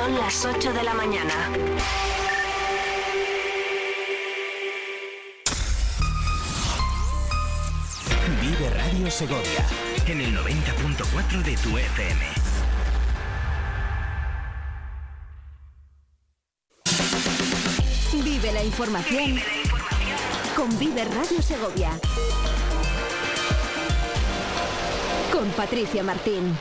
Son 0.00 0.14
las 0.14 0.46
8 0.46 0.72
de 0.72 0.82
la 0.82 0.94
mañana. 0.94 1.34
Vive 8.40 8.70
Radio 8.70 9.10
Segovia 9.10 9.66
en 10.06 10.22
el 10.22 10.34
90.4 10.38 11.42
de 11.42 11.56
tu 11.58 11.76
FM. 11.76 12.26
Vive 18.24 18.52
la 18.52 18.64
información 18.64 19.38
con 20.56 20.78
Vive 20.78 21.04
Radio 21.04 21.42
Segovia. 21.42 21.90
Con 25.30 25.50
Patricia 25.50 26.02
Martín. 26.02 26.56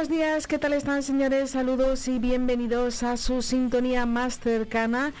Buenos 0.00 0.16
días, 0.16 0.46
¿qué 0.46 0.58
tal 0.58 0.72
están 0.72 1.02
señores? 1.02 1.50
Saludos 1.50 2.08
y 2.08 2.18
bienvenidos 2.18 3.02
a 3.02 3.18
su 3.18 3.42
sintonía 3.42 4.06
más 4.06 4.40
cercana 4.40 5.12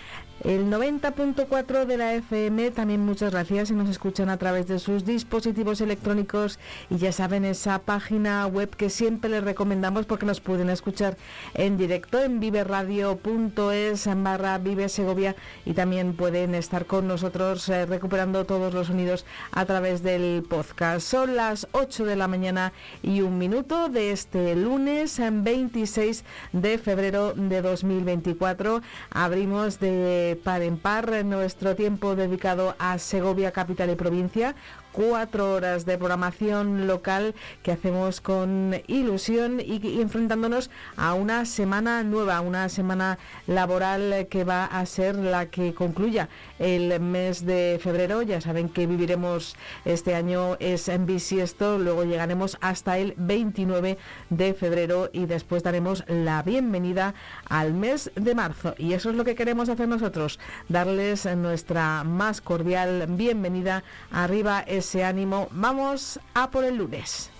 el 0.44 0.70
90.4 0.70 1.84
de 1.84 1.96
la 1.98 2.14
FM, 2.14 2.70
también 2.70 3.00
muchas 3.04 3.32
gracias 3.32 3.68
si 3.68 3.74
nos 3.74 3.88
escuchan 3.88 4.30
a 4.30 4.38
través 4.38 4.66
de 4.68 4.78
sus 4.78 5.04
dispositivos 5.04 5.80
electrónicos 5.80 6.58
y 6.88 6.96
ya 6.96 7.12
saben 7.12 7.44
esa 7.44 7.80
página 7.80 8.46
web 8.46 8.70
que 8.70 8.88
siempre 8.88 9.30
les 9.30 9.44
recomendamos 9.44 10.06
porque 10.06 10.24
nos 10.24 10.40
pueden 10.40 10.70
escuchar 10.70 11.16
en 11.54 11.76
directo 11.76 12.22
en 12.22 12.40
viveradio.es 12.40 14.08
barra 14.22 14.58
Vive 14.58 14.88
Segovia 14.88 15.36
y 15.66 15.74
también 15.74 16.14
pueden 16.14 16.54
estar 16.54 16.86
con 16.86 17.06
nosotros 17.06 17.68
eh, 17.68 17.84
recuperando 17.84 18.44
todos 18.44 18.72
los 18.72 18.86
sonidos 18.86 19.26
a 19.52 19.66
través 19.66 20.02
del 20.02 20.42
podcast. 20.48 21.06
Son 21.06 21.36
las 21.36 21.68
8 21.72 22.04
de 22.04 22.16
la 22.16 22.28
mañana 22.28 22.72
y 23.02 23.20
un 23.20 23.38
minuto 23.38 23.88
de 23.88 24.12
este 24.12 24.56
lunes 24.56 25.18
en 25.18 25.44
26 25.44 26.24
de 26.52 26.78
febrero 26.78 27.34
de 27.34 27.60
2024. 27.60 28.80
Abrimos 29.10 29.80
de 29.80 30.29
par 30.36 30.62
en 30.62 30.76
par 30.76 31.24
nuestro 31.24 31.76
tiempo 31.76 32.14
dedicado 32.16 32.74
a 32.78 32.98
Segovia, 32.98 33.52
capital 33.52 33.90
y 33.90 33.96
provincia, 33.96 34.54
cuatro 35.00 35.54
horas 35.54 35.86
de 35.86 35.96
programación 35.96 36.86
local 36.86 37.34
que 37.62 37.72
hacemos 37.72 38.20
con 38.20 38.82
ilusión 38.86 39.58
y, 39.58 39.98
enfrentándonos 39.98 40.70
a 40.98 41.14
una 41.14 41.46
semana 41.46 42.02
nueva, 42.02 42.42
una 42.42 42.68
semana 42.68 43.18
laboral 43.46 44.26
que 44.28 44.44
va 44.44 44.66
a 44.66 44.84
ser 44.84 45.14
la 45.14 45.46
que 45.46 45.72
concluya 45.72 46.28
el 46.58 47.00
mes 47.00 47.46
de 47.46 47.80
febrero. 47.82 48.20
Ya 48.20 48.42
saben 48.42 48.68
que 48.68 48.86
viviremos 48.86 49.56
este 49.86 50.14
año 50.14 50.58
es 50.60 50.86
en 50.90 51.06
bisiesto, 51.06 51.78
luego 51.78 52.04
llegaremos 52.04 52.58
hasta 52.60 52.98
el 52.98 53.14
29 53.16 53.96
de 54.28 54.52
febrero 54.52 55.08
y 55.14 55.24
después 55.24 55.62
daremos 55.62 56.04
la 56.08 56.42
bienvenida 56.42 57.14
al 57.48 57.72
mes 57.72 58.10
de 58.16 58.34
marzo. 58.34 58.74
Y 58.76 58.92
eso 58.92 59.08
es 59.08 59.16
lo 59.16 59.24
que 59.24 59.34
queremos 59.34 59.70
hacer 59.70 59.88
nosotros, 59.88 60.38
darles 60.68 61.24
nuestra 61.36 62.04
más 62.04 62.42
cordial 62.42 63.06
bienvenida 63.08 63.82
arriba 64.10 64.62
ese 64.90 65.04
ánimo. 65.04 65.46
Vamos 65.52 66.18
a 66.34 66.50
por 66.50 66.64
el 66.64 66.76
lunes. 66.76 67.30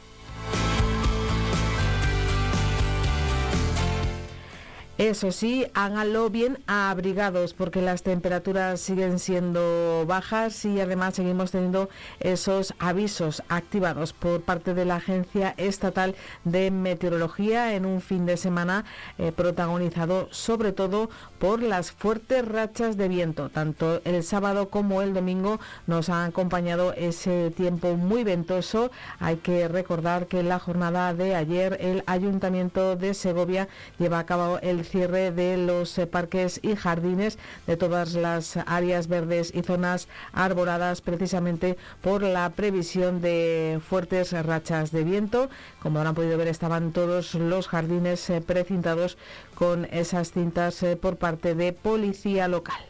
Eso 5.00 5.32
sí, 5.32 5.66
háganlo 5.72 6.28
bien 6.28 6.58
abrigados 6.66 7.54
porque 7.54 7.80
las 7.80 8.02
temperaturas 8.02 8.82
siguen 8.82 9.18
siendo 9.18 10.04
bajas 10.06 10.62
y 10.66 10.78
además 10.78 11.14
seguimos 11.14 11.52
teniendo 11.52 11.88
esos 12.18 12.74
avisos 12.78 13.42
activados 13.48 14.12
por 14.12 14.42
parte 14.42 14.74
de 14.74 14.84
la 14.84 14.96
Agencia 14.96 15.54
Estatal 15.56 16.16
de 16.44 16.70
Meteorología 16.70 17.72
en 17.72 17.86
un 17.86 18.02
fin 18.02 18.26
de 18.26 18.36
semana 18.36 18.84
eh, 19.16 19.32
protagonizado 19.32 20.28
sobre 20.32 20.72
todo 20.72 21.08
por 21.38 21.62
las 21.62 21.92
fuertes 21.92 22.46
rachas 22.46 22.98
de 22.98 23.08
viento. 23.08 23.48
Tanto 23.48 24.02
el 24.04 24.22
sábado 24.22 24.68
como 24.68 25.00
el 25.00 25.14
domingo 25.14 25.60
nos 25.86 26.10
ha 26.10 26.26
acompañado 26.26 26.92
ese 26.92 27.50
tiempo 27.52 27.96
muy 27.96 28.22
ventoso. 28.22 28.90
Hay 29.18 29.36
que 29.36 29.66
recordar 29.66 30.26
que 30.26 30.40
en 30.40 30.50
la 30.50 30.58
jornada 30.58 31.14
de 31.14 31.36
ayer 31.36 31.78
el 31.80 32.04
Ayuntamiento 32.04 32.96
de 32.96 33.14
Segovia 33.14 33.66
lleva 33.98 34.18
a 34.18 34.26
cabo 34.26 34.58
el 34.58 34.89
cierre 34.90 35.30
de 35.30 35.56
los 35.56 35.96
eh, 35.98 36.06
parques 36.06 36.60
y 36.62 36.76
jardines 36.76 37.38
de 37.66 37.76
todas 37.76 38.14
las 38.14 38.56
áreas 38.66 39.08
verdes 39.08 39.52
y 39.54 39.62
zonas 39.62 40.08
arboradas 40.32 41.00
precisamente 41.00 41.78
por 42.02 42.22
la 42.22 42.50
previsión 42.50 43.20
de 43.20 43.80
fuertes 43.88 44.32
rachas 44.32 44.90
de 44.90 45.04
viento. 45.04 45.48
Como 45.80 45.98
habrán 45.98 46.14
podido 46.14 46.36
ver, 46.36 46.48
estaban 46.48 46.92
todos 46.92 47.34
los 47.34 47.68
jardines 47.68 48.28
eh, 48.30 48.40
precintados 48.40 49.16
con 49.54 49.86
esas 49.86 50.32
cintas 50.32 50.82
eh, 50.82 50.96
por 50.96 51.16
parte 51.16 51.54
de 51.54 51.72
policía 51.72 52.48
local. 52.48 52.80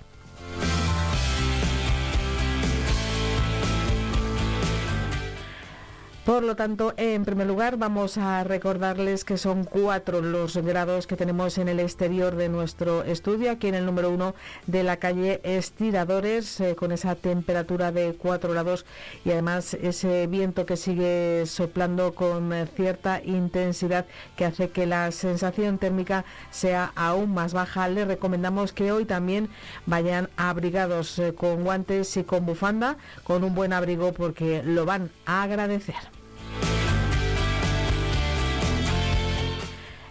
Por 6.30 6.44
lo 6.44 6.54
tanto, 6.54 6.94
en 6.96 7.24
primer 7.24 7.48
lugar, 7.48 7.76
vamos 7.76 8.16
a 8.16 8.44
recordarles 8.44 9.24
que 9.24 9.36
son 9.36 9.64
cuatro 9.64 10.20
los 10.20 10.56
grados 10.58 11.08
que 11.08 11.16
tenemos 11.16 11.58
en 11.58 11.68
el 11.68 11.80
exterior 11.80 12.36
de 12.36 12.48
nuestro 12.48 13.02
estudio, 13.02 13.50
aquí 13.50 13.66
en 13.66 13.74
el 13.74 13.84
número 13.84 14.10
uno 14.10 14.36
de 14.68 14.84
la 14.84 14.98
calle 14.98 15.40
Estiradores, 15.42 16.60
eh, 16.60 16.76
con 16.76 16.92
esa 16.92 17.16
temperatura 17.16 17.90
de 17.90 18.14
cuatro 18.14 18.52
grados 18.52 18.86
y 19.24 19.32
además 19.32 19.74
ese 19.74 20.28
viento 20.28 20.66
que 20.66 20.76
sigue 20.76 21.46
soplando 21.46 22.14
con 22.14 22.52
cierta 22.76 23.20
intensidad 23.24 24.06
que 24.36 24.44
hace 24.44 24.68
que 24.68 24.86
la 24.86 25.10
sensación 25.10 25.78
térmica 25.78 26.24
sea 26.52 26.92
aún 26.94 27.34
más 27.34 27.54
baja. 27.54 27.88
Les 27.88 28.06
recomendamos 28.06 28.72
que 28.72 28.92
hoy 28.92 29.04
también 29.04 29.48
vayan 29.84 30.30
abrigados 30.36 31.18
eh, 31.18 31.34
con 31.34 31.64
guantes 31.64 32.16
y 32.16 32.22
con 32.22 32.46
bufanda, 32.46 32.98
con 33.24 33.42
un 33.42 33.56
buen 33.56 33.72
abrigo 33.72 34.12
porque 34.12 34.62
lo 34.62 34.86
van 34.86 35.10
a 35.26 35.42
agradecer. 35.42 36.19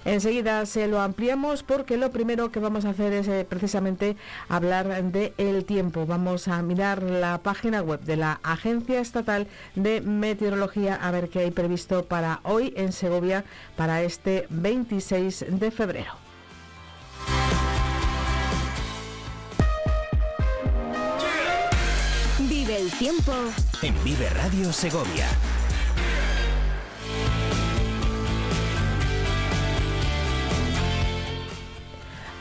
Enseguida 0.09 0.65
se 0.65 0.87
lo 0.87 1.01
ampliamos 1.01 1.61
porque 1.61 1.95
lo 1.95 2.09
primero 2.09 2.51
que 2.51 2.59
vamos 2.59 2.83
a 2.85 2.89
hacer 2.89 3.13
es 3.13 3.27
eh, 3.27 3.45
precisamente 3.47 4.17
hablar 4.47 5.03
de 5.03 5.33
el 5.37 5.65
tiempo. 5.65 6.07
Vamos 6.07 6.47
a 6.47 6.63
mirar 6.63 7.03
la 7.03 7.37
página 7.43 7.83
web 7.83 7.99
de 8.01 8.15
la 8.15 8.39
Agencia 8.41 9.01
Estatal 9.01 9.47
de 9.75 10.01
Meteorología 10.01 10.95
a 10.95 11.11
ver 11.11 11.29
qué 11.29 11.41
hay 11.41 11.51
previsto 11.51 12.05
para 12.05 12.39
hoy 12.41 12.73
en 12.75 12.91
Segovia 12.91 13.45
para 13.75 14.01
este 14.01 14.47
26 14.49 15.45
de 15.47 15.69
febrero. 15.69 16.13
Vive 22.39 22.77
el 22.77 22.89
tiempo 22.93 23.33
en 23.83 24.03
Vive 24.03 24.27
Radio 24.31 24.73
Segovia. 24.73 25.27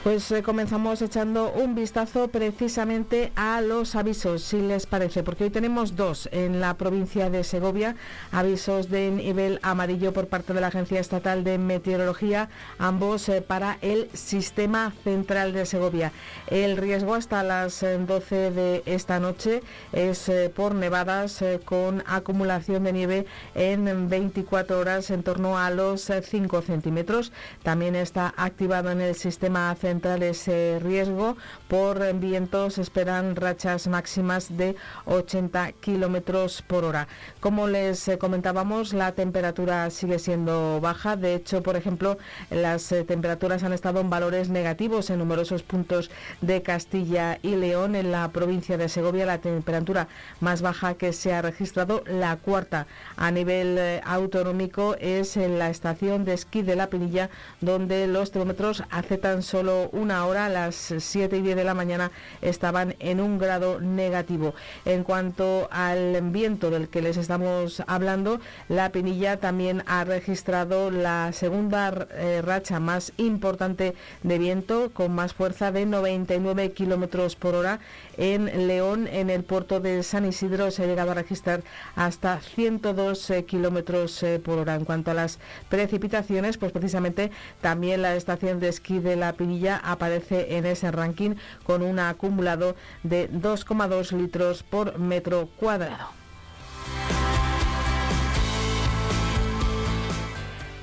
Pues 0.05 0.31
eh, 0.31 0.45
comenzamos 0.45 1.03
echando 1.03 1.53
un 1.53 1.75
vistazo 1.75 2.29
precisamente 2.29 3.33
a 3.35 3.61
los 3.61 3.97
avisos, 3.97 4.43
si 4.43 4.61
les 4.61 4.87
parece, 4.87 5.25
porque 5.25 5.43
hoy 5.45 5.51
tenemos 5.51 5.97
dos 5.97 6.29
en 6.31 6.61
la 6.61 6.75
provincia 6.75 7.31
de 7.31 7.43
Segovia, 7.43 7.97
avisos 8.31 8.91
de 8.91 9.11
nivel 9.11 9.59
amarillo 9.61 10.13
por 10.13 10.29
parte 10.29 10.53
de 10.55 10.61
la 10.61 10.69
Agencia 10.69 11.01
Estatal 11.01 11.43
de 11.43 11.59
Meteorología, 11.59 12.49
ambos 12.79 13.29
eh, 13.29 13.43
para 13.43 13.79
el 13.83 14.09
Sistema 14.15 14.93
Central 15.03 15.53
de 15.53 15.67
Segovia. 15.67 16.13
El 16.47 16.77
riesgo 16.77 17.15
hasta 17.15 17.43
las 17.43 17.81
12 17.81 18.47
eh, 18.47 18.51
de 18.53 18.83
esta 18.87 19.19
noche 19.19 19.63
es 19.93 20.31
por 20.55 20.77
nevadas 20.77 21.43
con 21.65 22.05
acumulación 22.07 22.85
de 22.85 22.93
nieve 22.93 23.27
en 23.57 24.09
24 24.09 24.79
horas 24.79 25.11
en 25.11 25.25
torno 25.25 25.59
a 25.59 25.71
los 25.71 26.09
5 26.23 26.63
centímetros. 26.63 27.33
También 27.65 27.97
está 27.97 28.33
activado 28.37 28.93
en 28.93 29.01
el 29.01 29.17
Sistema 29.17 29.75
Central 29.75 29.88
ese 29.89 30.79
riesgo 30.83 31.37
por 31.67 32.13
vientos 32.15 32.79
esperan 32.79 33.37
rachas 33.37 33.87
máximas 33.89 34.57
de 34.57 34.77
80 35.07 35.73
kilómetros 35.81 36.63
por 36.63 36.85
hora. 36.85 37.09
Como 37.41 37.69
les 37.69 38.07
eh, 38.09 38.19
comentábamos, 38.19 38.93
la 38.93 39.13
temperatura 39.13 39.89
sigue 39.91 40.19
siendo 40.19 40.81
baja. 40.81 41.17
De 41.17 41.35
hecho, 41.35 41.63
por 41.63 41.77
ejemplo, 41.77 42.19
las 42.51 42.93
eh, 42.93 43.05
temperaturas 43.05 43.63
han 43.63 43.73
estado 43.73 44.01
en 44.01 44.11
valores 44.11 44.51
negativos 44.51 45.09
en 45.11 45.19
numerosos 45.19 45.63
puntos 45.63 46.11
de 46.43 46.63
Castilla 46.63 47.39
y 47.43 47.57
León. 47.57 47.97
En 47.97 48.13
la 48.13 48.29
provincia 48.29 48.77
de 48.77 48.89
Segovia, 48.89 49.25
la 49.25 49.39
temperatura 49.39 50.09
más 50.41 50.61
baja 50.61 50.95
que 50.95 51.13
se 51.13 51.33
ha 51.33 51.43
registrado, 51.43 52.03
la 52.07 52.37
cuarta 52.37 52.87
a 53.17 53.31
nivel 53.31 53.79
eh, 53.79 54.01
autonómico, 54.05 54.97
es 55.01 55.37
en 55.37 55.59
la 55.59 55.71
estación 55.71 56.25
de 56.25 56.35
esquí 56.35 56.63
de 56.63 56.77
La 56.77 56.91
Pinilla, 56.91 57.31
donde 57.61 58.07
los 58.07 58.31
termómetros 58.31 58.83
hace 58.91 59.17
tan 59.19 59.43
solo 59.43 59.78
una 59.93 60.27
hora, 60.27 60.47
a 60.47 60.49
las 60.49 60.95
7 60.99 61.37
y 61.37 61.43
10 61.43 61.57
de 61.57 61.65
la 61.65 61.75
mañana, 61.75 62.11
estaban 62.43 62.97
en 62.99 63.21
un 63.21 63.39
grado 63.39 63.81
negativo. 63.81 64.55
En 64.85 65.05
cuanto 65.05 65.69
al 65.71 66.21
viento 66.31 66.71
del 66.71 66.89
que 66.89 67.03
les 67.03 67.17
estamos 67.17 67.83
hablando, 67.87 68.41
la 68.69 68.91
Pinilla 68.91 69.39
también 69.39 69.83
ha 69.87 70.05
registrado 70.05 70.91
la 70.91 71.33
segunda 71.33 72.09
eh, 72.13 72.43
racha 72.45 72.81
más 72.81 73.13
importante 73.17 73.95
de 74.23 74.39
viento, 74.39 74.91
con 74.93 75.15
más 75.15 75.35
fuerza 75.35 75.73
de 75.73 75.87
99 75.87 76.73
kilómetros 76.73 77.37
por 77.37 77.55
hora. 77.55 77.81
En 78.19 78.67
León, 78.67 79.07
en 79.07 79.31
el 79.31 79.45
puerto 79.45 79.79
de 79.79 80.03
San 80.03 80.27
Isidro, 80.27 80.73
se 80.73 80.83
ha 80.83 80.87
llegado 80.87 81.13
a 81.13 81.15
registrar 81.15 81.63
hasta 81.95 82.41
102 82.41 83.31
eh, 83.31 83.45
kilómetros 83.45 84.21
eh, 84.25 84.41
por 84.41 84.59
hora. 84.59 84.75
En 84.75 84.85
cuanto 84.85 85.13
a 85.13 85.15
las 85.15 85.39
precipitaciones, 85.69 86.59
pues 86.59 86.73
precisamente 86.73 87.31
también 87.61 88.03
la 88.03 88.17
estación 88.17 88.59
de 88.59 88.69
esquí 88.69 88.99
de 88.99 89.15
la 89.15 89.35
Pinilla 89.35 89.77
aparece 89.77 90.57
en 90.57 90.67
ese 90.67 90.91
ranking 90.91 91.37
con 91.63 91.83
un 91.83 92.01
acumulado 92.01 92.75
de 93.05 93.31
2,2 93.31 94.11
litros 94.17 94.65
por 94.65 94.99
metro 94.99 95.49
cuadrado. 95.57 96.09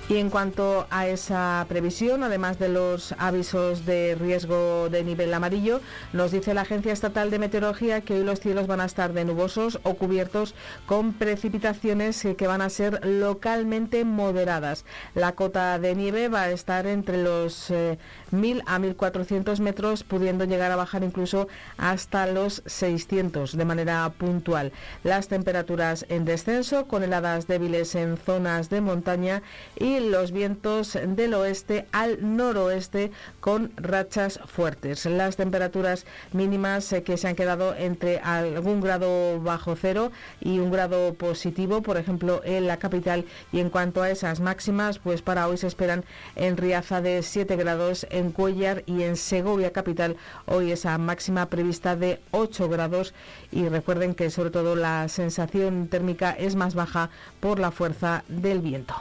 Y 0.07 0.17
en 0.17 0.29
cuanto 0.29 0.85
a 0.91 1.07
esa 1.07 1.65
previsión, 1.67 2.21
además 2.21 2.59
de 2.59 2.69
los 2.69 3.13
avisos 3.13 3.87
de 3.87 4.13
riesgo 4.13 4.87
de 4.87 5.03
nivel 5.03 5.33
amarillo, 5.33 5.81
nos 6.13 6.31
dice 6.31 6.53
la 6.53 6.61
Agencia 6.61 6.93
Estatal 6.93 7.31
de 7.31 7.39
Meteorología 7.39 8.01
que 8.01 8.13
hoy 8.13 8.23
los 8.23 8.39
cielos 8.39 8.67
van 8.67 8.81
a 8.81 8.85
estar 8.85 9.13
de 9.13 9.25
nubosos 9.25 9.79
o 9.81 9.95
cubiertos 9.95 10.53
con 10.85 11.13
precipitaciones 11.13 12.23
que 12.37 12.45
van 12.45 12.61
a 12.61 12.69
ser 12.69 13.03
localmente 13.03 14.05
moderadas. 14.05 14.85
La 15.15 15.31
cota 15.31 15.79
de 15.79 15.95
nieve 15.95 16.29
va 16.29 16.43
a 16.43 16.51
estar 16.51 16.85
entre 16.85 17.23
los 17.23 17.71
1.000 17.71 18.57
eh, 18.59 18.63
a 18.67 18.77
1.400 18.77 19.59
metros, 19.59 20.03
pudiendo 20.03 20.45
llegar 20.45 20.71
a 20.71 20.75
bajar 20.75 21.03
incluso 21.03 21.47
hasta 21.77 22.27
los 22.27 22.61
600 22.67 23.57
de 23.57 23.65
manera 23.65 24.07
puntual. 24.15 24.71
Las 25.03 25.29
temperaturas 25.29 26.05
en 26.09 26.25
descenso, 26.25 26.85
con 26.85 27.01
heladas 27.01 27.47
débiles 27.47 27.95
en 27.95 28.17
zonas 28.17 28.69
de 28.69 28.81
montaña 28.81 29.41
y 29.79 29.94
los 29.99 30.31
vientos 30.31 30.97
del 31.07 31.33
oeste 31.33 31.85
al 31.91 32.35
noroeste 32.35 33.11
con 33.39 33.71
rachas 33.77 34.39
fuertes. 34.45 35.05
Las 35.05 35.35
temperaturas 35.35 36.05
mínimas 36.33 36.91
eh, 36.93 37.03
que 37.03 37.17
se 37.17 37.27
han 37.27 37.35
quedado 37.35 37.75
entre 37.75 38.19
algún 38.19 38.81
grado 38.81 39.39
bajo 39.41 39.75
cero 39.75 40.11
y 40.41 40.59
un 40.59 40.71
grado 40.71 41.13
positivo, 41.13 41.81
por 41.81 41.97
ejemplo, 41.97 42.41
en 42.43 42.67
la 42.67 42.77
capital. 42.77 43.25
Y 43.51 43.59
en 43.59 43.69
cuanto 43.69 44.01
a 44.01 44.09
esas 44.09 44.39
máximas, 44.39 44.99
pues 44.99 45.21
para 45.21 45.47
hoy 45.47 45.57
se 45.57 45.67
esperan 45.67 46.03
en 46.35 46.57
Riaza 46.57 47.01
de 47.01 47.23
7 47.23 47.55
grados, 47.55 48.05
en 48.09 48.31
Cuellar 48.31 48.83
y 48.85 49.03
en 49.03 49.15
Segovia 49.15 49.71
capital 49.71 50.17
hoy 50.45 50.71
esa 50.71 50.97
máxima 50.97 51.47
prevista 51.47 51.95
de 51.95 52.19
8 52.31 52.69
grados. 52.69 53.13
Y 53.51 53.67
recuerden 53.69 54.15
que 54.15 54.29
sobre 54.29 54.51
todo 54.51 54.75
la 54.75 55.07
sensación 55.07 55.87
térmica 55.87 56.31
es 56.31 56.55
más 56.55 56.75
baja 56.75 57.09
por 57.39 57.59
la 57.59 57.71
fuerza 57.71 58.23
del 58.27 58.59
viento. 58.59 58.95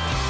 Bye. 0.00 0.29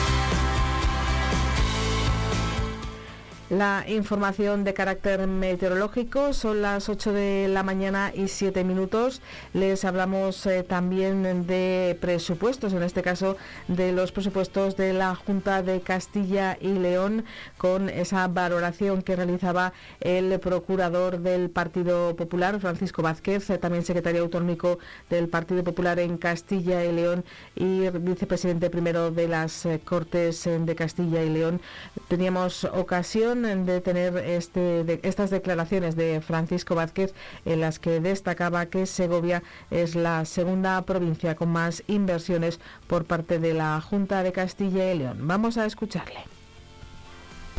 La 3.50 3.84
información 3.88 4.62
de 4.62 4.74
carácter 4.74 5.26
meteorológico 5.26 6.32
son 6.34 6.62
las 6.62 6.88
8 6.88 7.12
de 7.12 7.48
la 7.48 7.64
mañana 7.64 8.12
y 8.14 8.28
7 8.28 8.62
minutos. 8.62 9.22
Les 9.54 9.84
hablamos 9.84 10.46
eh, 10.46 10.62
también 10.62 11.48
de 11.48 11.98
presupuestos, 12.00 12.72
en 12.74 12.84
este 12.84 13.02
caso 13.02 13.36
de 13.66 13.90
los 13.90 14.12
presupuestos 14.12 14.76
de 14.76 14.92
la 14.92 15.16
Junta 15.16 15.64
de 15.64 15.80
Castilla 15.80 16.58
y 16.60 16.68
León, 16.68 17.24
con 17.58 17.88
esa 17.88 18.28
valoración 18.28 19.02
que 19.02 19.16
realizaba 19.16 19.72
el 19.98 20.38
procurador 20.38 21.18
del 21.18 21.50
Partido 21.50 22.14
Popular, 22.14 22.60
Francisco 22.60 23.02
Vázquez, 23.02 23.50
eh, 23.50 23.58
también 23.58 23.84
secretario 23.84 24.22
autonómico 24.22 24.78
del 25.08 25.28
Partido 25.28 25.64
Popular 25.64 25.98
en 25.98 26.18
Castilla 26.18 26.84
y 26.84 26.92
León 26.92 27.24
y 27.56 27.90
vicepresidente 27.90 28.70
primero 28.70 29.10
de 29.10 29.26
las 29.26 29.66
eh, 29.66 29.80
Cortes 29.84 30.44
de 30.44 30.74
Castilla 30.76 31.24
y 31.24 31.30
León. 31.30 31.60
Teníamos 32.06 32.62
ocasión 32.62 33.39
de 33.42 33.80
tener 33.80 34.16
este, 34.18 35.00
estas 35.02 35.30
declaraciones 35.30 35.96
de 35.96 36.20
Francisco 36.20 36.74
Vázquez 36.74 37.14
en 37.44 37.60
las 37.60 37.78
que 37.78 38.00
destacaba 38.00 38.66
que 38.66 38.86
Segovia 38.86 39.42
es 39.70 39.94
la 39.94 40.24
segunda 40.24 40.80
provincia 40.82 41.34
con 41.34 41.50
más 41.50 41.82
inversiones 41.86 42.60
por 42.86 43.04
parte 43.04 43.38
de 43.38 43.54
la 43.54 43.80
Junta 43.80 44.22
de 44.22 44.32
Castilla 44.32 44.92
y 44.92 44.98
León. 44.98 45.18
Vamos 45.22 45.56
a 45.56 45.66
escucharle. 45.66 46.20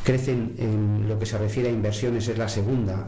Crecen 0.04 0.56
en 0.58 1.08
lo 1.08 1.20
que 1.20 1.26
se 1.26 1.38
refiere 1.38 1.70
a 1.70 1.72
inversiones, 1.72 2.28
es 2.28 2.38
la 2.38 2.50
segunda 2.50 3.08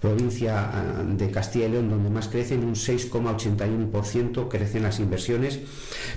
provincia 0.00 0.70
ah, 0.72 1.02
de 1.04 1.30
Castilla 1.30 1.66
y 1.66 1.70
León 1.70 1.90
donde 1.90 2.10
más 2.10 2.28
crecen, 2.28 2.64
un 2.64 2.74
6,81% 2.74 4.48
crecen 4.48 4.82
las 4.82 4.98
inversiones, 4.98 5.60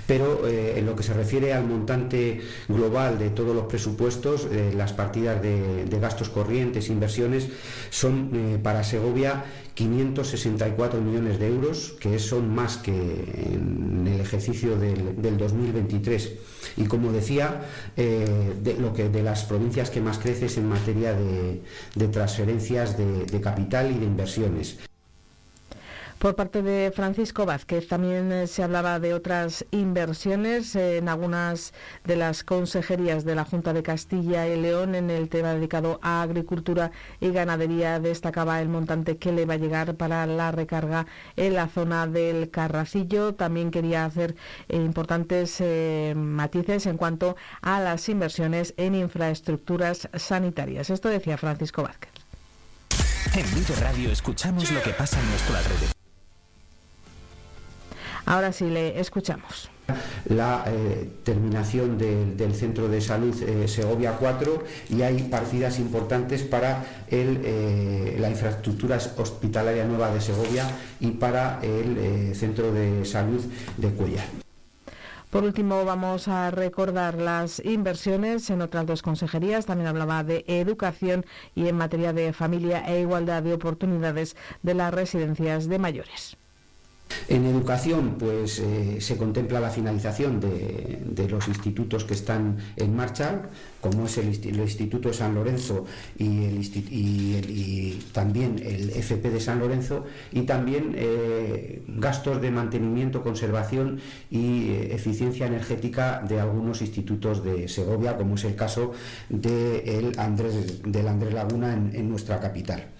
pero 0.06 0.48
eh, 0.48 0.78
en 0.78 0.86
lo 0.86 0.96
que 0.96 1.02
se 1.02 1.12
refiere 1.12 1.52
al 1.52 1.66
montante 1.66 2.40
global 2.68 3.18
de 3.18 3.30
todos 3.30 3.54
los 3.54 3.66
presupuestos, 3.66 4.48
eh, 4.50 4.72
las 4.74 4.92
partidas 4.92 5.40
de, 5.42 5.98
gastos 6.00 6.28
corrientes, 6.28 6.88
inversiones, 6.88 7.48
son 7.90 8.30
eh, 8.34 8.58
para 8.62 8.82
Segovia 8.82 9.44
564 9.74 11.00
millones 11.00 11.38
de 11.38 11.48
euros, 11.48 11.94
que 12.00 12.18
son 12.18 12.54
más 12.54 12.76
que 12.76 12.92
en 12.92 14.06
el 14.06 14.20
ejercicio 14.20 14.78
del, 14.78 15.36
2023. 15.36 16.32
Y 16.76 16.84
como 16.84 17.12
decía, 17.12 17.62
eh, 17.96 18.54
de, 18.62 18.74
lo 18.74 18.92
que 18.92 19.08
de 19.08 19.22
las 19.22 19.44
provincias 19.44 19.90
que 19.90 20.00
más 20.00 20.18
crece 20.18 20.46
es 20.46 20.56
en 20.56 20.68
materia 20.68 21.14
de, 21.14 22.08
transferencias 22.08 22.96
de 22.96 23.40
capital 23.40 23.90
y 23.90 23.98
de 23.98 24.04
inversiones. 24.04 24.78
Por 26.24 26.36
parte 26.36 26.62
de 26.62 26.90
Francisco 26.90 27.44
Vázquez 27.44 27.86
también 27.86 28.32
eh, 28.32 28.46
se 28.46 28.62
hablaba 28.62 28.98
de 28.98 29.12
otras 29.12 29.66
inversiones 29.72 30.74
en 30.74 31.10
algunas 31.10 31.74
de 32.04 32.16
las 32.16 32.44
consejerías 32.44 33.26
de 33.26 33.34
la 33.34 33.44
Junta 33.44 33.74
de 33.74 33.82
Castilla 33.82 34.48
y 34.48 34.58
León 34.58 34.94
en 34.94 35.10
el 35.10 35.28
tema 35.28 35.52
dedicado 35.52 36.00
a 36.00 36.22
agricultura 36.22 36.92
y 37.20 37.30
ganadería. 37.30 38.00
Destacaba 38.00 38.62
el 38.62 38.70
montante 38.70 39.18
que 39.18 39.32
le 39.32 39.44
va 39.44 39.52
a 39.52 39.58
llegar 39.58 39.96
para 39.96 40.24
la 40.24 40.50
recarga 40.50 41.04
en 41.36 41.52
la 41.56 41.68
zona 41.68 42.06
del 42.06 42.48
Carracillo. 42.48 43.34
También 43.34 43.70
quería 43.70 44.06
hacer 44.06 44.34
eh, 44.70 44.76
importantes 44.76 45.60
eh, 45.60 46.14
matices 46.16 46.86
en 46.86 46.96
cuanto 46.96 47.36
a 47.60 47.80
las 47.80 48.08
inversiones 48.08 48.72
en 48.78 48.94
infraestructuras 48.94 50.08
sanitarias. 50.14 50.88
Esto 50.88 51.10
decía 51.10 51.36
Francisco 51.36 51.82
Vázquez. 51.82 52.12
En 53.34 53.44
Vive 53.54 53.78
Radio 53.78 54.10
escuchamos 54.10 54.70
lo 54.72 54.82
que 54.82 54.94
pasa 54.94 55.20
en 55.20 55.28
nuestro 55.28 55.54
alrededor. 55.54 56.03
Ahora 58.26 58.52
sí 58.52 58.64
le 58.64 58.98
escuchamos 59.00 59.70
la 60.26 60.64
eh, 60.66 61.10
terminación 61.22 61.98
del 61.98 62.54
centro 62.54 62.88
de 62.88 63.00
salud 63.00 63.34
eh, 63.42 63.68
Segovia 63.68 64.16
4 64.18 64.62
y 64.90 65.02
hay 65.02 65.22
partidas 65.24 65.78
importantes 65.78 66.42
para 66.42 66.84
el, 67.08 67.40
eh, 67.44 68.16
la 68.18 68.30
infraestructura 68.30 68.98
hospitalaria 69.16 69.84
nueva 69.84 70.10
de 70.12 70.20
Segovia 70.20 70.64
y 71.00 71.10
para 71.10 71.60
el 71.62 72.34
centro 72.34 72.72
de 72.72 73.04
salud 73.04 73.42
de 73.76 73.90
Cuellar. 73.90 74.26
Por 75.30 75.42
último, 75.42 75.84
vamos 75.84 76.28
a 76.28 76.52
recordar 76.52 77.16
las 77.16 77.58
inversiones 77.64 78.50
en 78.50 78.62
otras 78.62 78.86
dos 78.86 79.02
consejerías. 79.02 79.66
También 79.66 79.88
hablaba 79.88 80.22
de 80.22 80.44
educación 80.46 81.26
y 81.56 81.66
en 81.66 81.76
materia 81.76 82.12
de 82.12 82.32
familia 82.32 82.84
e 82.86 83.00
igualdad 83.00 83.42
de 83.42 83.52
oportunidades 83.52 84.36
de 84.62 84.74
las 84.74 84.94
residencias 84.94 85.68
de 85.68 85.80
mayores. 85.80 86.36
En 87.28 87.44
educación, 87.46 88.16
pues 88.18 88.58
eh, 88.58 89.00
se 89.00 89.16
contempla 89.16 89.60
la 89.60 89.70
finalización 89.70 90.40
de, 90.40 91.28
los 91.28 91.48
institutos 91.48 92.04
que 92.04 92.14
están 92.14 92.58
en 92.76 92.94
marcha, 92.94 93.48
como 93.80 94.06
es 94.06 94.18
el, 94.18 94.34
Instituto 94.64 95.08
de 95.08 95.14
San 95.14 95.34
Lorenzo 95.34 95.84
y, 96.18 97.98
también 98.12 98.60
el 98.64 98.90
FP 98.90 99.30
de 99.30 99.40
San 99.40 99.58
Lorenzo, 99.58 100.04
y 100.32 100.42
también 100.42 100.94
eh, 100.96 101.82
gastos 101.88 102.40
de 102.40 102.50
mantenimiento, 102.50 103.22
conservación 103.22 104.00
y 104.30 104.68
eh, 104.68 104.94
eficiencia 104.94 105.46
energética 105.46 106.22
de 106.26 106.40
algunos 106.40 106.82
institutos 106.82 107.42
de 107.44 107.68
Segovia, 107.68 108.16
como 108.16 108.34
es 108.36 108.44
el 108.44 108.54
caso 108.54 108.92
de 109.28 110.12
Andrés, 110.18 110.82
del 110.82 111.08
Andrés 111.08 111.34
Laguna 111.34 111.74
en 111.74 112.08
nuestra 112.08 112.40
capital. 112.40 112.93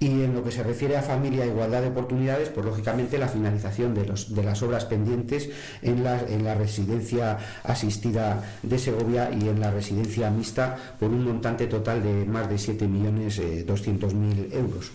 Y 0.00 0.22
en 0.22 0.34
lo 0.34 0.42
que 0.42 0.50
se 0.50 0.62
refiere 0.62 0.96
a 0.96 1.02
familia 1.02 1.44
e 1.44 1.48
igualdad 1.48 1.82
de 1.82 1.88
oportunidades, 1.88 2.48
pues 2.48 2.66
lógicamente 2.66 3.16
la 3.16 3.28
finalización 3.28 3.94
de, 3.94 4.04
los, 4.06 4.34
de 4.34 4.42
las 4.42 4.62
obras 4.62 4.84
pendientes 4.84 5.48
en 5.82 6.04
la, 6.04 6.20
en 6.20 6.44
la 6.44 6.54
residencia 6.54 7.38
asistida 7.62 8.42
de 8.62 8.78
Segovia 8.78 9.30
y 9.30 9.48
en 9.48 9.60
la 9.60 9.70
residencia 9.70 10.30
mixta 10.30 10.76
por 10.98 11.10
un 11.10 11.24
montante 11.24 11.66
total 11.66 12.02
de 12.02 12.24
más 12.24 12.48
de 12.48 12.56
7.200.000 12.56 14.52
euros. 14.52 14.90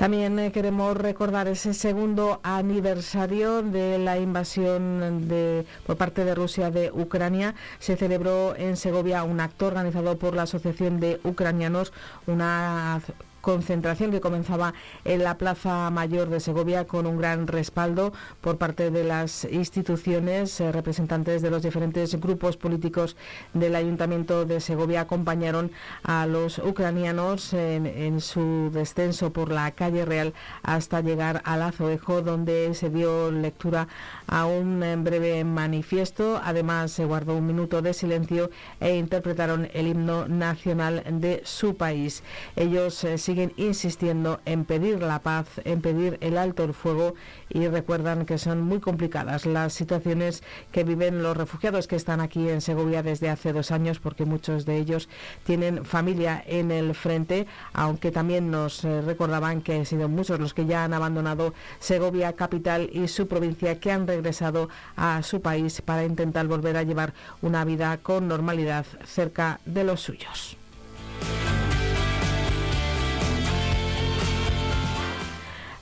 También 0.00 0.38
eh, 0.38 0.50
queremos 0.50 0.96
recordar 0.96 1.46
ese 1.46 1.74
segundo 1.74 2.40
aniversario 2.42 3.60
de 3.60 3.98
la 3.98 4.18
invasión 4.18 5.28
de, 5.28 5.66
por 5.86 5.98
parte 5.98 6.24
de 6.24 6.34
Rusia 6.34 6.70
de 6.70 6.90
Ucrania. 6.90 7.54
Se 7.80 7.98
celebró 7.98 8.56
en 8.56 8.78
Segovia 8.78 9.24
un 9.24 9.40
acto 9.40 9.66
organizado 9.66 10.16
por 10.16 10.34
la 10.34 10.44
Asociación 10.44 11.00
de 11.00 11.20
Ucranianos, 11.22 11.92
una 12.26 13.02
concentración 13.40 14.10
que 14.10 14.20
comenzaba 14.20 14.74
en 15.04 15.24
la 15.24 15.38
Plaza 15.38 15.90
Mayor 15.90 16.28
de 16.28 16.40
Segovia 16.40 16.86
con 16.86 17.06
un 17.06 17.18
gran 17.18 17.46
respaldo 17.46 18.12
por 18.40 18.58
parte 18.58 18.90
de 18.90 19.04
las 19.04 19.44
instituciones, 19.44 20.60
eh, 20.60 20.72
representantes 20.72 21.42
de 21.42 21.50
los 21.50 21.62
diferentes 21.62 22.18
grupos 22.20 22.56
políticos 22.56 23.16
del 23.54 23.76
Ayuntamiento 23.76 24.44
de 24.44 24.60
Segovia 24.60 25.02
acompañaron 25.02 25.70
a 26.02 26.26
los 26.26 26.58
ucranianos 26.58 27.52
en, 27.52 28.20
su 28.20 28.70
descenso 28.72 29.32
por 29.32 29.50
la 29.50 29.70
calle 29.72 30.04
Real 30.04 30.34
hasta 30.62 31.00
llegar 31.00 31.42
al 31.44 31.62
Azoejo, 31.62 32.22
donde 32.22 32.74
se 32.74 32.90
dio 32.90 33.30
lectura 33.30 33.88
a 34.26 34.46
un 34.46 34.82
eh, 34.82 34.96
breve 34.96 35.44
manifiesto. 35.44 36.40
Además, 36.42 36.92
se 36.92 37.04
guardó 37.04 37.36
un 37.36 37.46
minuto 37.46 37.82
de 37.82 37.94
silencio 37.94 38.50
e 38.80 38.96
interpretaron 38.96 39.68
el 39.72 39.86
himno 39.88 40.28
nacional 40.28 41.02
de 41.10 41.42
su 41.44 41.76
país. 41.76 42.22
Ellos 42.56 43.02
eh, 43.04 43.18
siguen 43.30 43.52
insistiendo 43.56 44.40
en 44.44 44.64
pedir 44.64 45.02
la 45.02 45.20
paz, 45.20 45.46
en 45.64 45.80
pedir 45.80 46.18
el 46.20 46.36
alto 46.36 46.64
el 46.64 46.74
fuego 46.74 47.14
y 47.48 47.68
recuerdan 47.68 48.26
que 48.26 48.38
son 48.38 48.60
muy 48.60 48.80
complicadas 48.80 49.46
las 49.46 49.72
situaciones 49.72 50.42
que 50.72 50.82
viven 50.82 51.22
los 51.22 51.36
refugiados 51.36 51.86
que 51.86 51.94
están 51.94 52.20
aquí 52.20 52.48
en 52.48 52.60
Segovia 52.60 53.04
desde 53.04 53.30
hace 53.30 53.52
dos 53.52 53.70
años 53.70 54.00
porque 54.00 54.24
muchos 54.24 54.66
de 54.66 54.78
ellos 54.78 55.08
tienen 55.44 55.84
familia 55.84 56.42
en 56.44 56.72
el 56.72 56.92
frente, 56.96 57.46
aunque 57.72 58.10
también 58.10 58.50
nos 58.50 58.84
eh, 58.84 59.00
recordaban 59.00 59.62
que 59.62 59.76
han 59.76 59.86
sido 59.86 60.08
muchos 60.08 60.40
los 60.40 60.52
que 60.52 60.66
ya 60.66 60.82
han 60.82 60.92
abandonado 60.92 61.54
Segovia 61.78 62.32
capital 62.32 62.90
y 62.92 63.06
su 63.06 63.28
provincia 63.28 63.78
que 63.78 63.92
han 63.92 64.08
regresado 64.08 64.68
a 64.96 65.22
su 65.22 65.40
país 65.40 65.82
para 65.82 66.04
intentar 66.04 66.48
volver 66.48 66.76
a 66.76 66.82
llevar 66.82 67.14
una 67.42 67.64
vida 67.64 67.96
con 67.98 68.26
normalidad 68.26 68.86
cerca 69.04 69.60
de 69.66 69.84
los 69.84 70.00
suyos. 70.00 70.56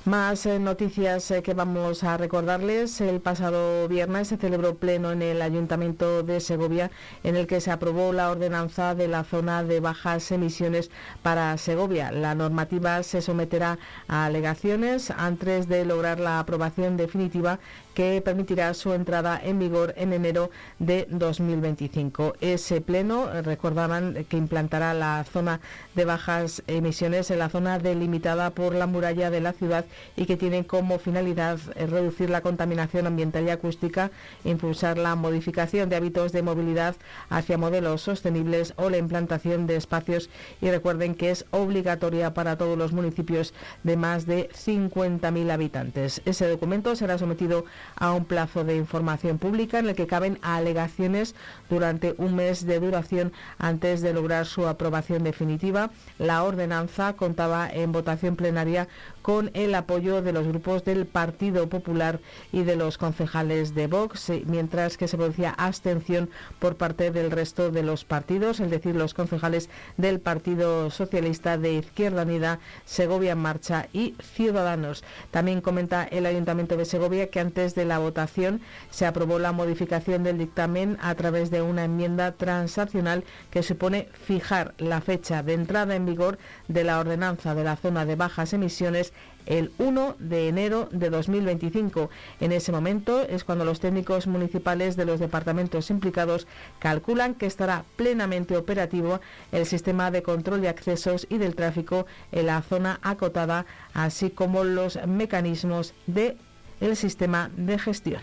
Más 0.09 0.47
eh, 0.47 0.59
noticias 0.59 1.31
eh, 1.31 1.43
que 1.43 1.53
vamos 1.53 2.03
a 2.03 2.17
recordarles. 2.17 3.03
El 3.03 3.21
pasado 3.21 3.87
viernes 3.89 4.29
se 4.29 4.39
celebró 4.39 4.75
pleno 4.75 5.13
en 5.13 5.21
el 5.21 5.43
Ayuntamiento 5.43 6.23
de 6.23 6.41
Segovia 6.41 6.91
en 7.25 7.37
el 7.37 7.47
que 7.47 7.61
se 7.61 7.71
aprobó 7.71 8.15
la 8.15 8.31
ordenanza 8.31 8.95
de 8.95 9.07
la 9.07 9.23
zona 9.23 9.63
de 9.65 9.81
bajas 9.81 10.33
emisiones 10.33 10.91
para 11.23 11.59
Segovia. 11.59 12.11
La 12.11 12.35
normativa 12.35 13.03
se 13.03 13.21
someterá 13.21 13.79
a 14.09 14.25
alegaciones 14.25 15.11
antes 15.11 15.69
de 15.69 15.85
lograr 15.85 16.21
la 16.21 16.39
aprobación 16.39 16.97
definitiva 16.97 17.59
que 17.99 18.23
permitirá 18.23 18.73
su 18.75 18.93
entrada 18.93 19.41
en 19.43 19.59
vigor 19.59 19.93
en 19.97 20.13
enero 20.13 20.51
de 20.79 21.09
2025. 21.11 22.35
Ese 22.41 22.81
pleno, 22.81 23.29
eh, 23.29 23.43
recordaban, 23.43 24.25
que 24.29 24.37
implantará 24.37 24.95
la 24.95 25.25
zona 25.25 25.59
de 25.97 26.05
bajas 26.05 26.63
emisiones 26.69 27.29
en 27.33 27.41
la 27.41 27.49
zona 27.49 27.81
delimitada 27.81 28.51
por 28.51 28.73
la 28.77 28.87
muralla 28.87 29.31
de 29.31 29.41
la 29.41 29.53
ciudad 29.53 29.85
y 30.15 30.27
que 30.27 30.37
tiene 30.37 30.65
como 30.65 31.01
finalidad 31.01 31.59
eh, 31.75 31.87
reducir 31.87 32.31
la 32.31 32.41
contaminación 32.41 33.09
ambiental 33.09 33.45
y 33.49 33.51
acústica, 33.51 34.13
impulsar 34.45 34.97
la 34.97 35.17
modificación 35.17 35.89
de 35.89 35.97
hábitos 35.97 36.31
de 36.31 36.43
movilidad 36.43 36.95
hacia 37.31 37.59
modelos 37.59 38.03
sostenibles 38.03 38.75
o 38.77 38.91
la 38.91 38.99
implantación 38.99 39.67
de 39.67 39.75
espacios 39.75 40.31
y 40.61 40.71
recuerden 40.71 41.17
que 41.17 41.33
es 41.33 41.47
obligatoria 41.51 42.33
para 42.33 42.57
todos 42.57 42.79
los 42.79 42.93
municipios 42.93 43.55
de 43.83 43.97
más 43.97 44.25
de 44.25 44.51
50.000 44.51 45.51
habitantes. 45.51 46.23
Ese 46.27 46.49
documento 46.49 46.95
será 46.95 47.19
sometido 47.19 47.65
a 47.97 48.13
un 48.13 48.25
plazo 48.25 48.65
de 48.65 48.77
información 48.77 49.39
pública 49.39 49.79
en 49.79 49.89
el 49.89 49.95
que 49.95 50.07
caben 50.07 50.39
alegaciones 50.43 51.35
durante 51.69 52.15
un 52.19 52.35
mes 52.35 52.67
de 52.67 52.81
duración 52.81 53.33
antes 53.59 54.01
de 54.01 54.13
lograr 54.13 54.47
su 54.47 54.67
aprobación 54.67 55.25
definitiva. 55.25 55.91
La 56.19 56.43
ordenanza 56.43 57.15
contaba 57.15 57.69
en 57.71 57.93
votación 57.93 58.37
plenaria 58.37 58.89
con 59.23 59.51
el 59.53 59.75
apoyo 59.75 60.23
de 60.23 60.33
los 60.33 60.47
grupos 60.47 60.85
del 60.85 61.05
Partido 61.05 61.69
Popular 61.69 62.19
y 62.51 62.63
de 62.63 62.77
los 62.77 62.97
concejales 62.97 63.75
de 63.75 63.87
Vox, 63.87 64.31
eh, 64.31 64.43
mientras 64.47 64.97
que 64.97 65.07
se 65.07 65.19
producía 65.19 65.51
abstención 65.51 66.31
por 66.59 66.77
parte 66.77 67.11
del 67.11 67.31
resto 67.31 67.71
de 67.71 67.83
los 67.83 68.05
partidos, 68.05 68.61
es 68.61 68.71
decir, 68.71 68.97
los 68.97 69.13
concejales 69.13 69.69
del 69.99 70.21
Partido 70.21 70.91
Socialista 70.91 71.59
de 71.59 71.75
Izquierda 71.75 72.23
Unida, 72.23 72.59
Segovia 72.87 73.33
en 73.33 73.39
Marcha 73.39 73.89
y 73.93 74.15
Ciudadanos. 74.35 75.05
También 75.31 75.61
comenta 75.61 76.05
el 76.05 76.25
Ayuntamiento 76.25 76.77
de 76.77 76.85
Segovia 76.85 77.29
que 77.29 77.41
antes 77.41 77.68
de 77.75 77.85
la 77.85 77.99
votación 77.99 78.61
se 78.91 79.07
aprobó 79.07 79.39
la 79.39 79.53
modificación 79.53 80.23
del 80.23 80.39
dictamen 80.39 80.99
a 81.01 81.15
través 81.15 81.51
de 81.51 81.63
una 81.63 81.85
enmienda 81.85 82.33
transaccional 82.33 83.25
que 83.51 83.63
supone 83.63 84.09
fijar 84.13 84.75
la 84.79 85.01
fecha 85.01 85.43
de 85.43 85.55
entrada 85.55 85.95
en 85.95 86.07
vigor 86.07 86.39
de 86.69 86.85
la 86.85 86.99
ordenanza 86.99 87.55
de 87.55 87.65
la 87.65 87.77
zona 87.77 88.05
de 88.05 88.17
bajas 88.17 88.53
emisiones 88.53 89.13
el 89.49 89.73
1 89.79 90.17
de 90.19 90.49
enero 90.49 90.89
de 90.93 91.09
2025. 91.09 92.11
En 92.41 92.53
ese 92.53 92.71
momento 92.71 93.23
es 93.23 93.45
cuando 93.45 93.65
los 93.65 93.81
técnicos 93.81 94.27
municipales 94.27 94.95
de 94.95 95.07
los 95.07 95.21
departamentos 95.21 95.91
implicados 95.91 96.47
calculan 96.79 97.35
que 97.35 97.47
estará 97.47 97.85
plenamente 97.97 98.57
operativo 98.57 99.21
el 99.51 99.65
sistema 99.65 100.11
de 100.11 100.23
control 100.23 100.61
de 100.61 100.69
accesos 100.69 101.27
y 101.31 101.39
del 101.39 101.55
tráfico 101.55 102.07
en 102.31 102.47
la 102.47 102.61
zona 102.61 103.01
acotada, 103.03 103.65
así 103.95 104.29
como 104.31 104.65
los 104.65 104.99
mecanismos 105.07 105.95
de 106.07 106.37
el 106.81 106.97
sistema 106.97 107.51
de 107.57 107.79
gestión. 107.79 108.21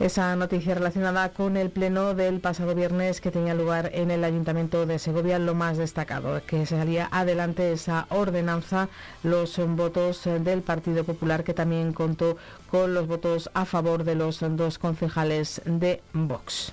esa 0.00 0.34
noticia 0.36 0.74
relacionada 0.74 1.30
con 1.30 1.56
el 1.56 1.70
pleno 1.70 2.14
del 2.14 2.40
pasado 2.40 2.74
viernes 2.74 3.20
que 3.20 3.30
tenía 3.30 3.54
lugar 3.54 3.90
en 3.92 4.10
el 4.10 4.24
Ayuntamiento 4.24 4.86
de 4.86 4.98
Segovia, 4.98 5.38
lo 5.38 5.54
más 5.54 5.76
destacado, 5.76 6.40
que 6.46 6.66
salía 6.66 7.08
adelante 7.10 7.72
esa 7.72 8.06
ordenanza, 8.10 8.88
los 9.22 9.58
votos 9.76 10.22
del 10.24 10.62
Partido 10.62 11.04
Popular, 11.04 11.44
que 11.44 11.52
también 11.52 11.92
contó 11.92 12.36
con 12.70 12.94
los 12.94 13.06
votos 13.06 13.50
a 13.54 13.64
favor 13.64 14.04
de 14.04 14.14
los 14.14 14.38
dos 14.40 14.78
concejales 14.78 15.60
de 15.64 16.00
Vox. 16.12 16.72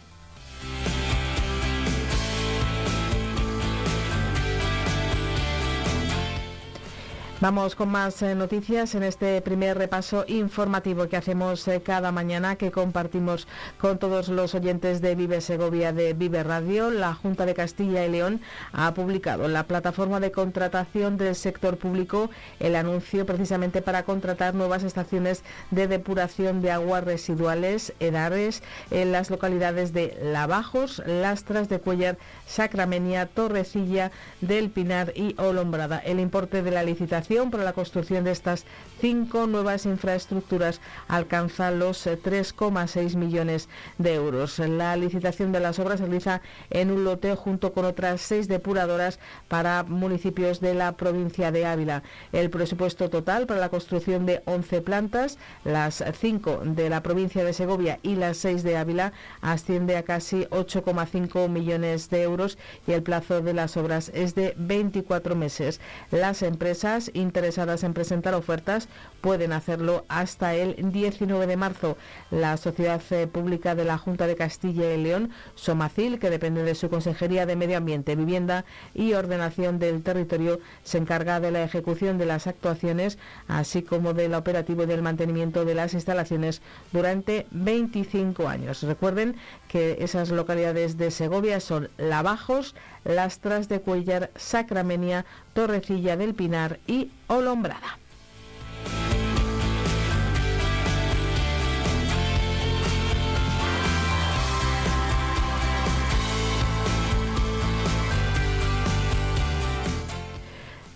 Vamos 7.41 7.75
con 7.75 7.89
más 7.89 8.21
eh, 8.21 8.33
noticias 8.33 8.95
en 8.95 9.03
este 9.03 9.41
primer 9.41 9.77
repaso 9.77 10.23
informativo 10.29 11.09
que 11.09 11.17
hacemos 11.17 11.67
eh, 11.67 11.81
cada 11.81 12.13
mañana, 12.13 12.55
que 12.55 12.71
compartimos 12.71 13.45
con 13.77 13.97
todos 13.97 14.29
los 14.29 14.55
oyentes 14.55 15.01
de 15.01 15.15
Vive 15.15 15.41
Segovia 15.41 15.91
de 15.91 16.13
Vive 16.13 16.43
Radio. 16.43 16.89
La 16.89 17.13
Junta 17.13 17.45
de 17.45 17.53
Castilla 17.53 18.05
y 18.05 18.09
León 18.09 18.39
ha 18.71 18.93
publicado 18.93 19.45
en 19.45 19.51
la 19.51 19.65
plataforma 19.65 20.21
de 20.21 20.31
contratación 20.31 21.17
del 21.17 21.35
sector 21.35 21.75
público 21.75 22.29
el 22.61 22.73
anuncio 22.73 23.25
precisamente 23.25 23.81
para 23.81 24.03
contratar 24.03 24.55
nuevas 24.55 24.83
estaciones 24.83 25.43
de 25.71 25.89
depuración 25.89 26.61
de 26.61 26.71
aguas 26.71 27.03
residuales, 27.03 27.91
EDARES, 27.99 28.63
en 28.91 29.11
las 29.11 29.29
localidades 29.29 29.91
de 29.91 30.17
Lavajos, 30.23 31.03
Lastras 31.05 31.67
de 31.67 31.81
Cuellar, 31.81 32.17
Sacramenia, 32.47 33.25
Torrecilla 33.25 34.13
del 34.39 34.69
Pinar 34.69 35.11
y 35.15 35.35
Olombrada. 35.37 35.99
El 35.99 36.21
importe 36.21 36.63
de 36.63 36.71
la 36.71 36.83
licitación 36.83 37.25
para 37.35 37.65
la 37.65 37.73
construcción 37.73 38.23
de 38.23 38.31
estas 38.31 38.65
cinco 39.01 39.45
nuevas 39.45 39.85
infraestructuras 39.85 40.79
alcanza 41.09 41.69
los 41.69 42.07
3,6 42.07 43.13
eh, 43.13 43.17
millones 43.17 43.67
de 43.97 44.13
euros. 44.13 44.57
La 44.59 44.95
licitación 44.95 45.51
de 45.51 45.59
las 45.59 45.77
obras 45.77 45.99
se 45.99 46.05
realiza 46.05 46.41
en 46.69 46.91
un 46.91 47.03
lote 47.03 47.35
junto 47.35 47.73
con 47.73 47.83
otras 47.83 48.21
seis 48.21 48.47
depuradoras 48.47 49.19
para 49.49 49.83
municipios 49.83 50.61
de 50.61 50.75
la 50.75 50.93
provincia 50.93 51.51
de 51.51 51.65
Ávila. 51.65 52.03
El 52.31 52.49
presupuesto 52.49 53.09
total 53.09 53.47
para 53.47 53.59
la 53.59 53.69
construcción 53.69 54.25
de 54.25 54.41
11 54.45 54.81
plantas, 54.81 55.37
las 55.65 56.05
cinco 56.17 56.61
de 56.63 56.89
la 56.89 57.03
provincia 57.03 57.43
de 57.43 57.51
Segovia 57.51 57.99
y 58.01 58.15
las 58.15 58.37
seis 58.37 58.63
de 58.63 58.77
Ávila, 58.77 59.11
asciende 59.41 59.97
a 59.97 60.03
casi 60.03 60.45
8,5 60.45 61.49
millones 61.49 62.09
de 62.09 62.23
euros 62.23 62.57
y 62.87 62.93
el 62.93 63.03
plazo 63.03 63.41
de 63.41 63.53
las 63.53 63.75
obras 63.75 64.09
es 64.13 64.35
de 64.35 64.53
24 64.57 65.35
meses. 65.35 65.81
Las 66.11 66.41
empresas 66.45 67.11
interesadas 67.15 67.83
en 67.83 67.93
presentar 67.93 68.33
ofertas 68.33 68.87
pueden 69.21 69.53
hacerlo 69.53 70.05
hasta 70.07 70.53
el 70.53 70.91
19 70.91 71.47
de 71.47 71.57
marzo. 71.57 71.97
La 72.31 72.57
Sociedad 72.57 73.01
eh, 73.11 73.27
Pública 73.27 73.75
de 73.75 73.85
la 73.85 73.97
Junta 73.97 74.27
de 74.27 74.35
Castilla 74.35 74.93
y 74.93 75.01
León, 75.01 75.31
Somacil, 75.55 76.19
que 76.19 76.29
depende 76.29 76.63
de 76.63 76.75
su 76.75 76.89
Consejería 76.89 77.45
de 77.45 77.55
Medio 77.55 77.77
Ambiente, 77.77 78.15
Vivienda 78.15 78.65
y 78.93 79.13
Ordenación 79.13 79.79
del 79.79 80.03
Territorio, 80.03 80.59
se 80.83 80.97
encarga 80.97 81.39
de 81.39 81.51
la 81.51 81.63
ejecución 81.63 82.17
de 82.17 82.25
las 82.25 82.47
actuaciones, 82.47 83.17
así 83.47 83.81
como 83.81 84.13
del 84.13 84.33
operativo 84.33 84.83
y 84.83 84.87
del 84.87 85.01
mantenimiento 85.01 85.65
de 85.65 85.75
las 85.75 85.93
instalaciones 85.93 86.61
durante 86.91 87.47
25 87.51 88.47
años. 88.47 88.83
Recuerden 88.83 89.35
que 89.67 89.97
esas 89.99 90.29
localidades 90.29 90.97
de 90.97 91.11
Segovia 91.11 91.59
son 91.59 91.89
Lavajos, 91.97 92.75
Lastras 93.05 93.69
de 93.69 93.79
Cuellar, 93.79 94.31
Sacramenia, 94.35 95.25
Torrecilla 95.53 96.17
del 96.17 96.33
Pinar 96.33 96.79
y 96.87 97.11
Olombrada. 97.27 97.99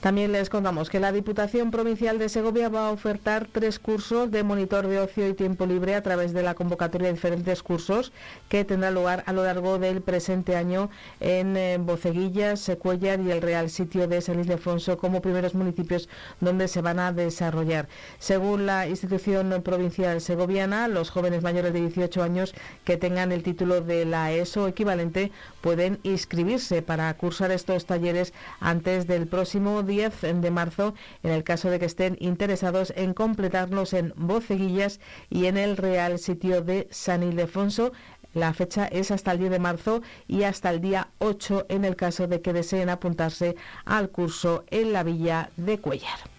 También 0.01 0.31
les 0.31 0.49
contamos 0.49 0.89
que 0.89 1.01
la 1.01 1.11
Diputación 1.11 1.71
Provincial 1.71 2.19
de 2.19 2.29
Segovia 2.29 2.69
va 2.69 2.87
a 2.87 2.91
ofertar 2.91 3.49
tres 3.51 3.79
cursos 3.79 4.31
de 4.31 4.43
monitor 4.43 4.87
de 4.87 4.97
ocio 4.97 5.27
y 5.27 5.33
tiempo 5.33 5.65
libre 5.65 5.93
a 5.93 6.01
través 6.01 6.31
de 6.31 6.41
la 6.41 6.53
convocatoria 6.53 7.07
de 7.07 7.15
diferentes 7.15 7.61
cursos 7.61 8.13
que 8.47 8.63
tendrá 8.63 8.91
lugar 8.91 9.25
a 9.25 9.33
lo 9.33 9.43
largo 9.43 9.77
del 9.77 10.01
presente 10.01 10.55
año 10.55 10.89
en 11.19 11.57
eh, 11.57 11.77
Boceguillas, 11.81 12.61
Secuellar 12.61 13.19
y 13.19 13.31
el 13.31 13.41
Real 13.41 13.69
Sitio 13.69 14.07
de 14.07 14.21
San 14.21 14.39
Ildefonso 14.39 14.97
como 14.97 15.21
primeros 15.21 15.53
municipios 15.53 16.07
donde 16.39 16.69
se 16.69 16.79
van 16.81 16.99
a 16.99 17.11
desarrollar. 17.11 17.89
Según 18.19 18.65
la 18.65 18.87
institución 18.87 19.61
provincial 19.65 20.21
segoviana, 20.21 20.87
los 20.87 21.09
jóvenes 21.09 21.43
mayores 21.43 21.73
de 21.73 21.81
18 21.81 22.23
años 22.23 22.55
que 22.85 22.95
tengan 22.95 23.33
el 23.33 23.43
título 23.43 23.81
de 23.81 24.05
la 24.05 24.31
ESO 24.31 24.69
equivalente 24.69 25.33
pueden 25.59 25.99
inscribirse 26.03 26.81
para 26.81 27.13
cursar 27.15 27.51
estos 27.51 27.85
talleres 27.85 28.33
antes 28.61 29.05
del 29.05 29.27
próximo 29.27 29.83
10 29.89 30.21
de 30.41 30.51
marzo 30.51 30.93
en 31.23 31.31
el 31.31 31.43
caso 31.43 31.69
de 31.69 31.79
que 31.79 31.85
estén 31.85 32.15
interesados 32.21 32.93
en 32.95 33.13
completarlos 33.13 33.91
en 33.91 34.13
Boceguillas 34.15 35.01
y 35.29 35.47
en 35.47 35.57
el 35.57 35.75
Real 35.75 36.19
Sitio 36.19 36.61
de 36.61 36.87
San 36.91 37.23
Ildefonso. 37.23 37.91
La 38.33 38.53
fecha 38.53 38.85
es 38.85 39.11
hasta 39.11 39.31
el 39.31 39.39
10 39.39 39.51
de 39.51 39.59
marzo 39.59 40.01
y 40.27 40.43
hasta 40.43 40.69
el 40.69 40.79
día 40.79 41.09
8 41.17 41.65
en 41.67 41.83
el 41.83 41.95
caso 41.95 42.27
de 42.27 42.41
que 42.41 42.53
deseen 42.53 42.89
apuntarse 42.89 43.55
al 43.83 44.09
curso 44.09 44.63
en 44.69 44.93
la 44.93 45.03
villa 45.03 45.49
de 45.57 45.79
Cuellar. 45.79 46.38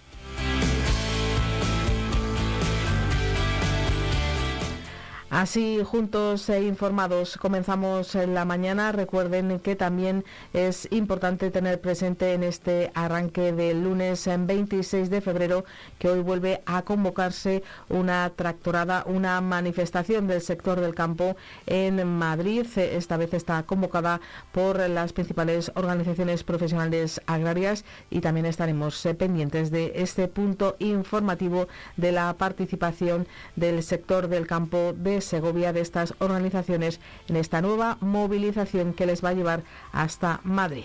Así, 5.30 5.80
juntos 5.84 6.49
e 6.49 6.60
informados, 6.64 7.37
comenzamos 7.37 8.16
en 8.16 8.34
la 8.34 8.44
mañana. 8.44 8.90
Recuerden 8.90 9.60
que 9.60 9.76
también 9.76 10.25
es 10.52 10.88
importante 10.90 11.52
tener 11.52 11.80
presente 11.80 12.32
en 12.32 12.42
este 12.42 12.90
arranque 12.94 13.52
del 13.52 13.84
lunes 13.84 14.28
26 14.28 15.08
de 15.08 15.20
febrero 15.20 15.64
que 16.00 16.08
hoy 16.08 16.18
vuelve 16.18 16.62
a 16.66 16.82
convocarse 16.82 17.62
una 17.88 18.28
tractorada, 18.34 19.04
una 19.06 19.40
manifestación 19.40 20.26
del 20.26 20.40
sector 20.40 20.80
del 20.80 20.96
campo 20.96 21.37
en 21.64 22.04
Madrid. 22.08 22.66
Esta 22.75 23.16
vez 23.16 23.32
está 23.32 23.62
convocada 23.62 24.20
por 24.50 24.80
las 24.88 25.12
principales 25.12 25.71
organizaciones 25.76 26.43
profesionales 26.43 27.21
agrarias 27.26 27.84
y 28.10 28.21
también 28.21 28.47
estaremos 28.47 29.06
pendientes 29.16 29.71
de 29.71 29.93
este 29.95 30.26
punto 30.26 30.75
informativo 30.80 31.69
de 31.97 32.10
la 32.10 32.34
participación 32.34 33.28
del 33.54 33.84
sector 33.84 34.26
del 34.26 34.49
campo 34.49 34.93
de 34.93 35.20
Segovia 35.21 35.73
de 35.73 35.80
estas 35.80 36.15
organizaciones 36.19 37.00
en 37.28 37.37
esta 37.37 37.61
nueva 37.61 37.99
movilización 38.00 38.93
que 38.93 39.06
les 39.06 39.25
va 39.25 39.30
a 39.30 39.35
llevar 39.35 39.63
hasta 39.93 40.41
Madrid. 40.45 40.85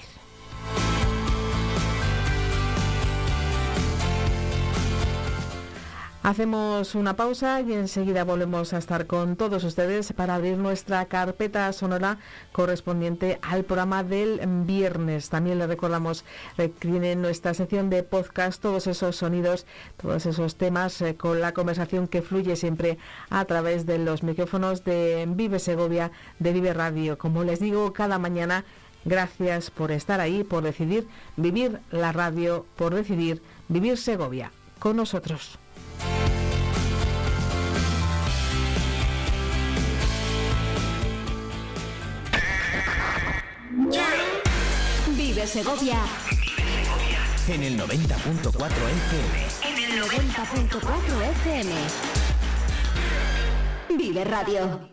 Hacemos 6.25 6.95
una 6.95 7.15
pausa 7.15 7.61
y 7.61 7.71
enseguida 7.71 8.23
volvemos 8.23 8.73
a 8.73 8.79
estar 8.79 9.05
con 9.05 9.35
todos 9.35 9.63
ustedes 9.63 10.11
para 10.11 10.33
abrir 10.33 10.57
nuestra 10.57 11.05
carpeta 11.05 11.71
sonora 11.71 12.17
correspondiente 12.51 13.37
al 13.43 13.63
programa 13.63 14.03
del 14.03 14.41
viernes. 14.65 15.29
También 15.29 15.59
les 15.59 15.67
recordamos 15.67 16.25
que 16.57 16.67
tienen 16.67 17.21
nuestra 17.21 17.53
sección 17.53 17.91
de 17.91 18.01
podcast 18.01 18.59
todos 18.59 18.87
esos 18.87 19.17
sonidos, 19.17 19.67
todos 20.01 20.25
esos 20.25 20.55
temas 20.55 20.99
eh, 21.03 21.15
con 21.15 21.41
la 21.41 21.53
conversación 21.53 22.07
que 22.07 22.23
fluye 22.23 22.55
siempre 22.55 22.97
a 23.29 23.45
través 23.45 23.85
de 23.85 23.99
los 23.99 24.23
micrófonos 24.23 24.83
de 24.83 25.25
Vive 25.27 25.59
Segovia, 25.59 26.09
de 26.39 26.53
Vive 26.53 26.73
Radio. 26.73 27.19
Como 27.19 27.43
les 27.43 27.59
digo 27.59 27.93
cada 27.93 28.17
mañana, 28.17 28.65
gracias 29.03 29.69
por 29.69 29.91
estar 29.91 30.21
ahí, 30.21 30.43
por 30.43 30.63
decidir 30.63 31.07
vivir 31.37 31.81
la 31.91 32.11
radio, 32.11 32.65
por 32.77 32.95
decidir 32.95 33.43
vivir 33.67 33.95
Segovia 33.95 34.51
con 34.79 34.95
nosotros. 34.97 35.59
Vive 45.45 45.63
Segovia. 45.63 45.97
En 47.47 47.61
el 47.61 47.79
90.4 47.79 48.51
FM. 48.51 49.37
En 49.61 49.77
el 49.77 50.01
90.4 50.01 51.21
FM. 51.43 51.71
Vive 53.95 54.23
Radio. 54.23 54.89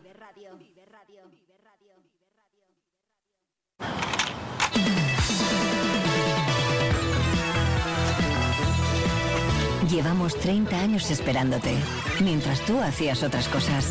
Llevamos 9.88 10.38
30 10.38 10.78
años 10.78 11.10
esperándote, 11.10 11.74
mientras 12.20 12.60
tú 12.66 12.78
hacías 12.78 13.22
otras 13.22 13.48
cosas. 13.48 13.86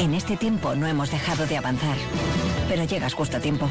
En 0.00 0.14
este 0.14 0.36
tiempo 0.36 0.74
no 0.74 0.88
hemos 0.88 1.12
dejado 1.12 1.46
de 1.46 1.56
avanzar, 1.56 1.96
pero 2.68 2.84
llegas 2.84 3.14
justo 3.14 3.36
a 3.36 3.40
tiempo. 3.40 3.68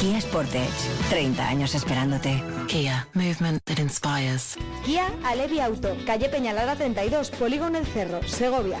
Kia 0.00 0.20
Sportage, 0.20 0.68
30 1.10 1.48
años 1.48 1.74
esperándote. 1.74 2.40
Kia, 2.68 3.08
movement 3.14 3.60
that 3.64 3.80
inspires. 3.80 4.56
Kia 4.84 5.10
Alevi 5.24 5.58
Auto, 5.58 5.96
calle 6.06 6.28
Peñalara 6.28 6.76
32, 6.76 7.30
Polígono 7.30 7.78
El 7.78 7.86
Cerro, 7.86 8.20
Segovia. 8.22 8.80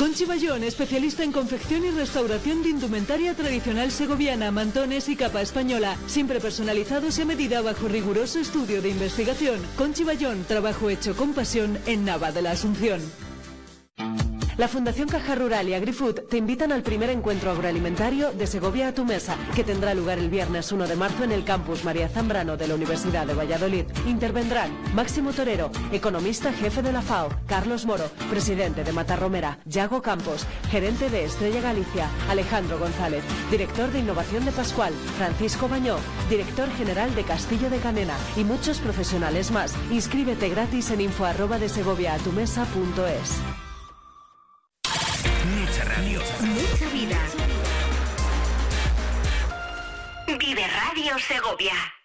Conchi 0.00 0.24
Bayón, 0.24 0.64
especialista 0.64 1.24
en 1.24 1.30
confección 1.30 1.84
y 1.84 1.90
restauración 1.90 2.62
de 2.62 2.70
indumentaria 2.70 3.34
tradicional 3.34 3.90
segoviana, 3.90 4.50
mantones 4.50 5.10
y 5.10 5.14
capa 5.14 5.42
española, 5.42 5.94
siempre 6.06 6.40
personalizados 6.40 7.18
y 7.18 7.20
a 7.20 7.26
medida 7.26 7.60
bajo 7.60 7.86
riguroso 7.86 8.38
estudio 8.38 8.80
de 8.80 8.88
investigación. 8.88 9.60
Conchi 9.76 10.02
Bayón, 10.02 10.42
trabajo 10.48 10.88
hecho 10.88 11.14
con 11.14 11.34
pasión 11.34 11.76
en 11.84 12.06
Nava 12.06 12.32
de 12.32 12.40
la 12.40 12.52
Asunción. 12.52 13.02
La 14.60 14.68
Fundación 14.68 15.08
Caja 15.08 15.36
Rural 15.36 15.70
y 15.70 15.72
AgriFood 15.72 16.20
te 16.28 16.36
invitan 16.36 16.70
al 16.70 16.82
primer 16.82 17.08
encuentro 17.08 17.50
agroalimentario 17.50 18.30
de 18.30 18.46
Segovia 18.46 18.88
a 18.88 18.92
tu 18.92 19.06
mesa, 19.06 19.34
que 19.56 19.64
tendrá 19.64 19.94
lugar 19.94 20.18
el 20.18 20.28
viernes 20.28 20.70
1 20.70 20.86
de 20.86 20.96
marzo 20.96 21.24
en 21.24 21.32
el 21.32 21.44
campus 21.44 21.82
María 21.82 22.10
Zambrano 22.10 22.58
de 22.58 22.68
la 22.68 22.74
Universidad 22.74 23.26
de 23.26 23.32
Valladolid. 23.32 23.86
Intervendrán 24.06 24.70
Máximo 24.94 25.32
Torero, 25.32 25.70
economista 25.92 26.52
jefe 26.52 26.82
de 26.82 26.92
la 26.92 27.00
FAO, 27.00 27.30
Carlos 27.46 27.86
Moro, 27.86 28.04
presidente 28.28 28.84
de 28.84 28.92
Matarromera, 28.92 29.60
Yago 29.64 30.02
Campos, 30.02 30.46
gerente 30.70 31.08
de 31.08 31.24
Estrella 31.24 31.62
Galicia, 31.62 32.10
Alejandro 32.28 32.78
González, 32.78 33.24
director 33.50 33.90
de 33.90 34.00
innovación 34.00 34.44
de 34.44 34.52
Pascual, 34.52 34.92
Francisco 35.16 35.70
Bañó, 35.70 35.96
director 36.28 36.68
general 36.72 37.14
de 37.14 37.22
Castillo 37.22 37.70
de 37.70 37.78
Canena 37.78 38.14
y 38.36 38.44
muchos 38.44 38.78
profesionales 38.80 39.52
más. 39.52 39.74
Inscríbete 39.90 40.50
gratis 40.50 40.90
en 40.90 41.00
info 41.00 41.24
de 41.24 41.68
segoviaatumesa.es. 41.70 43.69
Mucha 45.44 45.84
radio. 45.84 46.20
Mucha 46.40 46.86
vida. 46.90 47.18
Vive 50.38 50.66
Radio 50.66 51.18
Segovia. 51.18 51.99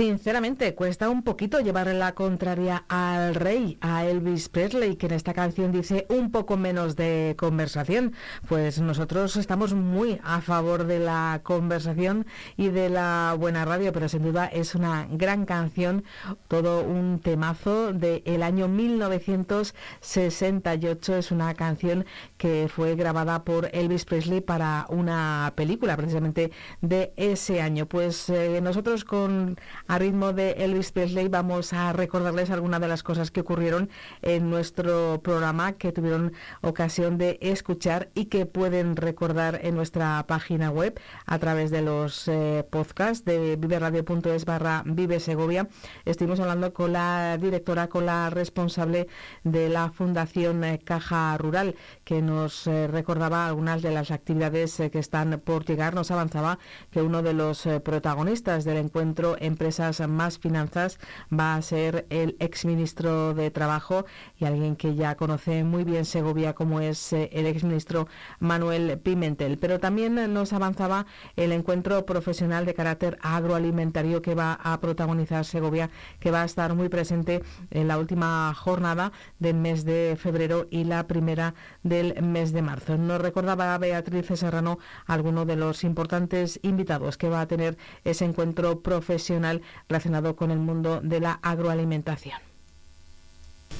Sinceramente, 0.00 0.74
cuesta 0.74 1.10
un 1.10 1.22
poquito 1.22 1.60
llevarle 1.60 1.92
la 1.92 2.14
contraria 2.14 2.86
al 2.88 3.34
rey, 3.34 3.76
Elvis 4.10 4.48
Presley, 4.48 4.96
que 4.96 5.06
en 5.06 5.12
esta 5.12 5.34
canción 5.34 5.70
dice 5.72 6.06
un 6.08 6.30
poco 6.30 6.56
menos 6.56 6.96
de 6.96 7.34
conversación. 7.38 8.14
Pues 8.48 8.80
nosotros 8.80 9.36
estamos 9.36 9.74
muy 9.74 10.18
a 10.24 10.40
favor 10.40 10.84
de 10.84 10.98
la 10.98 11.40
conversación 11.42 12.24
y 12.56 12.68
de 12.68 12.88
la 12.90 13.36
buena 13.38 13.64
radio, 13.64 13.92
pero 13.92 14.08
sin 14.08 14.22
duda 14.22 14.46
es 14.46 14.74
una 14.74 15.06
gran 15.10 15.46
canción, 15.46 16.02
todo 16.48 16.82
un 16.82 17.20
temazo 17.20 17.92
del 17.92 18.42
año 18.42 18.66
1968. 18.68 21.16
Es 21.16 21.30
una 21.30 21.54
canción 21.54 22.04
que 22.36 22.68
fue 22.68 22.96
grabada 22.96 23.44
por 23.44 23.68
Elvis 23.72 24.04
Presley 24.04 24.40
para 24.40 24.86
una 24.88 25.52
película 25.54 25.96
precisamente 25.96 26.50
de 26.80 27.12
ese 27.16 27.62
año. 27.62 27.86
Pues 27.86 28.28
eh, 28.28 28.60
nosotros 28.60 29.04
con 29.04 29.56
a 29.86 29.98
ritmo 29.98 30.32
de 30.32 30.52
Elvis 30.52 30.92
Presley 30.92 31.28
vamos 31.28 31.72
a 31.72 31.92
recordarles 31.92 32.50
algunas 32.50 32.80
de 32.80 32.88
las 32.88 33.02
cosas 33.02 33.30
que 33.30 33.40
ocurrieron 33.40 33.90
en 34.22 34.50
nuestro 34.50 35.20
programa 35.22 35.72
que 35.72 35.92
tuvieron 35.92 36.32
ocasión 36.60 37.16
de 37.18 37.38
escuchar 37.40 38.10
y 38.14 38.26
que 38.26 38.46
pueden 38.46 38.96
recordar 38.96 39.60
en 39.62 39.74
nuestra 39.76 40.22
página 40.26 40.70
web 40.70 41.00
a 41.26 41.38
través 41.38 41.70
de 41.70 41.82
los 41.82 42.28
eh, 42.28 42.66
podcasts 42.68 43.24
de 43.24 43.56
viveradio.es 43.56 44.44
barra 44.44 44.82
Vive 44.84 45.20
Segovia. 45.20 45.68
Estuvimos 46.04 46.40
hablando 46.40 46.72
con 46.72 46.92
la 46.92 47.38
directora, 47.38 47.88
con 47.88 48.06
la 48.06 48.28
responsable 48.28 49.08
de 49.44 49.68
la 49.68 49.90
Fundación 49.90 50.62
eh, 50.64 50.80
Caja 50.84 51.36
Rural, 51.38 51.74
que 52.04 52.20
nos 52.22 52.66
eh, 52.66 52.86
recordaba 52.86 53.46
algunas 53.46 53.82
de 53.82 53.92
las 53.92 54.10
actividades 54.10 54.76
que 54.92 54.98
están 54.98 55.40
por 55.44 55.64
llegar. 55.64 55.94
Nos 55.94 56.10
avanzaba 56.10 56.58
que 56.90 57.02
uno 57.02 57.22
de 57.22 57.32
los 57.32 57.66
protagonistas 57.82 58.64
del 58.64 58.76
encuentro 58.76 59.36
empresa 59.38 59.70
empresas 59.70 60.08
más 60.08 60.38
finanzas 60.38 60.98
va 61.30 61.54
a 61.54 61.62
ser 61.62 62.06
el 62.10 62.34
exministro 62.40 63.34
de 63.34 63.50
Trabajo 63.50 63.89
y 64.38 64.44
alguien 64.44 64.76
que 64.76 64.94
ya 64.94 65.16
conoce 65.16 65.64
muy 65.64 65.84
bien 65.84 66.04
Segovia 66.04 66.54
como 66.54 66.80
es 66.80 67.12
eh, 67.12 67.30
el 67.32 67.46
exministro 67.46 68.08
Manuel 68.38 68.98
Pimentel. 68.98 69.58
Pero 69.58 69.80
también 69.80 70.32
nos 70.32 70.52
avanzaba 70.52 71.06
el 71.36 71.52
encuentro 71.52 72.06
profesional 72.06 72.66
de 72.66 72.74
carácter 72.74 73.18
agroalimentario 73.22 74.22
que 74.22 74.34
va 74.34 74.58
a 74.62 74.78
protagonizar 74.80 75.44
Segovia, 75.44 75.90
que 76.20 76.30
va 76.30 76.42
a 76.42 76.44
estar 76.44 76.74
muy 76.74 76.88
presente 76.88 77.42
en 77.70 77.88
la 77.88 77.98
última 77.98 78.54
jornada 78.54 79.12
del 79.38 79.56
mes 79.56 79.84
de 79.84 80.16
febrero 80.20 80.66
y 80.70 80.84
la 80.84 81.06
primera 81.06 81.54
del 81.82 82.20
mes 82.22 82.52
de 82.52 82.62
marzo. 82.62 82.96
Nos 82.96 83.20
recordaba 83.20 83.76
Beatriz 83.78 84.26
Serrano 84.34 84.78
algunos 85.06 85.46
de 85.46 85.56
los 85.56 85.84
importantes 85.84 86.60
invitados 86.62 87.16
que 87.16 87.28
va 87.28 87.40
a 87.40 87.46
tener 87.46 87.76
ese 88.04 88.24
encuentro 88.24 88.80
profesional 88.80 89.62
relacionado 89.88 90.36
con 90.36 90.50
el 90.50 90.58
mundo 90.58 91.00
de 91.02 91.20
la 91.20 91.38
agroalimentación 91.42 92.49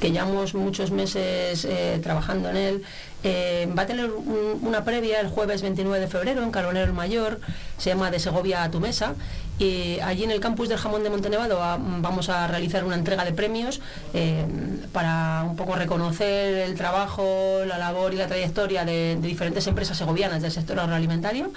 que 0.00 0.10
llevamos 0.10 0.54
muchos 0.54 0.90
meses 0.90 1.64
eh, 1.64 2.00
trabajando 2.02 2.50
en 2.50 2.56
él. 2.56 2.82
Eh, 3.22 3.68
va 3.76 3.82
a 3.82 3.86
tener 3.86 4.10
una 4.10 4.82
previa 4.84 5.20
el 5.20 5.28
jueves 5.28 5.60
29 5.60 6.00
de 6.00 6.08
febrero 6.08 6.42
en 6.42 6.50
Carbonero 6.50 6.86
el 6.86 6.94
Mayor, 6.94 7.40
se 7.76 7.90
llama 7.90 8.10
De 8.10 8.18
Segovia 8.18 8.62
a 8.62 8.70
tu 8.70 8.80
mesa, 8.80 9.14
y 9.60 10.00
allí 10.00 10.24
en 10.24 10.30
el 10.30 10.40
campus 10.40 10.70
del 10.70 10.78
Jamón 10.78 11.02
de 11.02 11.10
Montenevado 11.10 11.58
vamos 11.58 12.30
a 12.30 12.46
realizar 12.46 12.82
una 12.82 12.94
entrega 12.94 13.26
de 13.26 13.34
premios 13.34 13.82
eh, 14.14 14.46
para 14.90 15.44
un 15.46 15.54
poco 15.54 15.76
reconocer 15.76 16.54
el 16.54 16.74
trabajo, 16.76 17.60
la 17.66 17.76
labor 17.76 18.14
y 18.14 18.16
la 18.16 18.26
trayectoria 18.26 18.86
de, 18.86 19.18
diferentes 19.20 19.66
empresas 19.66 19.98
segovianas 19.98 20.40
del 20.40 20.50
sector 20.50 20.80
agroalimentario. 20.80 21.52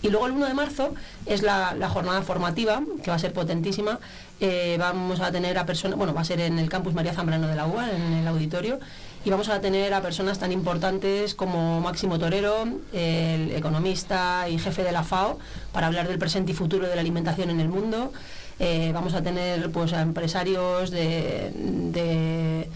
Y 0.00 0.10
luego 0.10 0.26
el 0.28 0.32
1 0.32 0.46
de 0.46 0.54
marzo 0.54 0.94
es 1.26 1.42
la, 1.42 1.74
jornada 1.92 2.22
formativa, 2.22 2.82
que 3.02 3.10
va 3.10 3.16
a 3.16 3.18
ser 3.18 3.32
potentísima. 3.32 3.98
Eh, 4.42 4.76
vamos 4.78 5.20
a 5.20 5.30
tener 5.30 5.58
a 5.58 5.66
personas, 5.66 5.98
bueno, 5.98 6.14
va 6.14 6.22
a 6.22 6.24
ser 6.24 6.40
en 6.40 6.58
el 6.58 6.70
campus 6.70 6.94
María 6.94 7.12
Zambrano 7.12 7.46
de 7.46 7.54
la 7.54 7.66
UA, 7.66 7.90
en 7.90 8.12
el 8.14 8.26
auditorio, 8.26 8.80
y 9.22 9.28
vamos 9.28 9.50
a 9.50 9.60
tener 9.60 9.92
a 9.92 10.00
personas 10.00 10.38
tan 10.38 10.50
importantes 10.50 11.34
como 11.34 11.82
Máximo 11.82 12.18
Torero, 12.18 12.66
el 12.94 13.50
economista 13.50 14.48
y 14.48 14.58
jefe 14.58 14.82
de 14.82 14.92
la 14.92 15.04
FAO, 15.04 15.38
para 15.72 15.88
hablar 15.88 16.08
del 16.08 16.18
presente 16.18 16.52
y 16.52 16.54
futuro 16.54 16.88
de 16.88 16.94
la 16.94 17.02
alimentación 17.02 17.50
en 17.50 17.60
el 17.60 17.68
mundo. 17.68 18.12
Eh, 18.60 18.90
vamos 18.94 19.12
a 19.12 19.22
tener 19.22 19.70
pues, 19.72 19.92
a 19.92 20.00
empresarios 20.00 20.90
de, 20.90 22.68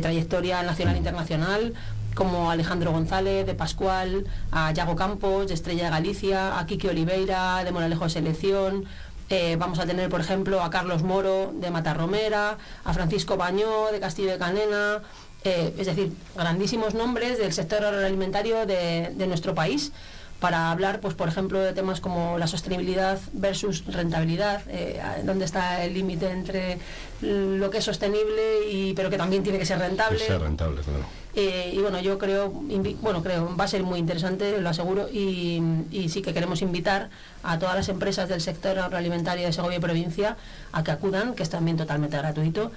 trayectoria 0.00 0.62
nacional 0.64 0.96
e 0.96 0.98
internacional, 0.98 1.74
como 2.14 2.50
Alejandro 2.50 2.92
González, 2.92 3.46
de 3.46 3.54
Pascual, 3.54 4.26
a 4.50 4.72
Yago 4.72 4.96
Campos, 4.96 5.48
de 5.48 5.54
Estrella 5.54 5.84
de 5.84 5.90
Galicia, 5.90 6.58
a 6.58 6.66
Kiki 6.66 6.88
Oliveira, 6.88 7.62
de 7.64 7.72
Moralejo 7.72 8.04
de 8.04 8.10
Selección, 8.10 8.84
eh, 9.30 9.56
vamos 9.58 9.78
a 9.78 9.86
tener, 9.86 10.10
por 10.10 10.20
ejemplo, 10.20 10.62
a 10.62 10.70
Carlos 10.70 11.02
Moro 11.02 11.52
de 11.54 11.70
Matarromera, 11.70 12.58
a 12.84 12.92
Francisco 12.92 13.36
Bañó 13.36 13.90
de 13.90 14.00
Castillo 14.00 14.32
de 14.32 14.38
Canena, 14.38 15.02
eh, 15.44 15.74
es 15.78 15.86
decir, 15.86 16.12
grandísimos 16.36 16.94
nombres 16.94 17.38
del 17.38 17.52
sector 17.52 17.84
agroalimentario 17.84 18.66
de, 18.66 19.14
nuestro 19.26 19.54
país 19.54 19.92
para 20.40 20.70
hablar, 20.70 21.00
pues, 21.00 21.14
por 21.14 21.28
ejemplo, 21.28 21.60
de 21.60 21.72
temas 21.72 22.00
como 22.00 22.38
la 22.38 22.46
sostenibilidad 22.46 23.18
versus 23.32 23.84
rentabilidad, 23.86 24.62
eh, 24.68 25.00
dónde 25.24 25.44
está 25.44 25.84
el 25.84 25.94
límite 25.94 26.30
entre 26.30 26.78
lo 27.22 27.70
que 27.70 27.78
es 27.78 27.84
sostenible 27.84 28.68
y 28.70 28.92
pero 28.94 29.10
que 29.10 29.16
también 29.16 29.42
tiene 29.42 29.58
que 29.58 29.66
ser 29.66 29.78
rentable. 29.78 30.26
rentable, 30.38 30.82
claro. 30.82 31.04
Eh, 31.36 31.72
y 31.74 31.78
bueno, 31.78 32.00
yo 32.00 32.16
creo, 32.16 32.52
bueno, 33.00 33.22
creo, 33.22 33.56
va 33.56 33.64
a 33.64 33.68
ser 33.68 33.82
muy 33.82 33.98
interesante, 33.98 34.60
lo 34.60 34.68
aseguro, 34.68 35.08
y, 35.10 35.60
y, 35.90 36.08
sí 36.08 36.22
que 36.22 36.32
queremos 36.32 36.62
invitar 36.62 37.10
a 37.42 37.58
todas 37.58 37.74
las 37.74 37.88
empresas 37.88 38.28
del 38.28 38.40
sector 38.40 38.78
agroalimentario 38.78 39.44
de 39.44 39.52
Segovia 39.52 39.78
y 39.78 39.80
provincia 39.80 40.36
a 40.70 40.84
que 40.84 40.92
acudan, 40.92 41.34
que 41.34 41.42
es 41.42 41.50
también 41.50 41.76
totalmente 41.76 42.16
gratuito 42.16 42.70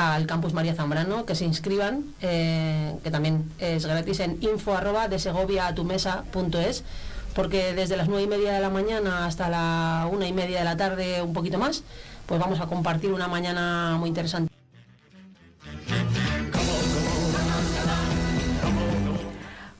al 0.00 0.26
campus 0.26 0.52
María 0.52 0.74
Zambrano, 0.74 1.26
que 1.26 1.34
se 1.34 1.44
inscriban, 1.44 2.04
eh, 2.22 2.94
que 3.02 3.10
también 3.10 3.50
es 3.58 3.84
gratis 3.84 4.20
en 4.20 4.42
info 4.42 4.74
arroba 4.74 5.08
de 5.08 5.18
segovia 5.18 5.66
a 5.66 5.74
tu 5.74 5.84
mesa 5.84 6.24
punto 6.32 6.58
es, 6.58 6.84
porque 7.34 7.74
desde 7.74 7.96
las 7.96 8.08
nueve 8.08 8.24
y 8.24 8.26
media 8.26 8.52
de 8.52 8.60
la 8.60 8.70
mañana 8.70 9.26
hasta 9.26 9.48
la 9.48 10.08
una 10.10 10.26
y 10.26 10.32
media 10.32 10.58
de 10.58 10.64
la 10.64 10.76
tarde, 10.76 11.22
un 11.22 11.32
poquito 11.32 11.58
más, 11.58 11.84
pues 12.26 12.40
vamos 12.40 12.60
a 12.60 12.66
compartir 12.66 13.12
una 13.12 13.28
mañana 13.28 13.96
muy 13.98 14.08
interesante. 14.08 14.50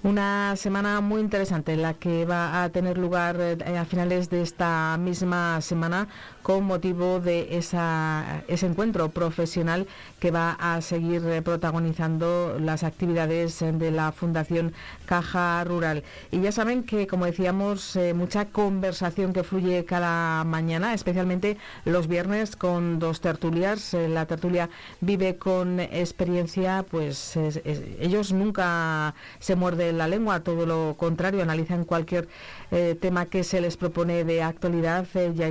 Una 0.02 0.56
semana 0.56 1.02
muy 1.02 1.20
interesante 1.20 1.76
la 1.76 1.92
que 1.92 2.24
va 2.24 2.62
a 2.62 2.70
tener 2.70 2.96
lugar 2.96 3.36
eh, 3.38 3.76
a 3.76 3.84
finales 3.84 4.30
de 4.30 4.40
esta 4.40 4.96
misma 4.98 5.60
semana 5.60 6.08
con 6.42 6.64
motivo 6.64 7.20
de 7.20 7.58
esa, 7.58 8.42
ese 8.48 8.64
encuentro 8.64 9.10
profesional 9.10 9.86
que 10.18 10.30
va 10.30 10.52
a 10.52 10.80
seguir 10.80 11.22
eh, 11.26 11.42
protagonizando 11.42 12.56
las 12.58 12.82
actividades 12.82 13.60
de 13.60 13.90
la 13.90 14.10
Fundación 14.12 14.72
Caja 15.04 15.62
Rural. 15.64 16.02
Y 16.30 16.40
ya 16.40 16.50
saben 16.50 16.82
que, 16.84 17.06
como 17.06 17.26
decíamos, 17.26 17.94
eh, 17.94 18.14
mucha 18.14 18.46
conversación 18.46 19.34
que 19.34 19.44
fluye 19.44 19.84
cada 19.84 20.44
mañana, 20.44 20.94
especialmente 20.94 21.58
los 21.84 22.08
viernes 22.08 22.56
con 22.56 23.00
dos 23.00 23.20
tertulias. 23.20 23.92
la 23.92 24.24
tertulia 24.24 24.70
vive 25.02 25.36
con 25.36 25.78
experiencia, 25.78 26.86
pues 26.90 27.36
ellos 27.36 28.32
nunca 28.32 29.14
se 29.40 29.56
muerden 29.56 29.89
la 29.92 30.08
lengua, 30.08 30.40
todo 30.40 30.66
lo 30.66 30.96
contrario, 30.96 31.42
analizan 31.42 31.84
cualquier 31.84 32.28
eh, 32.70 32.96
tema 33.00 33.26
que 33.26 33.42
se 33.42 33.60
les 33.60 33.76
propone 33.76 34.24
de 34.24 34.42
actualidad. 34.42 35.06
Eh, 35.14 35.32
ya 35.34 35.50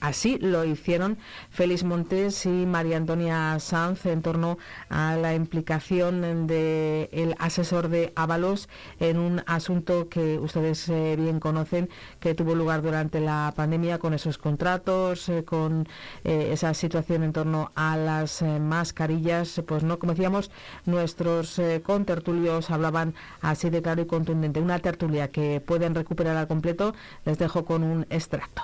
así 0.00 0.38
lo 0.38 0.64
hicieron 0.64 1.18
Félix 1.50 1.82
Montes 1.82 2.46
y 2.46 2.66
María 2.66 2.96
Antonia 2.96 3.58
Sanz 3.58 4.06
en 4.06 4.22
torno 4.22 4.58
a 4.88 5.16
la 5.16 5.34
implicación 5.34 6.46
del 6.46 7.34
asesor 7.38 7.88
de 7.88 8.12
Ábalos 8.14 8.68
en 9.00 9.18
un 9.18 9.42
asunto 9.46 10.08
que 10.08 10.38
ustedes 10.38 10.88
eh, 10.88 11.16
bien 11.18 11.40
conocen, 11.40 11.88
que 12.20 12.34
tuvo 12.34 12.54
lugar 12.54 12.82
durante 12.82 13.20
la 13.20 13.52
pandemia 13.56 13.98
con 13.98 14.14
esos 14.14 14.38
contratos, 14.38 15.30
con 15.44 15.88
esa 16.22 16.72
situación 16.74 17.22
en 17.22 17.32
torno 17.32 17.72
a 17.74 17.96
las 17.96 18.42
mascarillas. 18.42 19.62
Pues 19.66 19.82
no, 19.82 19.98
como 19.98 20.12
decíamos, 20.12 20.50
nuestros 20.84 21.60
contertulios 21.82 22.70
hablaban 22.70 23.14
así 23.40 23.70
de 23.70 23.82
claro 23.82 24.02
y 24.02 24.06
contundente. 24.06 24.60
Una 24.60 24.78
tertulia 24.78 25.28
que 25.28 25.60
pueden 25.60 25.94
recuperar 25.94 26.36
completo, 26.46 26.94
les 27.24 27.38
dejo 27.38 27.64
con 27.64 27.82
un 27.82 28.06
extracto. 28.10 28.62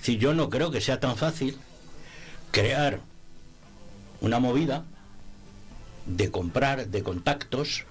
Si 0.00 0.18
yo 0.18 0.34
no 0.34 0.50
creo 0.50 0.70
que 0.70 0.80
sea 0.80 1.00
tan 1.00 1.16
fácil 1.16 1.58
crear 2.50 3.00
una 4.20 4.38
movida 4.38 4.84
de 6.06 6.30
comprar, 6.30 6.86
de 6.88 7.02
contactos. 7.02 7.84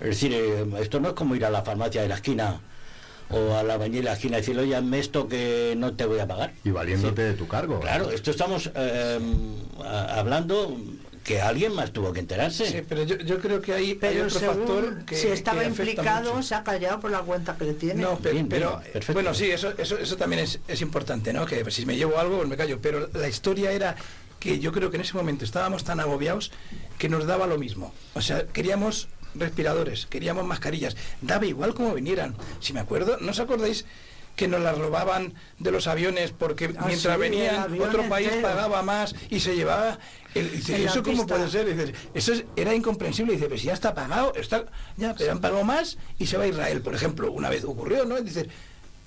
Es 0.00 0.08
decir, 0.08 0.32
eh, 0.32 0.66
esto 0.80 1.00
no 1.00 1.08
es 1.08 1.14
como 1.14 1.34
ir 1.34 1.44
a 1.44 1.50
la 1.50 1.62
farmacia 1.62 2.02
de 2.02 2.08
la 2.08 2.16
esquina 2.16 2.60
o 3.30 3.54
a 3.54 3.62
la 3.62 3.76
bañera 3.76 3.98
de 3.98 4.04
la 4.04 4.12
esquina 4.14 4.38
y 4.38 4.40
decirle, 4.40 4.62
oye, 4.62 4.76
hazme 4.76 4.98
esto 4.98 5.28
que 5.28 5.74
no 5.76 5.94
te 5.94 6.04
voy 6.04 6.18
a 6.18 6.26
pagar. 6.26 6.52
Y 6.64 6.70
valiéndote 6.70 7.22
de 7.22 7.34
tu 7.34 7.46
cargo. 7.46 7.80
Claro, 7.80 8.10
esto 8.10 8.30
estamos 8.30 8.70
eh, 8.74 9.20
hablando 9.84 10.76
que 11.24 11.40
alguien 11.40 11.74
más 11.74 11.92
tuvo 11.92 12.12
que 12.12 12.20
enterarse. 12.20 12.66
Sí, 12.66 12.82
pero 12.88 13.02
yo, 13.04 13.38
creo 13.38 13.60
que 13.60 13.74
hay, 13.74 13.94
pero 13.94 14.26
otro 14.26 14.40
factor 14.40 15.04
que 15.04 15.16
si 15.16 15.28
estaba 15.28 15.64
implicado 15.64 16.42
se 16.42 16.54
ha 16.54 16.64
callado 16.64 17.00
por 17.00 17.10
la 17.10 17.20
cuenta 17.20 17.56
que 17.56 17.64
le 17.64 17.74
tiene. 17.74 18.02
No, 18.02 18.18
pero, 18.18 18.80
bueno, 19.12 19.34
sí, 19.34 19.50
eso, 19.50 19.72
eso, 19.76 19.98
eso 19.98 20.16
también 20.16 20.42
es, 20.42 20.60
es, 20.66 20.80
importante, 20.80 21.32
¿no? 21.32 21.46
Que 21.46 21.68
si 21.70 21.84
me 21.86 21.96
llevo 21.96 22.18
algo, 22.18 22.38
pues 22.38 22.48
me 22.48 22.56
callo. 22.56 22.80
Pero 22.80 23.08
la 23.12 23.28
historia 23.28 23.72
era 23.72 23.96
que 24.38 24.58
yo 24.58 24.72
creo 24.72 24.90
que 24.90 24.96
en 24.96 25.02
ese 25.02 25.14
momento 25.14 25.44
estábamos 25.44 25.84
tan 25.84 26.00
agobiados 26.00 26.50
que 26.98 27.08
nos 27.08 27.26
daba 27.26 27.46
lo 27.46 27.58
mismo. 27.58 27.92
O 28.14 28.22
sea, 28.22 28.46
queríamos 28.46 29.08
respiradores, 29.34 30.06
queríamos 30.06 30.44
mascarillas, 30.44 30.96
daba 31.20 31.46
igual 31.46 31.74
como 31.74 31.94
vinieran. 31.94 32.34
Si 32.60 32.72
me 32.72 32.80
acuerdo, 32.80 33.18
¿no 33.20 33.30
os 33.30 33.40
acordáis? 33.40 33.84
Que 34.40 34.48
nos 34.48 34.62
las 34.62 34.78
robaban 34.78 35.34
de 35.58 35.70
los 35.70 35.86
aviones 35.86 36.32
porque 36.32 36.72
ah, 36.78 36.84
mientras 36.86 37.18
venían 37.18 37.78
otro 37.78 38.08
país 38.08 38.30
pagaba 38.40 38.80
más 38.82 39.14
y 39.28 39.40
se 39.40 39.54
llevaba 39.54 39.98
¿eso 40.34 41.02
cómo 41.02 41.26
puede 41.26 41.46
ser? 41.50 41.94
eso 42.14 42.32
era 42.56 42.74
incomprensible. 42.74 43.34
Dice, 43.34 43.48
pues 43.48 43.62
ya 43.62 43.74
está 43.74 43.94
pagado, 43.94 44.32
está, 44.34 44.64
ya, 44.96 45.14
pero 45.14 45.32
han 45.32 45.40
pagado 45.42 45.62
más 45.62 45.98
y 46.18 46.24
se 46.24 46.38
va 46.38 46.44
a 46.44 46.46
Israel, 46.46 46.80
por 46.80 46.94
ejemplo. 46.94 47.30
Una 47.30 47.50
vez 47.50 47.64
ocurrió, 47.64 48.06
¿no? 48.06 48.18
Dice, 48.22 48.48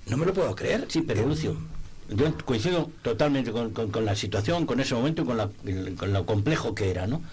no 0.06 0.18
me 0.18 0.28
lo 0.28 0.36
puedo 0.36 0.56
creer. 0.56 0.86
Sí, 0.88 1.02
pero 1.02 1.26
Lucio, 1.26 1.58
yo 2.10 2.32
coincido 2.46 2.92
totalmente 3.02 3.52
con, 3.52 4.06
la 4.06 4.16
situación, 4.16 4.68
con 4.68 4.82
ese 4.82 4.94
momento 4.94 5.24
y 5.24 5.26
con, 5.26 5.96
con 5.96 6.14
lo 6.14 6.28
complejo 6.28 6.76
que 6.76 6.92
era, 6.92 7.08
¿no? 7.08 7.24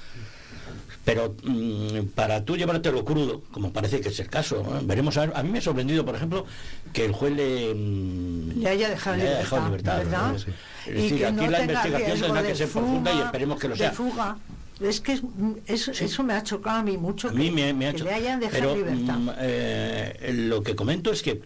Pero 1.11 1.35
mm, 1.43 2.11
para 2.15 2.45
tú 2.45 2.57
llevártelo 2.57 3.05
crudo, 3.05 3.43
como 3.51 3.73
parece 3.73 4.01
que 4.01 4.11
es 4.11 4.21
el 4.21 4.29
caso, 4.29 4.65
veremos 4.85 5.17
a, 5.17 5.25
a, 5.25 5.43
mí 5.43 5.51
me 5.51 5.59
ha 5.59 5.61
sorprendido, 5.61 6.05
por 6.05 6.15
ejemplo, 6.15 6.47
que 6.93 7.05
el 7.05 7.11
juez 7.11 7.33
le, 7.35 7.75
mm, 7.75 8.65
haya 8.65 8.91
dejado, 8.91 9.17
libertad, 9.17 9.99
¿verdad? 9.99 10.37
Es 10.37 10.47
decir, 10.87 11.27
aquí 11.27 11.49
la 11.49 11.63
investigación 11.63 12.21
tendrá 12.21 12.43
que 12.45 12.55
ser 12.55 12.69
profunda 12.69 13.13
y 13.13 13.21
esperemos 13.23 13.59
que 13.59 13.69
lo 13.69 13.77
sea. 13.77 13.91
Fuga. 13.91 14.37
Es 14.81 15.01
que 15.01 15.21
eso 15.67 16.23
me 16.23 16.35
ha 16.35 16.45
chocado 16.45 16.79
a 16.79 16.83
mí 16.85 16.97
mucho. 16.97 17.29
A 17.29 17.33
mí 17.33 17.51
me, 17.51 17.89
ha 17.89 17.93
chocado. 17.93 18.11
le 18.11 18.15
hayan 18.15 18.39
dejado 18.39 18.77
libertad. 18.77 19.19
Mm, 19.19 19.31
eh, 19.41 20.31
lo 20.33 20.63
que 20.63 20.77
comento 20.77 21.11
es 21.11 21.23
que 21.23 21.43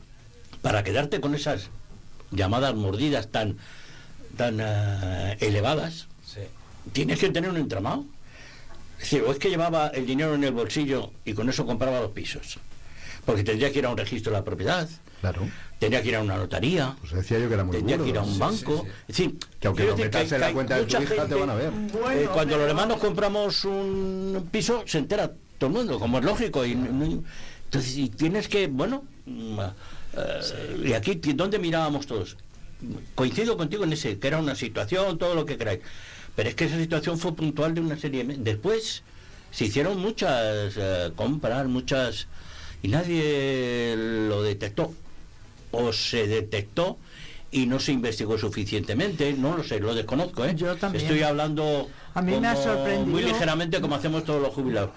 para 0.60 0.84
quedarte 0.84 1.22
con 1.22 1.34
esas 1.34 1.70
llamadas 2.32 2.74
mordidas 2.74 3.28
tan 3.28 3.56
tan 4.36 4.58
eh, 4.60 5.38
elevadas, 5.40 6.06
tienes 6.92 7.18
que 7.18 7.30
tener 7.30 7.48
un 7.48 7.56
entramado. 7.56 8.04
Es 8.98 9.10
decir, 9.10 9.22
o 9.26 9.32
es 9.32 9.38
que 9.38 9.50
llevaba 9.50 9.88
el 9.88 10.06
dinero 10.06 10.34
en 10.34 10.44
el 10.44 10.52
bolsillo 10.52 11.10
y 11.24 11.34
con 11.34 11.48
eso 11.48 11.66
compraba 11.66 12.00
los 12.00 12.12
pisos. 12.12 12.58
Porque 13.26 13.42
tendría 13.44 13.72
que 13.72 13.78
ir 13.78 13.86
a 13.86 13.90
un 13.90 13.96
registro 13.98 14.32
de 14.32 14.38
la 14.38 14.44
propiedad. 14.44 14.88
Claro. 15.20 15.42
Tendría 15.78 16.02
que 16.02 16.08
ir 16.08 16.16
a 16.16 16.20
una 16.22 16.36
notaría. 16.36 16.94
Pues 17.00 17.12
decía 17.12 17.38
yo 17.38 17.48
que 17.48 17.54
era 17.54 17.64
muy 17.64 17.76
Tendría 17.76 17.96
burdo. 17.96 18.04
que 18.04 18.10
ir 18.10 18.18
a 18.18 18.22
un 18.22 18.32
Sí, 18.34 18.38
banco. 18.38 18.76
sí, 18.76 18.82
sí. 18.84 18.92
Es 19.00 19.06
decir, 19.16 19.38
Que 19.60 19.66
aunque 19.68 19.84
lo 19.84 19.96
metas 19.96 20.32
en 20.32 20.40
la 20.40 20.52
cuenta 20.52 20.76
de 20.76 20.84
tu 20.84 21.02
hija, 21.02 21.26
te 21.26 21.34
van 21.34 21.50
a 21.50 21.54
ver. 21.54 21.72
eh, 22.12 22.28
cuando 22.32 22.58
los 22.58 22.68
hermanos 22.68 22.98
compramos 22.98 23.64
un 23.64 24.48
piso, 24.52 24.84
se 24.86 24.98
entera 24.98 25.32
todo 25.58 25.68
el 25.70 25.76
mundo, 25.76 25.98
como 25.98 26.18
es 26.18 26.24
lógico. 26.24 26.64
Y, 26.66 26.74
no- 26.74 27.22
entonces, 27.64 27.96
y 27.96 28.08
tienes 28.10 28.48
que, 28.48 28.66
bueno, 28.66 29.04
mm, 29.26 29.58
eh, 30.16 30.80
y 30.84 30.92
aquí, 30.92 31.14
¿dónde 31.14 31.58
mirábamos 31.58 32.06
todos? 32.06 32.36
Coincido 33.14 33.56
contigo 33.56 33.84
en 33.84 33.94
ese, 33.94 34.18
que 34.18 34.26
era 34.28 34.38
una 34.38 34.54
situación, 34.54 35.16
todo 35.18 35.34
lo 35.34 35.46
que 35.46 35.56
queráis. 35.56 35.80
Pero 36.36 36.48
es 36.48 36.54
que 36.54 36.64
esa 36.64 36.78
situación 36.78 37.18
fue 37.18 37.34
puntual 37.34 37.74
de 37.74 37.80
una 37.80 37.96
serie. 37.96 38.24
Después 38.24 39.02
se 39.50 39.66
hicieron 39.66 40.00
muchas 40.00 40.74
eh, 40.76 41.12
compras, 41.14 41.66
muchas... 41.66 42.26
Y 42.82 42.88
nadie 42.88 43.94
lo 43.96 44.42
detectó. 44.42 44.92
O 45.70 45.92
se 45.92 46.26
detectó 46.26 46.98
y 47.54 47.66
no 47.66 47.78
se 47.78 47.92
investigó 47.92 48.36
suficientemente, 48.36 49.32
no 49.32 49.56
lo 49.56 49.62
sé, 49.62 49.78
lo 49.78 49.94
desconozco, 49.94 50.44
¿eh? 50.44 50.56
Yo 50.56 50.74
también. 50.74 51.04
Estoy 51.04 51.22
hablando 51.22 51.88
A 52.12 52.20
mí 52.20 52.36
me 52.40 52.48
ha 52.48 52.56
sorprendido. 52.56 53.06
muy 53.06 53.22
ligeramente 53.22 53.80
como 53.80 53.94
hacemos 53.94 54.24
todos 54.24 54.42
los 54.42 54.52
jubilados. 54.52 54.90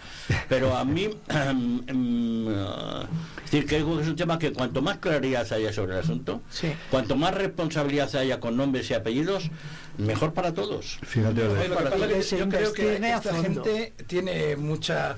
Pero 0.49 0.75
a 0.75 0.83
mí, 0.83 1.03
em, 1.29 1.83
em, 1.85 2.47
es 2.47 3.51
decir, 3.51 3.67
que 3.67 3.77
es 3.77 3.83
un 3.83 4.15
tema 4.15 4.39
que 4.39 4.53
cuanto 4.53 4.81
más 4.81 4.97
claridad 4.97 5.45
haya 5.53 5.71
sobre 5.71 5.93
el 5.93 5.99
asunto, 5.99 6.41
cuanto 6.89 7.15
más 7.15 7.35
responsabilidad 7.35 8.13
haya 8.15 8.39
con 8.39 8.57
nombres 8.57 8.89
y 8.89 8.95
apellidos, 8.95 9.51
mejor 9.99 10.33
para 10.33 10.51
todos. 10.55 10.97
Fíjate, 11.03 11.41
yo 12.39 12.49
creo 12.49 12.73
que 12.73 12.95
esta 12.95 13.35
gente 13.35 13.93
tiene 14.07 14.55
mucha 14.55 15.17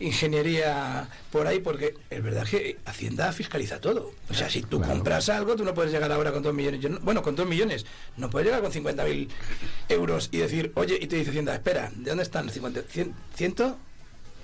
ingeniería 0.00 1.08
por 1.30 1.46
ahí 1.46 1.60
porque 1.60 1.94
es 2.10 2.22
verdad 2.22 2.46
que 2.46 2.78
Hacienda 2.84 3.32
fiscaliza 3.32 3.80
todo. 3.80 4.12
O 4.28 4.34
sea, 4.34 4.50
si 4.50 4.62
tú 4.62 4.80
compras 4.80 5.28
algo, 5.28 5.56
tú 5.56 5.64
no 5.64 5.74
puedes 5.74 5.92
llegar 5.92 6.10
ahora 6.12 6.32
con 6.32 6.42
dos 6.42 6.54
millones. 6.54 6.80
Yo 6.80 6.88
no- 6.88 7.00
bueno, 7.00 7.22
con 7.22 7.36
dos 7.36 7.46
millones. 7.46 7.86
No 8.16 8.28
puedes 8.30 8.46
llegar 8.46 8.60
con 8.62 8.72
50.000 8.72 9.28
euros 9.88 10.28
y 10.32 10.38
decir, 10.38 10.72
oye, 10.74 10.98
y 11.00 11.06
te 11.06 11.16
dice 11.16 11.30
Hacienda, 11.30 11.54
espera, 11.54 11.90
¿de 11.94 12.10
dónde 12.10 12.22
están? 12.24 12.48
50, 12.50 12.82
100, 12.88 13.14
100, 13.34 13.74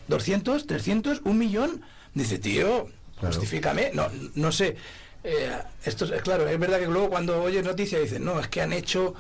200, 0.09 0.67
300, 0.67 1.21
un 1.25 1.39
millón. 1.39 1.83
Dice, 2.15 2.39
tío, 2.39 2.89
justifícame. 3.21 3.91
No, 3.95 4.09
no 4.35 4.53
sé. 4.53 4.77
Eh, 5.25 5.51
esto 5.85 6.05
es 6.13 6.21
claro, 6.23 6.49
es 6.49 6.59
verdad 6.59 6.81
que 6.81 6.87
luego 6.87 7.09
cuando 7.11 7.41
oyes 7.43 7.65
noticias 7.65 8.03
dicen, 8.03 8.25
no, 8.25 8.41
es 8.41 8.49
que 8.49 8.61
han 8.61 8.73
hecho 8.73 9.15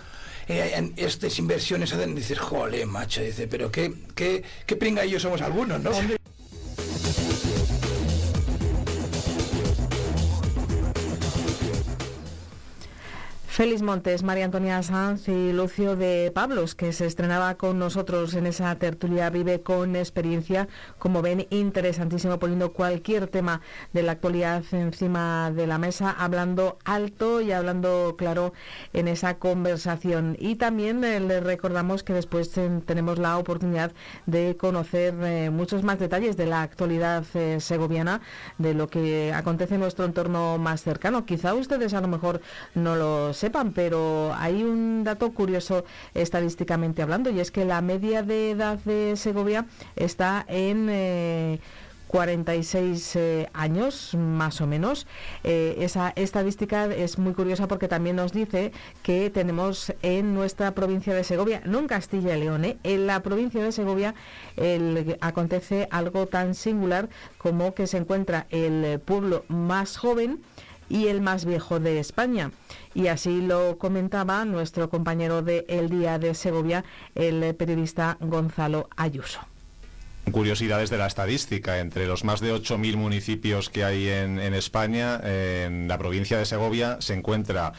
eh, 0.48 0.92
estas 0.96 1.38
inversiones, 1.38 1.92
hacen, 1.92 2.14
dices, 2.14 2.38
jole, 2.38 2.84
macho, 2.86 3.22
dice, 3.22 3.46
pero 3.48 3.70
qué, 3.70 3.92
qué, 4.14 4.42
qué 4.66 4.76
pringaillos 4.76 5.22
somos 5.22 5.40
algunos, 5.40 5.80
¿no? 5.80 5.90
Félix 13.52 13.82
Montes, 13.82 14.22
María 14.22 14.46
Antonia 14.46 14.82
Sanz 14.82 15.28
y 15.28 15.52
Lucio 15.52 15.94
de 15.94 16.32
Pablos, 16.34 16.74
que 16.74 16.94
se 16.94 17.04
estrenaba 17.04 17.56
con 17.56 17.78
nosotros 17.78 18.32
en 18.32 18.46
esa 18.46 18.74
tertulia 18.76 19.28
Vive 19.28 19.60
con 19.60 19.94
experiencia, 19.94 20.68
como 20.98 21.20
ven, 21.20 21.46
interesantísimo, 21.50 22.38
poniendo 22.38 22.72
cualquier 22.72 23.26
tema 23.26 23.60
de 23.92 24.04
la 24.04 24.12
actualidad 24.12 24.64
encima 24.72 25.50
de 25.50 25.66
la 25.66 25.76
mesa, 25.76 26.16
hablando 26.18 26.78
alto 26.86 27.42
y 27.42 27.52
hablando 27.52 28.14
claro 28.16 28.54
en 28.94 29.06
esa 29.06 29.34
conversación. 29.34 30.34
Y 30.40 30.54
también 30.54 31.04
eh, 31.04 31.20
les 31.20 31.44
recordamos 31.44 32.02
que 32.02 32.14
después 32.14 32.56
eh, 32.56 32.80
tenemos 32.86 33.18
la 33.18 33.36
oportunidad 33.36 33.92
de 34.24 34.56
conocer 34.56 35.14
eh, 35.24 35.50
muchos 35.50 35.82
más 35.82 35.98
detalles 35.98 36.38
de 36.38 36.46
la 36.46 36.62
actualidad 36.62 37.22
segoviana, 37.58 38.22
de 38.56 38.72
lo 38.72 38.88
que 38.88 39.30
acontece 39.34 39.74
en 39.74 39.82
nuestro 39.82 40.06
entorno 40.06 40.56
más 40.56 40.80
cercano. 40.80 41.26
Quizá 41.26 41.52
ustedes 41.52 41.92
a 41.92 42.00
lo 42.00 42.08
mejor 42.08 42.40
no 42.74 42.96
lo 42.96 43.34
sepan, 43.42 43.72
pero 43.72 44.32
hay 44.36 44.62
un 44.62 45.02
dato 45.02 45.32
curioso 45.32 45.84
estadísticamente 46.14 47.02
hablando 47.02 47.28
y 47.30 47.40
es 47.40 47.50
que 47.50 47.64
la 47.64 47.80
media 47.82 48.22
de 48.22 48.52
edad 48.52 48.78
de 48.84 49.16
Segovia 49.16 49.66
está 49.96 50.44
en... 50.48 50.86
eh, 50.90 51.58
46 52.08 53.16
eh, 53.16 53.48
años, 53.54 54.14
más 54.14 54.60
o 54.60 54.66
menos. 54.66 55.06
Eh, 55.44 55.76
esa 55.78 56.12
estadística 56.14 56.84
es 56.84 57.16
muy 57.18 57.32
curiosa 57.32 57.68
porque 57.68 57.88
también 57.88 58.16
nos 58.16 58.32
dice 58.34 58.70
que 59.02 59.30
tenemos 59.30 59.94
en 60.02 60.34
nuestra 60.34 60.72
provincia 60.74 61.14
de 61.14 61.24
Segovia, 61.24 61.62
no 61.64 61.78
en 61.78 61.86
Castilla 61.86 62.36
y 62.36 62.40
León, 62.40 62.66
eh, 62.66 62.76
en 62.82 63.06
la 63.06 63.22
provincia 63.22 63.64
de 63.64 63.72
Segovia 63.72 64.14
el- 64.56 65.16
acontece 65.22 65.88
algo 65.90 66.26
tan 66.26 66.54
singular 66.54 67.08
como 67.38 67.72
que 67.72 67.86
se 67.86 67.96
encuentra 67.96 68.46
el 68.50 69.00
pueblo 69.00 69.46
más 69.48 69.96
joven 69.96 70.42
y 70.92 71.08
el 71.08 71.22
más 71.22 71.46
viejo 71.46 71.80
de 71.80 71.98
España. 71.98 72.52
Y 72.94 73.06
así 73.06 73.40
lo 73.40 73.78
comentaba 73.78 74.44
nuestro 74.44 74.90
compañero 74.90 75.40
de 75.40 75.64
El 75.66 75.88
Día 75.88 76.18
de 76.18 76.34
Segovia, 76.34 76.84
el 77.14 77.54
periodista 77.54 78.18
Gonzalo 78.20 78.90
Ayuso. 78.96 79.40
Curiosidades 80.32 80.90
de 80.90 80.98
la 80.98 81.06
estadística. 81.06 81.78
Entre 81.78 82.06
los 82.06 82.24
más 82.24 82.40
de 82.40 82.54
8.000 82.54 82.96
municipios 82.96 83.70
que 83.70 83.84
hay 83.84 84.08
en, 84.08 84.40
en 84.40 84.54
España, 84.54 85.20
en 85.22 85.88
la 85.88 85.98
provincia 85.98 86.38
de 86.38 86.46
Segovia 86.46 86.96
se 87.00 87.14
encuentra 87.14 87.72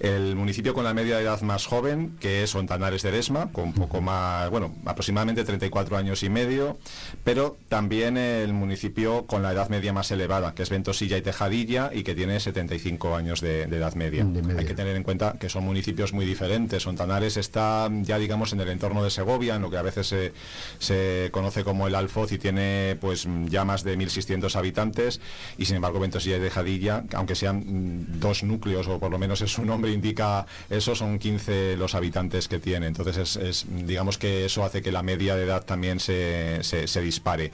el 0.00 0.34
municipio 0.34 0.72
con 0.72 0.84
la 0.84 0.94
media 0.94 1.16
de 1.16 1.24
edad 1.24 1.40
más 1.42 1.66
joven, 1.66 2.16
que 2.20 2.42
es 2.42 2.54
Ontanares 2.54 3.02
de 3.02 3.10
Eresma, 3.10 3.52
con 3.52 3.74
poco 3.74 4.00
más, 4.00 4.48
bueno, 4.50 4.74
aproximadamente 4.86 5.44
34 5.44 5.96
años 5.98 6.22
y 6.22 6.30
medio, 6.30 6.78
pero 7.22 7.58
también 7.68 8.16
el 8.16 8.54
municipio 8.54 9.26
con 9.26 9.42
la 9.42 9.52
edad 9.52 9.68
media 9.68 9.92
más 9.92 10.10
elevada, 10.10 10.54
que 10.54 10.62
es 10.62 10.70
Ventosilla 10.70 11.18
y 11.18 11.22
Tejadilla, 11.22 11.90
y 11.92 12.02
que 12.02 12.14
tiene 12.14 12.40
75 12.40 13.14
años 13.14 13.42
de, 13.42 13.66
de 13.66 13.76
edad 13.76 13.94
media. 13.94 14.26
Hay 14.56 14.64
que 14.64 14.74
tener 14.74 14.96
en 14.96 15.02
cuenta 15.02 15.36
que 15.38 15.50
son 15.50 15.64
municipios 15.64 16.14
muy 16.14 16.24
diferentes. 16.24 16.86
Ontanares 16.86 17.36
está 17.36 17.88
ya, 18.00 18.18
digamos, 18.18 18.54
en 18.54 18.60
el 18.60 18.70
entorno 18.70 19.04
de 19.04 19.10
Segovia, 19.10 19.56
en 19.56 19.62
lo 19.62 19.70
que 19.70 19.76
a 19.76 19.82
veces 19.82 20.06
se, 20.06 20.32
se 20.78 21.28
conoce 21.30 21.62
como 21.62 21.86
el 21.86 21.94
Alfoz 22.00 22.32
y 22.32 22.38
tiene 22.38 22.96
pues 23.00 23.26
ya 23.46 23.64
más 23.64 23.84
de 23.84 23.96
1.600 23.96 24.54
habitantes, 24.56 25.20
y 25.56 25.64
sin 25.66 25.76
embargo 25.76 26.00
Ventosilla 26.00 26.36
y 26.38 26.40
Tejadilla, 26.40 27.04
aunque 27.14 27.34
sean 27.34 27.58
mm, 27.58 28.20
dos 28.20 28.42
núcleos, 28.42 28.88
o 28.88 28.98
por 28.98 29.10
lo 29.10 29.18
menos 29.18 29.40
es 29.42 29.52
su 29.52 29.64
nombre 29.64 29.92
indica 29.92 30.46
eso, 30.68 30.94
son 30.94 31.18
15 31.18 31.76
los 31.76 31.94
habitantes 31.94 32.48
que 32.48 32.58
tiene. 32.58 32.86
Entonces, 32.86 33.16
es, 33.18 33.36
es, 33.36 33.66
digamos 33.86 34.18
que 34.18 34.44
eso 34.44 34.64
hace 34.64 34.82
que 34.82 34.90
la 34.92 35.02
media 35.02 35.36
de 35.36 35.44
edad 35.44 35.64
también 35.64 36.00
se, 36.00 36.58
se- 36.62 36.86
se 36.88 37.00
dispare. 37.00 37.52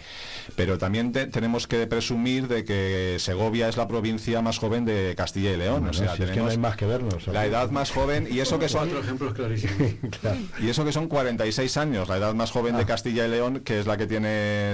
Pero 0.57 0.79
también 0.79 1.13
te- 1.13 1.27
tenemos 1.27 1.67
que 1.67 1.87
presumir 1.87 2.49
de 2.49 2.65
que 2.65 3.17
Segovia 3.19 3.69
es 3.69 3.77
la 3.77 3.89
provincia 3.89 4.41
más 4.43 4.59
joven 4.59 4.85
de 4.85 5.15
Castilla 5.17 5.53
y 5.53 5.57
León. 5.57 5.81
Bueno, 5.81 5.91
o 5.91 5.95
sea, 5.95 6.15
si 6.17 6.23
es 6.23 6.29
que 6.31 6.35
tenemos 6.35 6.47
no 6.47 6.51
hay 6.53 6.59
más 6.59 6.77
que 6.77 6.87
vernos. 6.87 7.27
la 7.27 7.45
edad 7.47 7.71
más 7.71 7.91
joven 7.91 8.29
y 8.31 8.41
eso 8.41 8.59
que 8.59 8.69
son 8.69 8.83
Cuatro 8.89 9.01
ejemplos 9.01 9.35
clarísimos. 9.35 9.77
y 10.61 10.69
eso 10.69 10.85
que 10.85 10.93
son 10.93 11.09
46 11.09 11.77
años, 11.77 12.09
la 12.09 12.17
edad 12.19 12.35
más 12.35 12.51
joven 12.51 12.77
de 12.77 12.85
Castilla 12.87 13.27
y 13.27 13.31
León, 13.31 13.61
que 13.65 13.81
es 13.81 13.87
la 13.87 13.97
que 13.97 14.07
tiene 14.07 14.27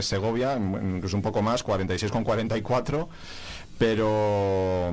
Segovia, 0.02 0.56
incluso 0.56 1.16
un 1.16 1.22
poco 1.22 1.42
más, 1.42 1.62
46 1.62 2.10
con 2.12 2.24
44, 2.24 3.08
pero 3.78 4.92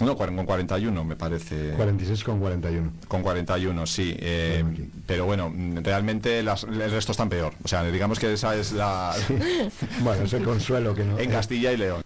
no, 0.00 0.16
con 0.16 0.44
41 0.46 1.04
me 1.04 1.16
parece. 1.16 1.72
46 1.76 2.24
con 2.24 2.40
41. 2.40 2.92
Con 3.08 3.22
41, 3.22 3.86
sí. 3.86 4.16
eh, 4.18 4.64
pero 5.06 5.26
bueno, 5.26 5.52
realmente 5.82 6.42
las- 6.42 6.64
el 6.64 6.90
resto 6.90 7.12
están 7.12 7.28
peor. 7.28 7.52
O 7.62 7.68
sea, 7.68 7.82
digamos 7.84 8.18
que 8.18 8.32
esa 8.32 8.54
es 8.56 8.72
la... 8.72 9.14
Bueno, 10.00 10.24
es 10.24 10.32
el 10.32 10.44
consuelo 10.44 10.94
que 10.94 11.04
no... 11.04 11.18
En 11.18 11.30
Castilla 11.30 11.72
y 11.72 11.76
León. 11.76 12.02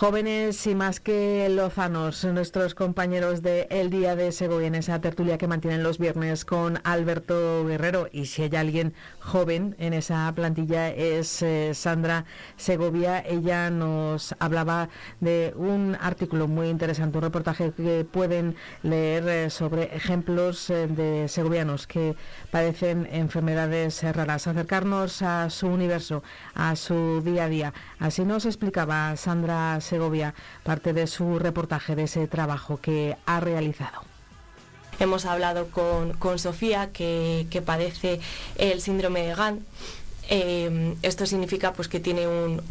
Jóvenes 0.00 0.66
y 0.66 0.74
más 0.74 0.98
que 0.98 1.46
lozanos, 1.50 2.24
nuestros 2.24 2.74
compañeros 2.74 3.42
de 3.42 3.66
El 3.68 3.90
Día 3.90 4.16
de 4.16 4.32
Segovia 4.32 4.68
en 4.68 4.74
esa 4.74 4.98
tertulia 5.02 5.36
que 5.36 5.46
mantienen 5.46 5.82
los 5.82 5.98
viernes 5.98 6.46
con 6.46 6.80
Alberto 6.84 7.66
Guerrero. 7.66 8.08
Y 8.10 8.24
si 8.24 8.44
hay 8.44 8.56
alguien 8.56 8.94
joven 9.18 9.76
en 9.78 9.92
esa 9.92 10.32
plantilla 10.34 10.88
es 10.88 11.42
eh, 11.42 11.72
Sandra 11.74 12.24
Segovia. 12.56 13.20
Ella 13.20 13.68
nos 13.68 14.34
hablaba 14.38 14.88
de 15.20 15.52
un 15.54 15.98
artículo 16.00 16.48
muy 16.48 16.68
interesante, 16.68 17.18
un 17.18 17.24
reportaje 17.24 17.70
que 17.72 18.06
pueden 18.10 18.56
leer 18.82 19.28
eh, 19.28 19.50
sobre 19.50 19.94
ejemplos 19.94 20.70
eh, 20.70 20.86
de 20.86 21.28
segovianos 21.28 21.86
que 21.86 22.16
padecen 22.50 23.06
enfermedades 23.12 24.02
raras. 24.14 24.46
Acercarnos 24.46 25.20
a 25.20 25.50
su 25.50 25.66
universo, 25.66 26.22
a 26.54 26.74
su 26.74 27.20
día 27.22 27.44
a 27.44 27.48
día. 27.50 27.74
Así 27.98 28.24
nos 28.24 28.46
explicaba 28.46 29.14
Sandra 29.18 29.78
Segovia 29.82 29.89
parte 30.62 30.92
de 30.92 31.06
su 31.06 31.38
reportaje, 31.38 31.96
de 31.96 32.04
ese 32.04 32.26
trabajo 32.26 32.78
que 32.80 33.16
ha 33.26 33.40
realizado. 33.40 34.02
Hemos 34.98 35.24
hablado 35.24 35.68
con, 35.68 36.12
con 36.14 36.38
Sofía, 36.38 36.90
que, 36.92 37.46
padece 37.64 38.20
el 38.56 38.80
síndrome 38.82 39.22
de 39.26 39.34
Gantt. 39.34 39.62
Eh, 40.28 40.94
esto 41.02 41.26
significa 41.26 41.72
pues, 41.72 41.88
que 41.88 42.00
tiene 42.00 42.28
un- 42.28 42.62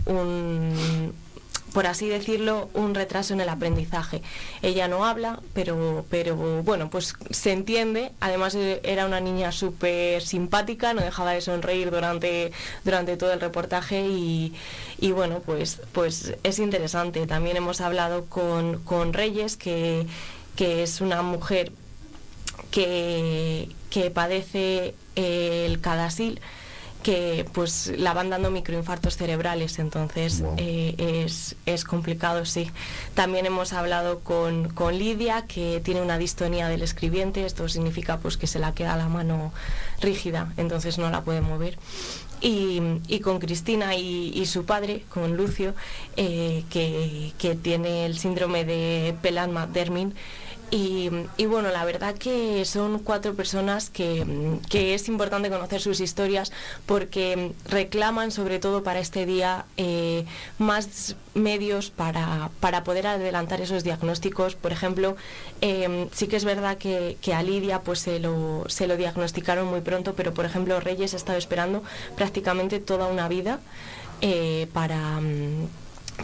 por 1.74 1.88
así 1.88 2.08
decirlo, 2.08 2.70
un 2.74 2.96
retraso 2.96 3.34
en 3.34 3.42
el 3.42 3.50
aprendizaje. 3.50 4.22
Ella 4.62 4.88
no 4.88 5.06
habla, 5.06 5.40
pero, 5.54 6.06
pero 6.10 6.36
bueno, 6.64 6.90
pues 6.90 7.16
se 7.30 7.52
entiende. 7.52 8.12
Además 8.20 8.56
eh, 8.56 8.80
era 8.84 9.06
una 9.06 9.20
niña 9.20 9.52
súper 9.52 10.22
simpática, 10.22 10.94
no 10.94 11.02
dejaba 11.02 11.32
de 11.32 11.42
sonreír 11.42 11.92
durante, 11.92 12.52
durante 12.84 13.18
todo 13.18 13.32
el 13.34 13.42
reportaje 13.42 14.06
y, 14.08 14.54
bueno, 15.12 15.42
pues, 15.46 15.82
pues 15.92 16.36
es 16.44 16.60
interesante. 16.60 17.26
También 17.28 17.58
hemos 17.58 17.82
hablado 17.82 18.26
con, 18.26 18.80
con 18.84 19.14
Reyes, 19.14 19.58
que, 19.58 20.06
que 20.56 20.84
es 20.84 21.02
una 21.02 21.22
mujer 21.22 21.72
que, 22.72 23.70
que 23.90 24.12
padece 24.12 24.96
el 25.16 25.82
cadasil 25.82 26.40
que 27.04 27.46
pues 27.54 27.94
la 27.98 28.14
van 28.14 28.30
dando 28.30 28.52
microinfartos 28.52 29.16
cerebrales, 29.16 29.80
entonces 29.80 30.44
eh, 30.58 31.26
es, 31.66 31.84
complicado, 31.86 32.46
sí. 32.46 32.70
También 33.14 33.46
hemos 33.46 33.74
hablado 33.74 34.20
con, 34.20 34.74
Lidia, 34.92 35.46
que 35.48 35.82
tiene 35.84 36.02
una 36.02 36.18
distonía 36.18 36.68
del 36.68 36.82
escribiente, 36.82 37.46
esto 37.46 37.70
significa 37.70 38.18
pues 38.18 38.38
que 38.38 38.48
se 38.48 38.60
la 38.60 38.74
queda 38.74 38.98
la 38.98 39.08
mano 39.08 39.54
rígida, 40.02 40.54
entonces 40.58 40.98
no 40.98 41.10
la 41.10 41.22
puede 41.22 41.42
mover. 41.42 41.78
Y, 42.42 43.20
con 43.22 43.40
Cristina 43.40 43.96
y, 43.96 44.46
su 44.46 44.66
padre, 44.66 45.04
con 45.10 45.36
Lucio, 45.36 45.76
eh, 46.16 46.64
que, 46.70 47.34
que, 47.38 47.56
tiene 47.56 48.06
el 48.06 48.18
síndrome 48.18 48.64
de 48.64 49.14
Pelan-Dermin, 49.22 50.14
y, 50.72 51.46
bueno, 51.48 51.70
la 51.70 51.84
verdad 51.84 52.16
que 52.16 52.64
son 52.66 53.00
cuatro 53.00 53.34
personas 53.34 53.90
que, 53.90 54.26
es 54.72 55.08
importante 55.08 55.50
conocer 55.50 55.82
sus 55.82 56.00
historias 56.00 56.52
porque 56.86 57.54
reclaman 57.66 58.32
sobre 58.32 58.60
todo 58.60 58.84
para 58.84 59.00
este 59.00 59.26
día 59.26 59.66
eh, 59.78 60.26
más 60.58 61.16
medios 61.34 61.90
para, 61.90 62.52
poder 62.84 63.08
adelantar 63.08 63.62
esos 63.62 63.84
diagnósticos. 63.84 64.56
Por 64.56 64.72
ejemplo, 64.72 65.16
em, 65.62 66.08
sí 66.12 66.28
que 66.28 66.36
es 66.36 66.46
verdad 66.46 66.78
que, 66.78 67.18
a 67.34 67.44
Lidia 67.44 67.82
pues 67.82 68.00
se 68.00 68.20
lo, 68.20 68.66
se 68.68 68.88
lo 68.88 68.98
diagnosticaron 68.98 69.68
muy 69.68 69.82
pronto, 69.82 70.14
pero 70.14 70.34
por 70.34 70.46
ejemplo 70.46 70.80
Reyes 70.80 71.14
ha 71.14 71.18
estado 71.18 71.38
esperando 71.38 71.84
prácticamente 72.16 72.80
toda 72.80 73.08
una 73.08 73.28
vida 73.28 73.60
eh, 74.22 74.68
para 74.74 75.20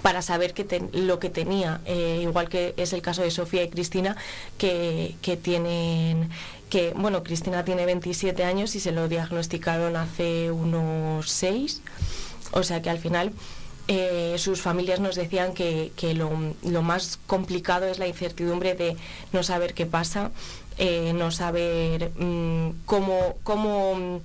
para 0.01 0.21
saber 0.21 0.53
que 0.53 0.89
lo 0.93 1.19
que 1.19 1.29
tenía, 1.29 1.81
eh, 1.85 2.19
igual 2.21 2.49
que 2.49 2.73
es 2.77 2.93
el 2.93 3.01
caso 3.01 3.21
de 3.21 3.31
Sofía 3.31 3.63
y 3.63 3.69
Cristina, 3.69 4.15
que, 4.57 5.15
tienen, 5.41 6.29
que, 6.69 6.93
bueno, 6.95 7.23
Cristina 7.23 7.63
tiene 7.63 7.85
27 7.85 8.43
años 8.43 8.75
y 8.75 8.79
se 8.79 8.91
lo 8.91 9.07
diagnosticaron 9.07 9.95
hace 9.95 10.51
unos 10.51 11.29
6, 11.29 11.81
o 12.51 12.63
sea 12.63 12.81
que 12.81 12.89
al 12.89 12.99
final 12.99 13.31
eh, 13.87 14.35
sus 14.37 14.61
familias 14.61 14.99
nos 14.99 15.15
decían 15.15 15.53
que, 15.53 15.91
lo, 16.15 16.81
más 16.81 17.19
complicado 17.27 17.85
es 17.85 17.99
la 17.99 18.07
incertidumbre 18.07 18.73
de 18.75 18.97
no 19.31 19.43
saber 19.43 19.73
qué 19.73 19.85
pasa, 19.85 20.31
eh, 20.77 21.13
no 21.13 21.31
saber 21.31 22.11
mm, 22.17 22.81
cómo, 22.85 23.37
cómo 23.43 24.21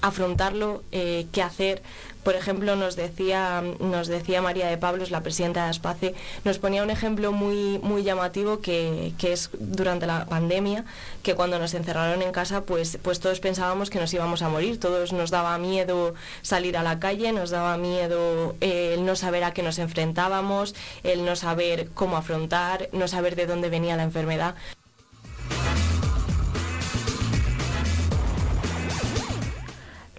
afrontarlo, 0.00 0.82
qué 0.90 1.42
hacer, 1.42 1.80
por 2.22 2.34
ejemplo, 2.34 2.76
nos 2.76 2.96
decía, 2.96 3.62
nos 3.80 4.08
decía 4.08 4.42
María 4.42 4.68
de 4.68 4.78
Pablos, 4.78 5.10
la 5.10 5.22
presidenta 5.22 5.64
de 5.64 5.70
Aspace, 5.70 6.14
nos 6.44 6.58
ponía 6.58 6.82
un 6.82 6.90
ejemplo 6.90 7.32
muy, 7.32 7.78
muy 7.82 8.02
llamativo 8.02 8.60
que, 8.60 9.12
es 9.22 9.50
durante 9.58 10.06
la 10.06 10.26
pandemia, 10.26 10.84
que 11.22 11.34
cuando 11.34 11.58
nos 11.58 11.74
encerraron 11.74 12.22
en 12.22 12.32
casa, 12.32 12.64
pues, 12.64 12.98
pues 13.02 13.20
todos 13.20 13.40
pensábamos 13.40 13.90
que 13.90 13.98
nos 13.98 14.12
íbamos 14.14 14.42
a 14.42 14.48
morir, 14.48 14.78
todos 14.78 15.12
nos 15.12 15.30
daba 15.30 15.56
miedo 15.58 16.14
salir 16.42 16.76
a 16.76 16.82
la 16.82 16.98
calle, 16.98 17.32
nos 17.32 17.50
daba 17.50 17.76
miedo 17.76 18.54
eh, 18.60 18.94
el 18.94 19.04
no 19.04 19.16
saber 19.16 19.44
a 19.44 19.52
qué 19.52 19.62
nos 19.62 19.78
enfrentábamos, 19.78 20.74
el 21.02 21.24
no 21.24 21.36
saber 21.36 21.88
cómo 21.94 22.16
afrontar, 22.16 22.88
no 22.92 23.08
saber 23.08 23.36
de 23.36 23.46
dónde 23.46 23.68
venía 23.68 23.96
la 23.96 24.02
enfermedad. 24.04 24.54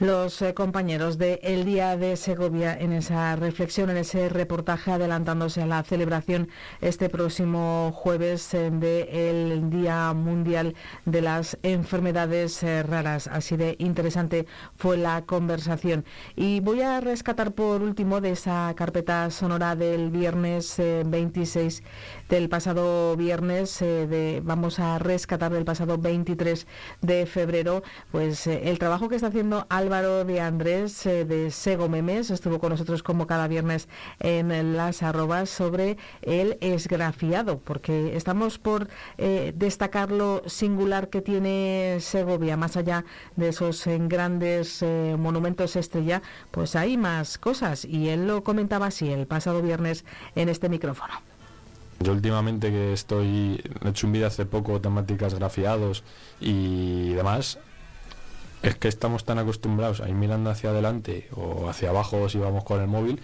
Los 0.04 0.42
eh, 0.42 0.54
compañeros 0.54 1.18
de 1.18 1.40
El 1.44 1.64
Día 1.64 1.96
de 1.96 2.18
Segovia 2.18 2.78
en 2.78 2.92
esa 2.92 3.38
reflexión, 3.38 3.90
en 3.90 3.96
ese 3.96 4.28
reportaje 4.28 4.92
adelantándose 4.92 5.62
a 5.62 5.66
la 5.66 5.82
celebración 5.82 6.50
este 6.82 7.08
próximo 7.08 7.94
jueves 7.96 8.54
eh, 8.54 8.70
del 8.70 9.70
Día 9.70 10.12
Mundial 10.14 10.76
de 11.06 11.22
las 11.22 11.58
Enfermedades 11.64 12.62
eh, 12.64 12.84
Raras. 12.84 13.28
Así 13.28 13.56
de 13.56 13.78
interesante 13.80 14.46
fue 14.76 14.98
la 14.98 15.22
conversación. 15.22 16.04
Y 16.36 16.60
voy 16.60 16.82
a 16.82 17.00
rescatar 17.00 17.54
por 17.54 17.82
último 17.82 18.20
de 18.20 18.32
esa 18.32 18.74
carpeta 18.76 19.32
sonora 19.32 19.78
del 19.78 20.12
viernes 20.12 20.82
26 21.06 21.82
del 22.28 22.50
pasado 22.50 23.16
viernes, 23.16 23.80
de, 23.80 24.42
vamos 24.44 24.80
a 24.80 25.00
rescatar 25.00 25.54
del 25.54 25.64
pasado 25.64 25.98
23 25.98 26.68
de 27.02 27.26
febrero, 27.26 27.84
pues 28.12 28.48
el 28.48 28.78
trabajo 28.80 29.08
que 29.08 29.16
está 29.16 29.28
haciendo 29.28 29.66
Álvaro 29.94 30.26
de 30.26 30.42
Andrés 30.42 31.06
eh, 31.06 31.24
de 31.24 31.52
Sego 31.52 31.88
Memes 31.88 32.32
estuvo 32.32 32.58
con 32.58 32.72
nosotros 32.72 33.04
como 33.04 33.28
cada 33.28 33.48
viernes 33.48 33.88
en 34.20 34.76
las 34.76 35.04
arrobas 35.04 35.52
sobre 35.52 35.98
el 36.24 36.58
esgrafiado, 36.62 37.60
porque 37.60 38.18
estamos 38.18 38.58
por 38.58 38.88
eh, 39.20 39.54
destacar 39.56 40.10
lo 40.10 40.42
singular 40.48 41.10
que 41.10 41.22
tiene 41.22 41.98
Segovia, 42.00 42.58
más 42.58 42.76
allá 42.76 43.06
de 43.36 43.50
esos 43.50 43.86
eh, 43.86 44.00
grandes 44.02 44.84
monumentos 45.20 45.76
estrella, 45.76 46.24
pues 46.50 46.76
hay 46.76 46.98
más 46.98 47.38
cosas 47.38 47.86
y 47.86 48.10
él 48.10 48.26
lo 48.26 48.44
comentaba 48.44 48.88
así 48.88 49.12
el 49.12 49.28
pasado 49.28 49.62
viernes 49.62 50.06
en 50.34 50.50
este 50.50 50.70
micrófono. 50.70 51.14
Yo 52.00 52.14
últimamente 52.14 52.72
que 52.72 52.94
estoy, 52.94 53.62
he 53.84 53.90
hecho 53.90 54.08
un 54.08 54.14
vídeo 54.14 54.26
hace 54.26 54.48
poco 54.48 54.82
temáticas 54.82 55.36
grafiados 55.36 56.04
y 56.42 57.14
demás, 57.14 57.60
es 58.64 58.76
que 58.76 58.88
estamos 58.88 59.26
tan 59.26 59.38
acostumbrados 59.38 60.00
a 60.02 60.10
ir 60.10 60.16
mirando 60.16 60.50
hacia 60.50 60.72
adelante 60.72 61.28
o 61.36 61.70
hacia 61.70 61.90
abajo 61.90 62.30
si 62.30 62.40
vamos 62.40 62.64
con 62.64 62.82
el 62.82 62.88
móvil, 62.88 63.22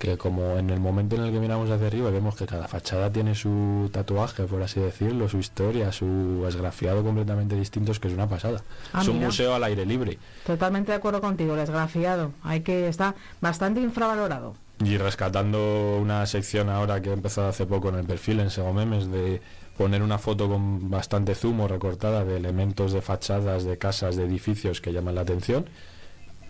que 0.00 0.16
como 0.16 0.56
en 0.56 0.70
el 0.70 0.80
momento 0.80 1.14
en 1.14 1.22
el 1.22 1.32
que 1.32 1.38
miramos 1.38 1.70
hacia 1.70 1.86
arriba 1.86 2.10
vemos 2.10 2.34
que 2.34 2.46
cada 2.46 2.66
fachada 2.66 3.12
tiene 3.12 3.34
su 3.34 3.88
tatuaje, 3.92 4.44
por 4.44 4.62
así 4.62 4.80
decirlo, 4.80 5.28
su 5.28 5.38
historia, 5.38 5.92
su 5.92 6.44
esgrafiado 6.48 7.04
completamente 7.04 7.54
distintos, 7.54 8.00
que 8.00 8.08
es 8.08 8.14
una 8.14 8.28
pasada. 8.28 8.62
Ah, 8.92 9.02
es 9.02 9.08
un 9.08 9.20
museo 9.20 9.54
al 9.54 9.62
aire 9.62 9.86
libre. 9.86 10.18
Totalmente 10.44 10.90
de 10.90 10.98
acuerdo 10.98 11.20
contigo, 11.20 11.54
el 11.54 11.60
esgrafiado. 11.60 12.32
Hay 12.42 12.62
que 12.62 12.88
está 12.88 13.14
bastante 13.40 13.80
infravalorado. 13.80 14.54
Y 14.82 14.96
rescatando 14.96 15.98
una 16.00 16.24
sección 16.24 16.70
ahora 16.70 17.02
que 17.02 17.10
he 17.10 17.12
empezado 17.12 17.48
hace 17.48 17.66
poco 17.66 17.90
en 17.90 17.96
el 17.96 18.06
perfil 18.06 18.40
en 18.40 18.50
Sego 18.50 18.72
Memes 18.72 19.10
de 19.10 19.42
poner 19.80 20.02
una 20.02 20.18
foto 20.18 20.46
con 20.46 20.90
bastante 20.90 21.34
zumo 21.34 21.66
recortada 21.66 22.22
de 22.22 22.36
elementos 22.36 22.92
de 22.92 23.00
fachadas, 23.00 23.64
de 23.64 23.78
casas, 23.78 24.14
de 24.14 24.24
edificios 24.24 24.82
que 24.82 24.92
llaman 24.92 25.14
la 25.14 25.22
atención. 25.22 25.70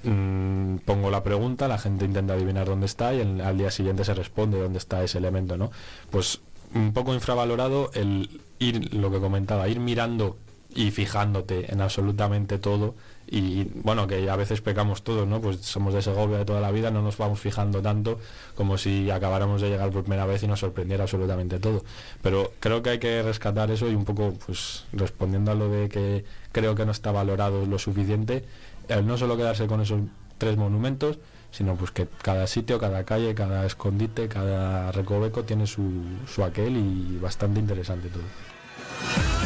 Mm, 0.03 0.79
pongo 0.79 1.13
la 1.13 1.23
pregunta, 1.23 1.69
la 1.69 1.79
gente 1.79 2.05
intenta 2.05 2.35
adivinar 2.35 2.67
dónde 2.67 2.87
está 2.87 3.15
y 3.15 3.21
al 3.21 3.57
día 3.57 3.71
siguiente 3.71 4.03
se 4.05 4.15
responde 4.15 4.59
dónde 4.59 4.79
está 4.79 5.05
ese 5.05 5.19
elemento, 5.19 5.57
¿no? 5.57 5.71
Pues 6.11 6.41
un 6.75 6.93
poco 6.93 7.15
infravalorado 7.15 7.93
el 7.95 8.41
ir, 8.59 8.93
lo 8.95 9.13
que 9.13 9.21
comentaba, 9.21 9.69
ir 9.69 9.79
mirando 9.79 10.37
y 10.75 10.91
fijándote 10.91 11.73
en 11.73 11.83
absolutamente 11.83 12.59
todo 12.59 12.97
y 13.33 13.65
bueno, 13.75 14.09
que 14.09 14.29
a 14.29 14.35
veces 14.35 14.61
pecamos 14.61 15.03
todos, 15.03 15.27
¿no? 15.27 15.41
Pues 15.41 15.61
somos 15.61 15.95
de 15.95 16.03
Segovia 16.03 16.39
de 16.39 16.45
toda 16.45 16.61
la 16.61 16.73
vida, 16.73 16.91
no 16.91 17.01
nos 17.01 17.17
vamos 17.17 17.39
fijando 17.39 17.81
tanto 17.81 18.19
como 18.57 18.77
si 18.77 19.09
acabáramos 19.09 19.63
de 19.63 19.71
llegar 19.71 19.91
por 19.91 20.03
primera 20.03 20.27
vez 20.27 20.43
y 20.43 20.49
nos 20.49 20.59
sorprendiera 20.59 21.05
absolutamente 21.05 21.61
todo. 21.61 21.85
Pero 22.23 22.53
creo 22.59 22.83
que 22.83 22.91
hay 22.91 22.99
que 22.99 23.23
rescatar 23.23 23.71
eso 23.71 23.89
y 23.89 23.95
un 23.95 24.05
poco, 24.05 24.35
pues 24.45 24.85
respondiendo 24.93 25.53
a 25.53 25.55
lo 25.55 25.69
de 25.69 25.89
que 25.89 26.25
creo 26.51 26.75
que 26.75 26.85
no 26.85 26.91
está 26.91 27.13
valorado 27.13 27.67
lo 27.67 27.79
suficiente, 27.79 28.45
el 28.89 29.07
no 29.07 29.17
solo 29.17 29.37
quedarse 29.37 29.69
con 29.69 29.81
esos 29.81 30.01
tres 30.39 30.57
monumentos, 30.57 31.19
sino 31.53 31.77
pues 31.77 31.93
que 31.93 32.09
cada 32.23 32.49
sitio, 32.49 32.81
cada 32.81 33.05
calle, 33.05 33.35
cada 33.37 33.65
escondite, 33.65 34.29
cada 34.29 34.91
recoveco 34.91 35.45
tiene 35.45 35.69
su, 35.69 36.03
su 36.27 36.43
aquel 36.43 36.77
y 36.77 37.19
bastante 37.21 37.61
interesante 37.61 38.09
todo. 38.09 39.40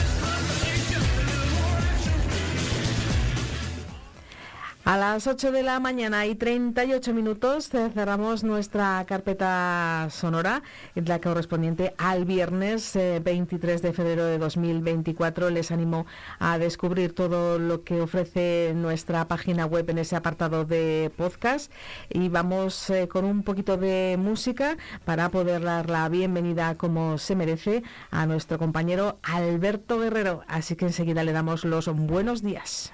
A 4.85 4.99
las 4.99 5.27
8 5.27 5.51
de 5.51 5.63
la 5.63 5.81
mañana 5.81 6.27
y 6.27 6.35
38 6.35 7.15
minutos 7.15 7.71
cerramos 7.71 8.45
nuestra 8.45 9.03
carpeta 9.07 10.09
sonora, 10.11 10.63
la 10.95 11.23
correspondiente 11.23 11.95
al 11.97 12.27
viernes 12.27 12.93
23 12.93 13.81
eh, 13.81 13.83
de 13.83 13.93
febrero 13.95 14.27
de 14.27 14.37
2024. 14.37 15.49
Les 15.49 15.71
animo 15.71 16.05
a 16.39 16.59
descubrir 16.59 17.15
todo 17.15 17.59
lo 17.59 17.83
que 17.83 18.03
ofrece 18.03 18.73
nuestra 18.77 19.27
página 19.27 19.65
web 19.65 19.89
en 19.89 19.97
ese 19.97 20.17
apartado 20.17 20.67
de 20.67 21.11
podcast 21.17 21.73
y 22.11 22.29
vamos 22.29 22.91
eh, 22.91 23.09
con 23.09 23.25
un 23.25 23.43
poquito 23.43 23.79
de 23.79 24.17
música 24.19 24.77
para 25.07 25.31
poder 25.31 25.63
dar 25.63 25.89
la 25.89 26.07
bienvenida 26.11 26.77
como 26.77 27.17
se 27.17 27.35
merece 27.37 27.85
a 28.11 28.27
nuestro 28.27 28.59
compañero 28.59 29.19
Alberto 29.23 29.99
Guerrero. 29.99 30.43
Así 30.47 30.77
que 30.77 30.85
enseguida 30.85 31.25
le 31.25 31.33
damos 31.33 31.65
los 31.65 31.87
buenos 31.89 32.43
días. 32.43 32.93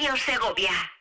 Radio 0.00 0.16
Segovia. 0.16 0.99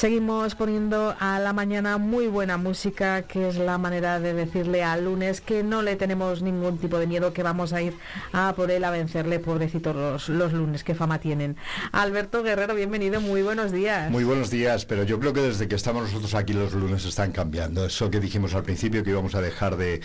Seguimos 0.00 0.54
poniendo 0.54 1.14
a 1.20 1.38
la 1.40 1.52
mañana 1.52 1.98
muy 1.98 2.26
buena 2.26 2.56
música, 2.56 3.20
que 3.20 3.46
es 3.50 3.56
la 3.56 3.76
manera 3.76 4.18
de 4.18 4.32
decirle 4.32 4.82
al 4.82 5.04
lunes 5.04 5.42
que 5.42 5.62
no 5.62 5.82
le 5.82 5.94
tenemos 5.94 6.40
ningún 6.40 6.78
tipo 6.78 6.98
de 6.98 7.06
miedo, 7.06 7.34
que 7.34 7.42
vamos 7.42 7.74
a 7.74 7.82
ir 7.82 7.92
a 8.32 8.54
por 8.56 8.70
él 8.70 8.82
a 8.84 8.90
vencerle, 8.90 9.40
pobrecitos 9.40 9.94
los, 9.94 10.30
los 10.30 10.54
lunes, 10.54 10.84
qué 10.84 10.94
fama 10.94 11.18
tienen. 11.18 11.58
Alberto 11.92 12.42
Guerrero, 12.42 12.74
bienvenido, 12.74 13.20
muy 13.20 13.42
buenos 13.42 13.72
días. 13.72 14.10
Muy 14.10 14.24
buenos 14.24 14.48
días, 14.48 14.86
pero 14.86 15.04
yo 15.04 15.20
creo 15.20 15.34
que 15.34 15.42
desde 15.42 15.68
que 15.68 15.74
estamos 15.74 16.04
nosotros 16.04 16.34
aquí 16.34 16.54
los 16.54 16.72
lunes 16.72 17.04
están 17.04 17.30
cambiando. 17.30 17.84
Eso 17.84 18.10
que 18.10 18.20
dijimos 18.20 18.54
al 18.54 18.62
principio, 18.62 19.04
que 19.04 19.10
íbamos 19.10 19.34
a 19.34 19.42
dejar 19.42 19.76
de, 19.76 20.00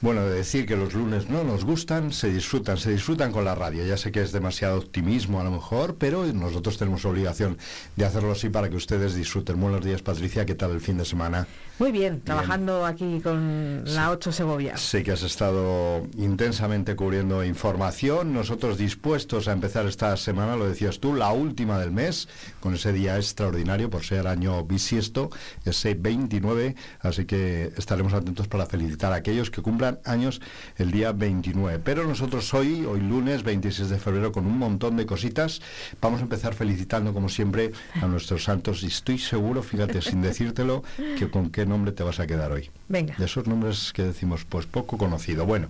bueno, 0.00 0.22
de 0.24 0.34
decir 0.34 0.66
que 0.66 0.74
los 0.74 0.94
lunes 0.94 1.30
no 1.30 1.44
nos 1.44 1.64
gustan, 1.64 2.12
se 2.12 2.32
disfrutan, 2.32 2.76
se 2.76 2.90
disfrutan 2.90 3.30
con 3.30 3.44
la 3.44 3.54
radio. 3.54 3.86
Ya 3.86 3.98
sé 3.98 4.10
que 4.10 4.20
es 4.20 4.32
demasiado 4.32 4.78
optimismo 4.78 5.40
a 5.40 5.44
lo 5.44 5.52
mejor, 5.52 5.94
pero 5.94 6.26
nosotros 6.26 6.76
tenemos 6.76 7.04
obligación 7.04 7.56
de 7.94 8.04
hacerlo 8.04 8.32
así 8.32 8.48
para 8.48 8.68
que 8.68 8.74
ustedes 8.74 9.14
disfruten 9.14 9.27
Buenos 9.34 9.84
días, 9.84 10.00
Patricia. 10.00 10.46
¿Qué 10.46 10.54
tal 10.54 10.70
el 10.70 10.80
fin 10.80 10.96
de 10.96 11.04
semana? 11.04 11.46
Muy 11.78 11.92
bien, 11.92 12.22
trabajando 12.22 12.84
aquí 12.84 13.20
con 13.20 13.84
la 13.84 14.10
8 14.10 14.32
Segovia. 14.32 14.76
Sí 14.76 15.04
que 15.04 15.12
has 15.12 15.22
estado 15.22 16.08
intensamente 16.16 16.96
cubriendo 16.96 17.44
información. 17.44 18.32
Nosotros 18.32 18.78
dispuestos 18.78 19.46
a 19.46 19.52
empezar 19.52 19.86
esta 19.86 20.16
semana, 20.16 20.56
lo 20.56 20.68
decías 20.68 20.98
tú, 20.98 21.14
la 21.14 21.30
última 21.30 21.78
del 21.78 21.92
mes, 21.92 22.28
con 22.58 22.74
ese 22.74 22.92
día 22.92 23.16
extraordinario 23.16 23.90
por 23.90 24.02
ser 24.02 24.26
año 24.26 24.64
bisiesto, 24.64 25.30
ese 25.64 25.94
29. 25.94 26.74
Así 27.00 27.26
que 27.26 27.72
estaremos 27.76 28.12
atentos 28.12 28.48
para 28.48 28.66
felicitar 28.66 29.12
a 29.12 29.16
aquellos 29.16 29.50
que 29.50 29.62
cumplan 29.62 30.00
años 30.04 30.40
el 30.78 30.90
día 30.90 31.12
29. 31.12 31.78
Pero 31.84 32.04
nosotros 32.04 32.52
hoy, 32.54 32.84
hoy 32.86 33.00
lunes 33.00 33.44
26 33.44 33.88
de 33.88 33.98
febrero, 33.98 34.32
con 34.32 34.46
un 34.46 34.58
montón 34.58 34.96
de 34.96 35.06
cositas, 35.06 35.60
vamos 36.00 36.18
a 36.18 36.24
empezar 36.24 36.54
felicitando, 36.54 37.14
como 37.14 37.28
siempre, 37.28 37.70
a 38.02 38.06
nuestros 38.06 38.42
santos. 38.42 38.82
Y 38.82 38.90
estoy 39.18 39.38
seguro, 39.38 39.62
fíjate, 39.62 40.00
sin 40.00 40.22
decírtelo, 40.22 40.82
que 41.18 41.28
con 41.28 41.50
qué 41.50 41.66
nombre 41.66 41.92
te 41.92 42.02
vas 42.02 42.20
a 42.20 42.26
quedar 42.26 42.52
hoy. 42.52 42.70
Venga. 42.88 43.14
De 43.18 43.24
esos 43.26 43.46
nombres 43.46 43.92
que 43.92 44.02
decimos, 44.02 44.44
pues 44.48 44.66
poco 44.66 44.96
conocido. 44.96 45.44
Bueno, 45.44 45.68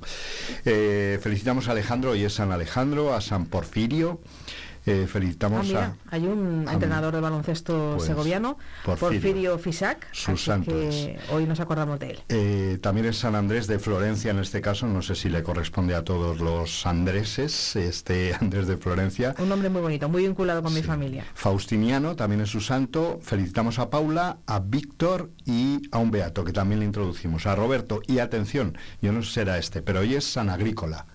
eh, 0.64 1.18
felicitamos 1.22 1.68
a 1.68 1.72
Alejandro, 1.72 2.12
hoy 2.12 2.24
es 2.24 2.34
San 2.34 2.52
Alejandro, 2.52 3.14
a 3.14 3.20
San 3.20 3.46
Porfirio. 3.46 4.20
Eh, 4.88 5.06
felicitamos 5.06 5.72
ah, 5.74 5.94
a... 6.10 6.14
Hay 6.14 6.26
un 6.26 6.66
entrenador 6.68 7.14
de 7.14 7.20
baloncesto 7.20 7.94
pues, 7.96 8.06
segoviano, 8.06 8.58
Porfirio, 8.84 9.58
Fisac, 9.58 10.06
sus 10.12 10.44
santos. 10.44 11.08
hoy 11.30 11.46
nos 11.46 11.60
acordamos 11.60 11.98
de 11.98 12.10
él. 12.10 12.20
Eh, 12.28 12.78
también 12.82 13.06
es 13.06 13.18
San 13.18 13.34
Andrés 13.34 13.66
de 13.66 13.78
Florencia 13.78 14.30
en 14.30 14.38
este 14.38 14.60
caso, 14.60 14.86
no 14.86 15.02
sé 15.02 15.14
si 15.14 15.28
le 15.28 15.42
corresponde 15.42 15.94
a 15.94 16.04
todos 16.04 16.40
los 16.40 16.86
andreses, 16.86 17.76
este 17.76 18.34
Andrés 18.40 18.66
de 18.66 18.76
Florencia. 18.76 19.34
Un 19.38 19.48
nombre 19.48 19.68
muy 19.68 19.80
bonito, 19.80 20.08
muy 20.08 20.22
vinculado 20.22 20.62
con 20.62 20.74
mi 20.74 20.82
familia. 20.82 21.24
Faustiniano 21.34 22.16
también 22.16 22.40
es 22.40 22.50
su 22.50 22.60
santo. 22.60 23.18
Felicitamos 23.22 23.78
a 23.78 23.90
Paula, 23.90 24.38
a 24.46 24.60
Víctor 24.60 25.30
y 25.44 25.82
a 25.92 25.98
un 25.98 26.10
beato, 26.10 26.44
que 26.44 26.52
también 26.52 26.80
le 26.80 26.86
introducimos, 26.86 27.46
a 27.46 27.54
Roberto. 27.54 28.00
Y 28.06 28.18
atención, 28.18 28.76
yo 29.00 29.12
no 29.12 29.22
sé 29.22 29.38
será 29.38 29.56
este, 29.56 29.82
pero 29.82 30.00
hoy 30.00 30.16
es 30.16 30.24
San 30.24 30.50
Agrícola. 30.50 31.06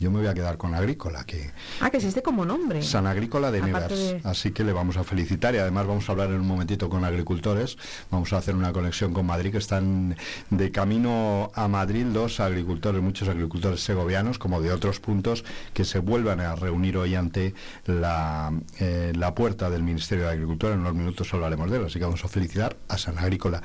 Yo 0.00 0.12
me 0.12 0.18
voy 0.18 0.28
a 0.28 0.34
quedar 0.34 0.56
con 0.58 0.74
Agrícola, 0.74 1.24
que 1.24 1.50
Ah, 1.80 1.90
que 1.90 1.96
existe 1.96 2.22
como 2.22 2.44
nombre. 2.44 2.82
San 2.82 3.06
Agrícola 3.08 3.50
de 3.50 3.60
Nevers. 3.62 3.88
de- 3.88 4.20
Así 4.22 4.52
que 4.52 4.62
le 4.62 4.72
vamos 4.72 4.96
a 4.96 5.02
felicitar 5.02 5.54
y 5.54 5.58
además 5.58 5.86
vamos 5.88 6.08
a 6.08 6.12
hablar 6.12 6.28
en 6.30 6.40
un 6.40 6.46
momentito 6.46 6.88
con 6.88 7.04
agricultores. 7.04 7.76
Vamos 8.10 8.32
a 8.32 8.36
hacer 8.36 8.54
una 8.54 8.72
conexión 8.72 9.12
con 9.12 9.26
Madrid, 9.26 9.50
que 9.50 9.58
están 9.58 10.16
de 10.50 10.70
camino 10.70 11.50
a 11.54 11.66
Madrid 11.66 12.06
dos 12.06 12.38
agricultores, 12.38 13.02
muchos 13.02 13.28
agricultores 13.28 13.80
segovianos, 13.80 14.38
como 14.38 14.60
de 14.62 14.72
otros 14.72 15.00
puntos, 15.00 15.44
que 15.74 15.84
se 15.84 15.98
vuelvan 15.98 16.40
a 16.40 16.54
reunir 16.54 16.96
hoy 16.96 17.16
ante 17.16 17.54
la, 17.86 18.52
eh, 18.78 19.12
la 19.16 19.34
puerta 19.34 19.68
del 19.68 19.82
Ministerio 19.82 20.24
de 20.26 20.30
Agricultura. 20.30 20.74
En 20.74 20.80
unos 20.80 20.94
minutos 20.94 21.32
hablaremos 21.34 21.70
de 21.70 21.78
él, 21.78 21.84
así 21.86 21.98
que 21.98 22.04
vamos 22.04 22.24
a 22.24 22.28
felicitar 22.28 22.76
a 22.88 22.98
San 22.98 23.18
Agrícola. 23.18 23.62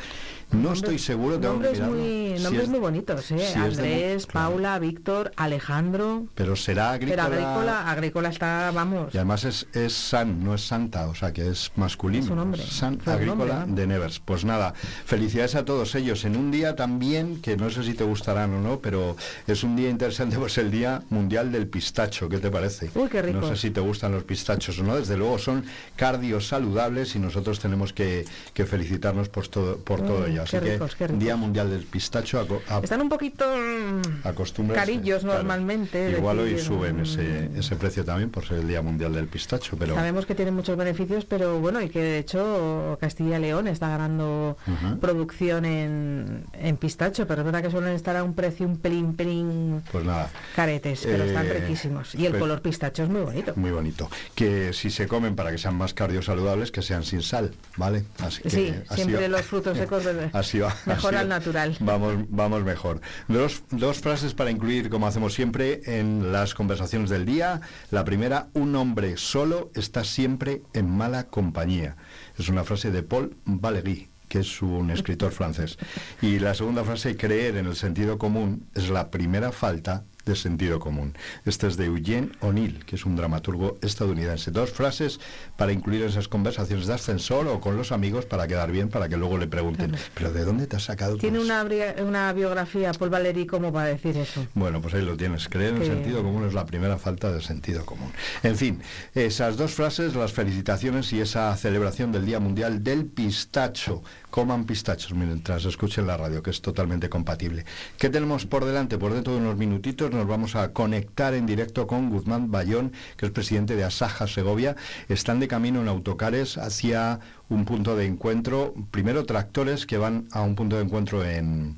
No 0.54 0.74
estoy 0.74 1.00
seguro, 1.00 1.40
tengo 1.40 1.60
que 1.60 1.66
Nombres 1.68 1.74
mirarlo, 1.74 1.96
muy, 1.98 2.38
si 2.38 2.44
nombres 2.44 2.64
es- 2.64 2.70
muy 2.70 2.80
bonitos, 2.80 3.32
¿eh? 3.32 3.40
si 3.54 3.60
Andrés, 3.60 4.28
Paula, 4.28 4.78
Víctor, 4.80 5.32
Alejandro. 5.36 6.26
pero 6.36 6.56
será 6.56 6.92
Agrícola... 6.92 7.28
Pero 7.30 7.36
Agrícola, 7.48 7.90
Agrícola 7.92 8.30
está, 8.30 8.72
vamos. 8.74 9.14
Y 9.14 9.18
además 9.18 9.44
es, 9.46 9.68
es 9.74 9.94
San, 9.94 10.44
no 10.44 10.54
es 10.54 10.62
Santa, 10.66 11.08
o 11.08 11.16
sea 11.16 11.34
que 11.34 11.50
es 11.50 11.72
masculino. 11.76 12.26
Es 12.26 12.32
un 12.32 12.40
hombre. 12.40 12.62
San 12.64 13.00
Fue 13.00 13.14
Agrícola 13.14 13.66
de 13.68 13.88
Nevers. 13.88 14.20
Pues 14.20 14.46
nada, 14.46 14.74
felicidades 15.06 15.56
a 15.56 15.66
todos 15.66 15.96
ellos. 15.96 16.24
En 16.26 16.38
un 16.38 16.52
día 16.52 16.76
también, 16.76 17.42
que 17.42 17.58
no 17.58 17.70
sé 17.70 17.84
si 17.84 17.94
te 17.94 18.04
gustarán 18.04 18.54
o 18.54 18.62
no, 18.62 18.80
pero 18.80 19.16
es 19.48 19.64
un 19.64 19.76
día 19.76 19.90
interesante, 19.90 20.38
pues 20.38 20.58
el 20.60 20.70
Día 20.72 21.02
Mundial 21.10 21.52
del 21.52 21.68
Pistacho. 21.68 22.30
¿Qué 22.30 22.38
te 22.38 22.52
parece? 22.52 22.90
Uy, 22.96 23.10
qué 23.10 23.22
No 23.24 23.28
ricos. 23.42 23.50
sé 23.50 23.56
si 23.58 23.72
te 23.72 23.80
gustan 23.82 24.12
los 24.12 24.24
pistachos 24.24 24.78
o 24.80 24.84
no. 24.84 24.96
Desde 24.96 25.18
luego 25.18 25.38
son 25.40 25.66
cardios 25.96 26.48
saludables 26.48 27.16
y 27.16 27.20
nosotros 27.20 27.60
tenemos 27.60 27.92
que, 27.94 28.26
que 28.54 28.66
felicitarnos 28.66 29.30
por 29.30 29.48
todo, 29.48 29.78
por 29.78 30.02
todo 30.02 30.24
Mm, 30.28 30.34
ello. 30.44 30.84
Así 30.86 30.96
qué 30.96 30.98
que 30.98 31.08
ricos. 31.08 31.20
Día 31.20 31.36
Mundial 31.36 31.70
del 31.70 31.84
Pistacho. 31.84 32.46
a- 32.70 32.80
Están 32.80 33.02
un 33.02 33.10
poquito 33.10 33.46
mm, 33.46 34.74
carillos 34.74 35.22
claro. 35.24 35.38
normalmente. 35.40 36.12
Igual 36.12 36.40
hoy 36.40 36.60
suben 36.60 36.98
mm, 36.98 37.02
ese, 37.02 37.50
ese 37.56 37.76
precio 37.76 38.04
también 38.06 38.30
por 38.30 38.46
ser 38.46 38.60
el 38.60 38.68
Día 38.68 38.82
Mundial 38.82 39.14
del 39.14 39.28
Pistacho, 39.28 39.76
pero... 39.78 39.96
Sabemos 39.96 40.26
que 40.26 40.36
tienen 40.36 40.54
muchos 40.54 40.78
beneficios, 40.78 41.26
pero 41.26 41.60
bueno, 41.60 41.82
y 41.82 41.90
que 41.90 42.00
de 42.02 42.18
hecho 42.20 42.98
Castilla 43.00 43.38
y 43.38 43.42
León 43.42 43.68
está 43.68 43.90
ganando 43.90 44.58
producción 45.02 45.66
en, 45.66 46.46
en 46.54 46.78
pistacho, 46.78 47.28
pero 47.28 47.42
es 47.42 47.46
verdad 47.46 47.62
que 47.62 47.72
suelen 47.72 47.94
estar 47.94 48.16
a 48.16 48.24
un 48.24 48.34
precio 48.34 48.66
un 48.66 48.78
pelín, 48.78 49.16
pelín 49.16 49.82
Pues 49.92 50.06
nada. 50.06 50.30
caretes, 50.56 51.02
pero 51.04 51.24
están 51.24 51.46
Eh, 51.48 51.54
riquísimos. 51.54 52.16
Y 52.16 52.26
el 52.26 52.32
pues- 52.32 52.42
color 52.42 52.62
pistacho 52.62 53.04
es 53.04 53.10
muy 53.10 53.22
bonito. 53.22 53.54
Muy 53.56 53.72
bonito. 53.72 54.10
Que 54.36 54.74
si 54.74 54.90
se 54.90 55.08
comen 55.08 55.36
para 55.36 55.52
que 55.52 55.58
sean 55.58 55.76
más 55.76 55.94
cardiosaludables, 55.94 56.72
que 56.72 56.82
sean 56.82 57.04
sin 57.04 57.22
sal, 57.22 57.52
¿vale? 57.78 58.04
Así 58.20 58.42
que 58.44 58.50
Sí, 58.50 58.74
así 58.90 58.96
siempre 59.04 59.22
va- 59.24 59.28
los 59.38 59.42
frutos 59.42 59.78
secos 59.78 60.04
de- 60.06 60.23
así 60.34 60.60
va, 60.60 60.76
mejor 60.86 61.16
así 61.16 61.22
al 61.22 61.30
natural. 61.30 61.78
Vamos, 61.80 62.16
vamos 62.30 62.64
mejor. 62.64 63.02
Dos, 63.28 63.64
dos 63.72 64.00
frases 64.00 64.34
para 64.34 64.52
incluir, 64.52 64.90
como 64.90 65.08
hacemos 65.08 65.34
siempre, 65.34 65.82
en 65.86 66.32
las 66.32 66.54
conversaciones 66.54 67.10
del 67.10 67.26
día. 67.26 67.62
La 67.92 68.06
primera, 68.06 68.48
un 68.54 68.76
hombre 68.76 69.18
solo 69.18 69.72
está 69.76 70.04
siempre 70.04 70.62
en 70.74 70.90
mala 70.90 71.26
compañía. 71.26 71.96
Es 72.38 72.50
una 72.50 72.64
frase 72.64 72.92
de 72.92 73.04
Paul 73.04 73.36
Valéry 73.46 74.10
que 74.34 74.40
es 74.40 74.64
un 74.64 74.90
escritor 74.90 75.32
francés. 75.32 75.78
Y 76.20 76.40
la 76.40 76.56
segunda 76.56 76.84
frase, 76.84 77.16
creer 77.16 77.56
en 77.58 77.68
el 77.68 77.76
sentido 77.76 78.18
común, 78.18 78.66
es 78.74 78.90
la 78.90 79.12
primera 79.12 79.52
falta 79.52 80.06
de 80.26 80.36
sentido 80.36 80.80
común. 80.80 81.14
Este 81.46 81.68
es 81.68 81.76
de 81.78 81.86
Eugene 81.86 82.30
O'Neill, 82.40 82.86
que 82.86 82.96
es 82.96 83.06
un 83.06 83.16
dramaturgo 83.16 83.78
estadounidense. 83.82 84.52
Dos 84.52 84.72
frases 84.72 85.20
para 85.58 85.72
incluir 85.74 86.02
en 86.04 86.10
esas 86.10 86.28
conversaciones 86.28 86.88
de 86.88 86.94
ascensor 86.94 87.48
o 87.48 87.60
con 87.60 87.76
los 87.78 87.92
amigos 87.92 88.26
para 88.26 88.48
quedar 88.48 88.72
bien, 88.72 88.90
para 88.90 89.10
que 89.10 89.18
luego 89.18 89.38
le 89.38 89.48
pregunten, 89.48 89.96
¿pero 90.14 90.32
de 90.32 90.46
dónde 90.46 90.68
te 90.68 90.78
has 90.78 90.84
sacado 90.84 91.18
Tiene 91.18 91.40
una, 91.40 91.66
una 92.04 92.32
biografía, 92.34 92.92
Paul 92.94 93.10
Valéry, 93.10 93.46
como 93.46 93.74
para 93.74 93.88
decir 93.88 94.18
eso. 94.18 94.46
bueno, 94.54 94.82
pues 94.82 94.94
ahí 94.94 95.02
lo 95.04 95.18
tienes. 95.18 95.50
Creer 95.50 95.74
en 95.74 95.80
Que- 95.80 95.86
sentido 95.88 96.24
común 96.24 96.46
es 96.48 96.54
la 96.54 96.66
primera 96.66 96.98
falta 96.98 97.32
de 97.32 97.42
sentido 97.42 97.86
común. 97.86 98.12
En 98.44 98.56
fin, 98.56 98.82
esas 99.14 99.58
dos 99.58 99.72
frases, 99.74 100.16
las 100.16 100.32
felicitaciones 100.32 101.12
y 101.14 101.20
esa 101.22 101.56
celebración 101.58 102.12
del 102.12 102.26
Día 102.26 102.40
Mundial 102.40 102.84
del 102.84 103.06
Pistacho. 103.06 104.04
Coman 104.34 104.66
pistachos 104.66 105.14
mientras 105.14 105.64
escuchen 105.66 106.08
la 106.08 106.18
radio, 106.18 106.42
que 106.42 106.50
es 106.50 106.60
totalmente 106.60 107.08
compatible. 107.08 107.66
¿Qué 108.00 108.10
tenemos 108.10 108.48
por 108.48 108.66
delante? 108.66 108.98
Por 108.98 109.14
dentro 109.14 109.34
de 109.34 109.40
unos 109.40 109.58
minutitos 109.58 110.10
nos 110.10 110.26
vamos 110.26 110.56
a 110.56 110.74
conectar 110.74 111.36
en 111.36 111.46
directo 111.46 111.86
con 111.86 112.10
Guzmán 112.10 112.50
Bayón, 112.50 112.94
que 113.16 113.28
es 113.28 113.32
presidente 113.32 113.76
de 113.76 113.84
Asaja 113.84 114.26
Segovia. 114.26 114.76
Están 115.08 115.40
de 115.40 115.48
camino 115.48 115.82
en 115.82 115.88
autocares 115.88 116.58
hacia 116.58 117.20
un 117.48 117.66
punto 117.66 117.96
de 117.96 118.08
encuentro. 118.08 118.74
Primero 118.90 119.24
tractores 119.28 119.86
que 119.86 120.00
van 120.00 120.28
a 120.32 120.42
un 120.42 120.56
punto 120.56 120.78
de 120.78 120.82
encuentro 120.82 121.24
en 121.24 121.78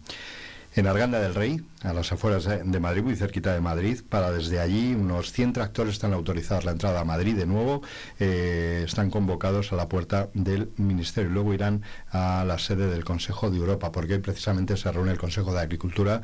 en 0.75 0.87
Arganda 0.87 1.19
del 1.19 1.33
Rey, 1.33 1.61
a 1.85 1.93
las 1.93 2.11
afueras 2.11 2.45
de, 2.45 2.79
Madrid, 2.79 3.03
muy 3.03 3.15
cerquita 3.15 3.53
de 3.53 3.61
Madrid, 3.61 3.99
para 4.07 4.31
desde 4.31 4.59
allí 4.59 4.95
unos 4.95 5.31
100 5.31 5.53
tractores 5.53 5.93
están 5.93 6.13
autorizados 6.13 6.65
la 6.65 6.71
entrada 6.71 7.01
a 7.01 7.05
Madrid 7.05 7.35
de 7.35 7.45
nuevo, 7.45 7.81
eh, 8.19 8.83
están 8.85 9.09
convocados 9.09 9.71
a 9.71 9.75
la 9.75 9.87
puerta 9.87 10.29
del 10.33 10.71
Ministerio. 10.77 11.29
Luego 11.29 11.53
irán 11.53 11.83
a 12.09 12.43
la 12.45 12.57
sede 12.57 12.87
del 12.87 13.05
Consejo 13.05 13.51
de 13.51 13.57
Europa, 13.57 13.91
porque 13.91 14.13
hoy 14.13 14.19
precisamente 14.19 14.77
se 14.77 14.91
reúne 14.91 15.11
el 15.11 15.17
Consejo 15.17 15.53
de 15.53 15.59
Agricultura 15.59 16.21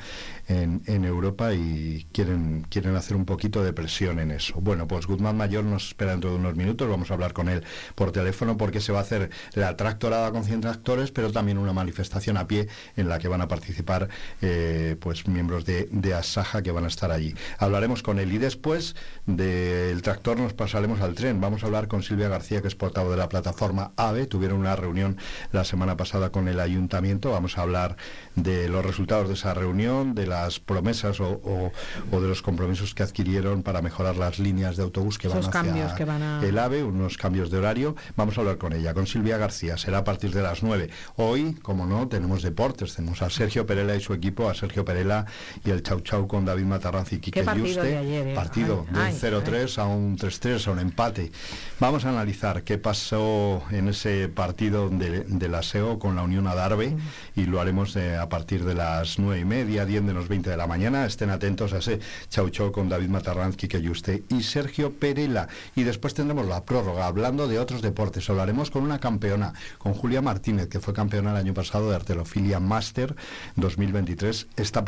en, 0.48 0.82
en 0.88 1.06
Europa 1.06 1.54
y 1.54 2.08
quieren, 2.12 2.66
quieren 2.70 2.96
hacer 2.96 3.16
un 3.16 3.26
poquito 3.26 3.64
de 3.64 3.74
presión 3.74 4.20
en 4.20 4.32
eso. 4.32 4.56
Bueno, 4.60 4.88
pues 4.88 5.06
Guzmán 5.06 5.38
Mayor 5.38 5.64
nos 5.64 5.90
espera 5.90 6.12
dentro 6.12 6.32
de 6.32 6.38
unos 6.38 6.56
minutos, 6.56 6.90
vamos 6.90 7.12
a 7.12 7.14
hablar 7.14 7.34
con 7.34 7.50
él 7.50 7.64
por 7.96 8.12
teléfono 8.12 8.58
porque 8.58 8.82
se 8.82 8.92
va 8.92 9.00
a 9.00 9.02
hacer 9.04 9.30
la 9.54 9.78
tractorada 9.78 10.32
con 10.32 10.44
100 10.44 10.62
tractores, 10.62 11.12
pero 11.12 11.32
también 11.32 11.58
una 11.58 11.74
manifestación 11.74 12.38
a 12.38 12.48
pie 12.48 12.68
en 12.96 13.08
la 13.08 13.20
que 13.20 13.28
van 13.28 13.42
a 13.42 13.48
participar 13.48 14.10
eh, 14.42 14.96
pues 15.00 15.28
miembros 15.28 15.51
de, 15.60 15.88
de 15.92 16.14
Asaja 16.14 16.62
que 16.64 16.72
van 16.72 16.86
a 16.86 16.88
estar 16.88 17.12
allí. 17.12 17.36
Hablaremos 17.60 18.02
con 18.04 18.20
él 18.20 18.32
y 18.34 18.38
después 18.38 18.96
del 19.26 20.02
tractor 20.02 20.40
nos 20.40 20.54
pasaremos 20.54 21.02
al 21.02 21.16
tren. 21.16 21.42
Vamos 21.42 21.64
a 21.64 21.66
hablar 21.68 21.88
con 21.88 22.04
Silvia 22.04 22.30
García, 22.30 22.62
que 22.62 22.68
es 22.68 22.76
portavoz 22.76 23.12
de 23.12 23.18
la 23.18 23.30
plataforma 23.30 23.92
AVE. 23.98 24.26
Tuvieron 24.28 24.60
una 24.60 24.76
reunión 24.76 25.18
la 25.52 25.64
semana 25.64 25.98
pasada 25.98 26.32
con 26.32 26.48
el 26.48 26.60
ayuntamiento. 26.60 27.32
Vamos 27.32 27.58
a 27.58 27.62
hablar 27.62 27.98
de 28.36 28.70
los 28.70 28.86
resultados 28.86 29.28
de 29.28 29.34
esa 29.36 29.54
reunión, 29.54 30.16
de 30.16 30.28
las 30.28 30.60
promesas 30.60 31.20
o, 31.20 31.30
o- 31.44 31.72
o 32.12 32.22
de 32.22 32.28
los 32.28 32.42
compromisos 32.42 32.94
que 32.96 33.04
adquirieron 33.04 33.64
para 33.64 33.82
mejorar 33.82 34.18
las 34.18 34.40
líneas 34.40 34.78
de 34.78 34.84
autobús 34.84 35.18
que 35.18 35.28
van 35.28 35.38
hacia 35.40 35.52
cambios 35.52 35.94
que 35.94 36.06
van 36.06 36.22
a- 36.24 36.42
el 36.44 36.58
AVE, 36.58 36.84
unos 36.84 37.18
cambios 37.18 37.50
de 37.52 37.58
horario. 37.58 37.96
Vamos 38.16 38.38
a 38.38 38.42
hablar 38.42 38.58
con 38.58 38.74
ella, 38.74 38.94
con 38.94 39.08
Silvia 39.08 39.38
García. 39.38 39.78
Será 39.78 40.00
a 40.00 40.04
partir 40.04 40.32
de 40.34 40.42
las 40.42 40.64
9. 40.64 40.90
Hoy, 41.16 41.54
como 41.62 41.86
no, 41.86 42.08
tenemos 42.08 42.42
deportes. 42.44 42.96
Tenemos 42.96 43.22
a 43.22 43.30
Sergio 43.30 43.66
Perela 43.66 43.96
y 43.96 44.02
su 44.02 44.14
equipo, 44.14 44.50
a 44.50 44.54
Sergio 44.56 44.86
Perela 44.86 45.26
y 45.64 45.70
el 45.70 45.84
Chau 45.84 46.02
Chau 46.02 46.28
con 46.28 46.46
David 46.46 46.66
Matarranz 46.66 47.14
y 47.14 47.20
Quique 47.20 47.44
partido 47.44 47.68
Yuste. 47.68 47.88
de 47.88 47.98
ayer, 47.98 48.28
eh. 48.30 48.36
Partido 48.36 48.86
Ay, 48.90 48.94
de 48.94 49.00
un 49.00 49.06
ay, 49.06 49.44
0-3 49.44 49.78
a 49.78 49.86
un 49.86 50.18
3-3, 50.18 50.68
a 50.68 50.72
un 50.72 50.80
empate. 50.80 51.32
Vamos 51.80 52.06
a 52.06 52.10
analizar 52.10 52.64
qué 52.64 52.78
pasó 52.78 53.64
en 53.72 53.88
ese 53.90 54.28
partido 54.30 54.90
de, 54.90 55.22
de 55.22 55.50
la 55.50 55.64
SEO 55.64 56.00
con 56.00 56.16
la 56.16 56.24
Unión 56.24 56.48
Adarve 56.48 56.96
y 57.36 57.46
lo 57.46 57.60
haremos 57.62 57.96
eh, 57.96 58.18
a 58.18 58.30
partir 58.30 58.64
de 58.64 58.76
las 58.76 59.20
9 59.20 59.40
y 59.42 59.46
media, 59.46 59.86
10 59.86 60.06
de 60.06 60.14
los 60.14 60.28
20 60.28 60.50
de 60.50 60.58
la 60.58 60.68
mañana. 60.68 61.06
Estén 61.06 61.30
atentos 61.30 61.74
a 61.74 61.78
ese 61.78 62.00
Chau 62.30 62.50
Chau 62.50 62.72
con 62.72 62.90
David 62.90 63.10
Matarranz, 63.10 63.56
Quique 63.56 63.82
Yuste 63.82 64.24
y 64.30 64.44
Sergio 64.44 64.92
Perela. 64.94 65.48
Y 65.76 65.84
después 65.84 66.14
tendremos 66.14 66.48
la 66.48 66.64
prórroga, 66.64 67.08
hablando 67.08 67.48
de 67.48 67.60
otros 67.60 67.82
deportes. 67.82 68.30
Hablaremos 68.30 68.72
con 68.72 68.84
una 68.84 69.00
campeona, 69.00 69.54
con 69.78 69.94
Julia 69.94 70.22
Martínez, 70.22 70.68
que 70.68 70.80
fue 70.80 70.94
campeona 70.94 71.32
el 71.32 71.38
año 71.38 71.54
pasado 71.54 71.90
de 71.90 71.96
Artelofilia 71.96 72.60
Master 72.60 73.16
2023. 73.56 74.48
Está 74.56 74.86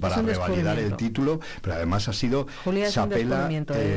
para 0.00 0.16
revalidar 0.34 0.78
el 0.78 0.96
título, 0.96 1.40
pero 1.62 1.74
además 1.76 2.08
ha 2.08 2.12
sido 2.12 2.46
chapela 2.90 3.48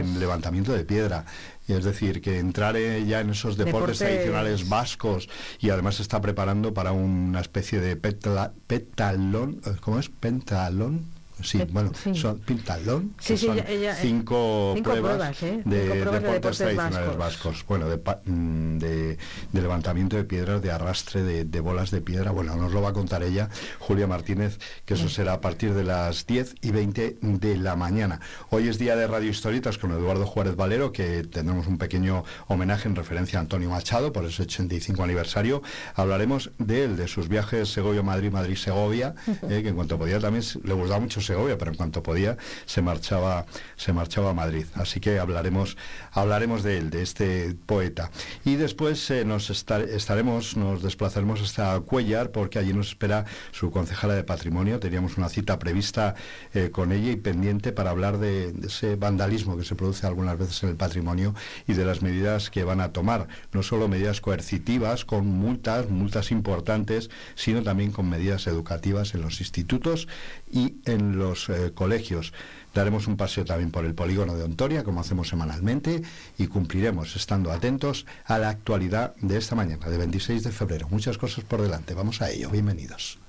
en 0.02 0.20
levantamiento 0.20 0.74
de 0.74 0.84
piedra. 0.86 1.26
Y 1.68 1.74
es 1.74 1.84
decir, 1.86 2.22
que 2.22 2.40
entrar 2.40 2.76
eh, 2.76 3.06
ya 3.06 3.22
en 3.22 3.30
esos 3.30 3.56
deportes, 3.56 4.00
Deportes- 4.02 4.06
tradicionales 4.16 4.68
vascos 4.68 5.30
y 5.60 5.70
además 5.70 5.96
se 5.96 6.02
está 6.02 6.20
preparando 6.20 6.74
para 6.74 6.92
una 6.92 7.40
especie 7.40 7.80
de 7.80 7.96
petalón, 7.96 9.62
¿cómo 9.82 10.00
es? 10.00 10.10
Pentalón. 10.10 11.06
Sí, 11.44 11.62
bueno, 11.72 11.92
son 12.14 12.40
pentalón, 12.40 13.14
Sí, 13.20 13.34
que 13.34 13.38
son 13.38 13.60
ella- 13.68 13.96
cinco, 13.96 14.72
cinco 14.76 14.90
pruebas, 14.92 15.38
pruebas, 15.38 15.44
¿eh? 15.44 15.62
de, 15.66 15.82
Cinco 15.82 15.94
pruebas 15.94 16.14
de 16.14 16.20
deportes 16.20 16.34
deportes 16.34 16.58
tradicionales 16.58 17.18
vascos. 17.18 17.18
vascos. 17.18 17.66
Bueno, 17.68 17.90
de, 17.90 17.98
mm, 18.26 18.78
de, 18.80 19.18
de 19.52 19.62
levantamiento 19.62 20.16
de 20.16 20.24
piedras, 20.24 20.62
de 20.62 20.72
arrastre 20.72 21.24
de, 21.24 21.60
bolas 21.60 21.92
de 21.92 22.02
piedra. 22.02 22.32
Bueno, 22.32 22.56
nos 22.56 22.72
lo 22.72 22.82
va 22.82 22.90
a 22.90 22.94
contar 22.94 23.24
ella, 23.24 23.50
Julia 23.80 24.08
Martínez, 24.08 24.58
que 24.86 24.94
eso 24.96 25.10
será 25.10 25.34
a 25.34 25.42
partir 25.42 25.74
de 25.74 25.84
las 25.84 26.26
10 26.26 26.56
y 26.62 26.72
20 26.72 27.18
de 27.22 27.58
la 27.58 27.76
mañana. 27.76 28.20
Hoy 28.50 28.68
es 28.68 28.78
día 28.80 28.96
de 28.96 29.08
Radio 29.08 29.30
Historietas 29.30 29.78
con 29.78 29.92
Eduardo 29.92 30.26
Juárez 30.26 30.56
Valero, 30.56 30.92
que 30.92 31.24
tendremos 31.24 31.68
un 31.68 31.78
pequeño 31.78 32.24
homenaje 32.48 32.88
en 32.88 32.96
referencia 32.96 33.40
a 33.40 33.42
Antonio 33.42 33.70
Machado 33.70 34.12
por 34.14 34.26
ese 34.26 34.44
85 34.44 35.04
aniversario. 35.04 35.62
Hablaremos 35.96 36.52
de 36.58 36.84
él, 36.86 36.98
de 36.98 37.08
sus 37.08 37.28
viajes 37.28 37.70
Segovia-Madrid, 37.70 38.32
Madrid-Segovia, 38.32 39.16
eh, 39.50 39.62
que 39.64 39.70
en 39.70 39.76
cuanto 39.76 39.98
podía 39.98 40.20
también 40.20 40.44
le 40.64 40.74
gustaba 40.74 41.00
mucho 41.00 41.22
Segovia, 41.22 41.33
pero 41.58 41.72
en 41.72 41.78
cuanto 41.78 42.04
podía 42.04 42.38
se 42.66 42.82
marchaba, 42.82 43.46
se 43.76 43.94
marchaba 43.94 44.32
a 44.32 44.34
Madrid. 44.34 44.66
Así 44.76 45.00
que 45.00 45.20
hablaremos, 45.20 45.78
hablaremos 46.12 46.64
de 46.64 46.78
él, 46.78 46.90
de 46.90 47.02
este 47.02 47.56
poeta. 47.66 48.12
Y 48.46 48.56
después 48.56 49.10
eh, 49.12 49.26
nos 49.26 49.50
estaremos, 49.50 50.56
nos 50.58 50.82
desplazaremos 50.82 51.42
hasta 51.42 51.80
Cuellar, 51.82 52.32
porque 52.32 52.60
allí 52.60 52.74
nos 52.74 52.90
espera 52.90 53.26
su 53.52 53.72
concejala 53.72 54.14
de 54.14 54.24
patrimonio. 54.24 54.80
Teníamos 54.80 55.18
una 55.18 55.30
cita 55.30 55.60
prevista 55.60 56.16
eh, 56.54 56.70
con 56.72 56.92
ella 56.92 57.12
y 57.12 57.16
pendiente 57.16 57.72
para 57.72 57.92
hablar 57.92 58.18
de, 58.20 58.52
de 58.52 58.68
ese 58.68 58.96
vandalismo 58.96 59.58
que 59.58 59.66
se 59.66 59.76
produce 59.76 60.06
algunas 60.06 60.38
veces 60.38 60.62
en 60.64 60.70
el 60.70 60.76
patrimonio 60.76 61.34
y 61.68 61.74
de 61.74 61.86
las 61.86 62.02
medidas 62.02 62.50
que 62.50 62.64
van 62.64 62.82
a 62.82 62.92
tomar. 62.92 63.28
No 63.52 63.64
solo 63.64 63.88
medidas 63.88 64.22
coercitivas 64.22 65.06
con 65.06 65.28
multas, 65.28 65.90
multas 65.90 66.32
importantes, 66.32 67.10
sino 67.36 67.64
también 67.64 67.92
con 67.92 68.10
medidas 68.10 68.48
educativas 68.48 69.14
en 69.16 69.22
los 69.22 69.40
institutos 69.40 70.08
y 70.52 70.76
en 70.86 71.18
los 71.18 71.23
eh, 71.50 71.72
colegios. 71.74 72.34
Daremos 72.74 73.08
un 73.08 73.18
paseo 73.18 73.46
también 73.46 73.72
por 73.72 73.86
el 73.86 73.94
polígono 73.94 74.36
de 74.36 74.44
Ontoria, 74.44 74.84
como 74.84 75.00
hacemos 75.00 75.30
semanalmente, 75.30 76.02
y 76.38 76.48
cumpliremos 76.48 77.16
estando 77.16 77.52
atentos 77.52 78.06
a 78.26 78.40
la 78.40 78.50
actualidad 78.50 79.16
de 79.22 79.38
esta 79.38 79.56
mañana, 79.56 79.90
de 79.90 79.98
26 79.98 80.44
de 80.44 80.52
febrero. 80.52 80.88
Muchas 80.90 81.18
cosas 81.18 81.44
por 81.44 81.62
delante. 81.62 81.94
Vamos 81.94 82.22
a 82.22 82.32
ello. 82.32 82.50
Bienvenidos. 82.50 83.20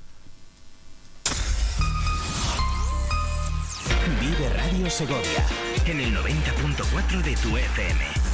Vive 4.21 4.49
Radio 4.51 4.91
Segovia 4.91 5.45
en 5.87 6.01
el 6.01 6.15
90.4 6.17 7.23
de 7.23 7.37
tu 7.37 7.57
FM. 7.57 8.34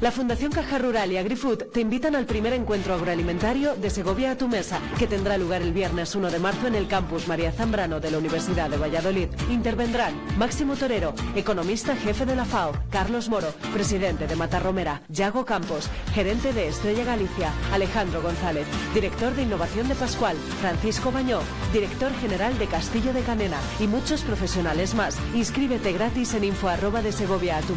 La 0.00 0.10
Fundación 0.10 0.50
Caja 0.50 0.78
Rural 0.78 1.12
y 1.12 1.18
AgriFood 1.18 1.64
te 1.64 1.80
invitan 1.82 2.16
al 2.16 2.24
primer 2.24 2.54
encuentro 2.54 2.94
agroalimentario 2.94 3.76
de 3.76 3.90
Segovia 3.90 4.30
a 4.30 4.38
tu 4.38 4.48
mesa, 4.48 4.80
que 4.98 5.06
tendrá 5.06 5.36
lugar 5.36 5.60
el 5.60 5.74
viernes 5.74 6.14
1 6.14 6.30
de 6.30 6.38
marzo 6.38 6.68
en 6.68 6.74
el 6.74 6.88
campus 6.88 7.28
María 7.28 7.52
Zambrano 7.52 8.00
de 8.00 8.10
la 8.10 8.16
Universidad 8.16 8.70
de 8.70 8.78
Valladolid. 8.78 9.28
Intervendrán 9.50 10.14
Máximo 10.38 10.74
Torero, 10.74 11.12
economista 11.36 11.94
jefe 11.96 12.24
de 12.24 12.34
la 12.34 12.46
FAO, 12.46 12.72
Carlos 12.88 13.28
Moro, 13.28 13.52
presidente 13.74 14.26
de 14.26 14.36
Matarromera, 14.36 15.02
Yago 15.10 15.44
Campos, 15.44 15.90
gerente 16.14 16.54
de 16.54 16.68
Estrella 16.68 17.04
Galicia, 17.04 17.52
Alejandro 17.70 18.22
González, 18.22 18.66
director 18.94 19.34
de 19.34 19.42
innovación 19.42 19.86
de 19.86 19.96
Pascual, 19.96 20.38
Francisco 20.62 21.12
Bañó, 21.12 21.40
director 21.74 22.10
general 22.22 22.58
de 22.58 22.68
Castillo 22.68 23.12
de 23.12 23.20
Canena 23.20 23.58
y 23.78 23.86
muchos 23.86 24.22
profesionales 24.22 24.94
más. 24.94 25.18
Inscríbete 25.34 25.92
gratis 25.92 26.32
en 26.32 26.44
info 26.44 26.70
de 26.70 27.12
segovia 27.12 27.58
a 27.58 27.60
tu. 27.60 27.74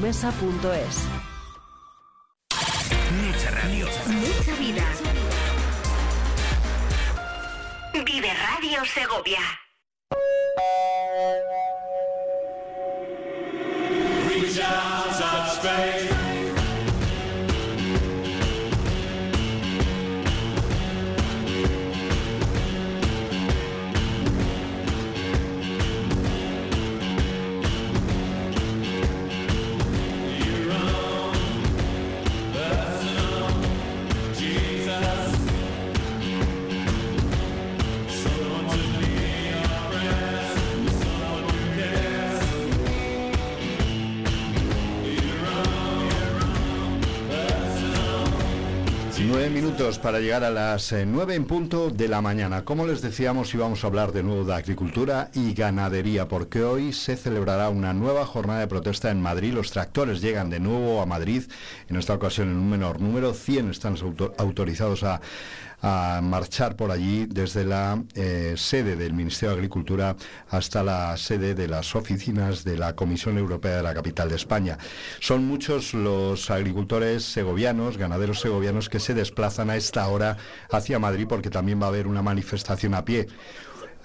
Mucha 3.34 3.50
radio. 3.50 3.88
Mucha 4.06 4.54
vida. 4.60 4.84
Vive 8.06 8.32
Radio 8.34 8.86
Segovia. 8.86 9.40
Reach 14.30 14.60
out, 14.60 14.93
Nueve 49.44 49.62
minutos 49.62 50.00
para 50.00 50.22
llegar 50.22 50.46
a 50.46 50.50
las 50.50 50.94
eh, 50.94 51.06
nueve 51.06 51.36
en 51.36 51.44
punto 51.44 51.90
de 51.90 52.08
la 52.08 52.22
mañana. 52.22 52.64
Como 52.64 52.88
les 52.88 53.02
decíamos, 53.02 53.54
íbamos 53.54 53.84
a 53.84 53.88
hablar 53.88 54.14
de 54.14 54.24
nuevo 54.24 54.46
de 54.46 54.54
agricultura 54.54 55.32
y 55.34 55.54
ganadería, 55.54 56.30
porque 56.30 56.64
hoy 56.64 56.94
se 56.94 57.18
celebrará 57.18 57.68
una 57.68 57.94
nueva 57.94 58.26
jornada 58.26 58.62
de 58.62 58.68
protesta 58.68 59.12
en 59.12 59.22
Madrid. 59.22 59.52
Los 59.54 59.72
tractores 59.72 60.22
llegan 60.22 60.50
de 60.50 60.62
nuevo 60.62 61.02
a 61.02 61.06
Madrid, 61.06 61.44
en 61.90 61.98
esta 61.98 62.14
ocasión 62.14 62.52
en 62.52 62.56
un 62.56 62.70
menor 62.70 63.02
número. 63.02 63.34
100 63.34 63.72
están 63.72 63.98
auto- 64.02 64.34
autorizados 64.38 65.04
a, 65.04 65.20
a 65.84 66.22
marchar 66.24 66.78
por 66.78 66.92
allí 66.92 67.26
desde 67.30 67.66
la 67.66 68.02
eh, 68.16 68.54
sede 68.56 68.96
del 68.96 69.14
Ministerio 69.14 69.50
de 69.50 69.58
Agricultura 69.58 70.16
hasta 70.50 70.82
la 70.82 71.16
sede 71.18 71.56
de 71.56 71.68
las 71.68 71.94
oficinas 71.96 72.64
de 72.64 72.78
la 72.78 72.96
Comisión 72.96 73.38
Europea 73.38 73.76
de 73.76 73.84
la 73.84 73.94
capital 73.94 74.30
de 74.30 74.38
España. 74.38 74.78
Son 75.20 75.46
muchos 75.46 75.94
los 75.94 76.50
agricultores 76.50 77.26
segovianos, 77.26 77.98
ganaderos 77.98 78.40
segovianos 78.40 78.88
que 78.88 79.02
se 79.02 79.14
desplazan 79.14 79.70
a 79.70 79.76
esta 79.76 80.08
hora 80.08 80.38
hacia 80.72 81.00
Madrid 81.00 81.28
porque 81.28 81.50
también 81.50 81.82
va 81.82 81.88
a 81.88 81.90
haber 81.90 82.08
una 82.08 82.22
manifestación 82.22 82.94
a 82.94 83.04
pie. 83.04 83.28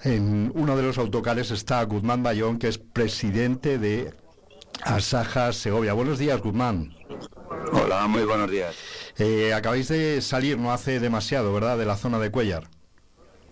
En 0.03 0.51
uno 0.55 0.75
de 0.75 0.83
los 0.83 0.97
autocares 0.97 1.49
está 1.51 1.81
Guzmán 1.83 2.23
Bayón, 2.23 2.59
que 2.59 2.67
es 2.67 2.77
presidente 2.77 3.77
de 3.77 4.13
Asaja 4.83 5.53
Segovia. 5.53 5.93
Buenos 5.93 6.19
días, 6.19 6.41
Guzmán. 6.41 6.93
Hola, 7.71 8.05
muy 8.07 8.23
buenos 8.23 8.51
días. 8.51 8.75
Eh, 9.19 9.53
acabáis 9.53 9.89
de 9.89 10.21
salir, 10.21 10.57
no 10.57 10.71
hace 10.71 11.01
demasiado, 11.01 11.53
¿verdad?, 11.53 11.77
de 11.77 11.85
la 11.85 11.97
zona 11.97 12.19
de 12.19 12.31
Cuellar. 12.31 12.69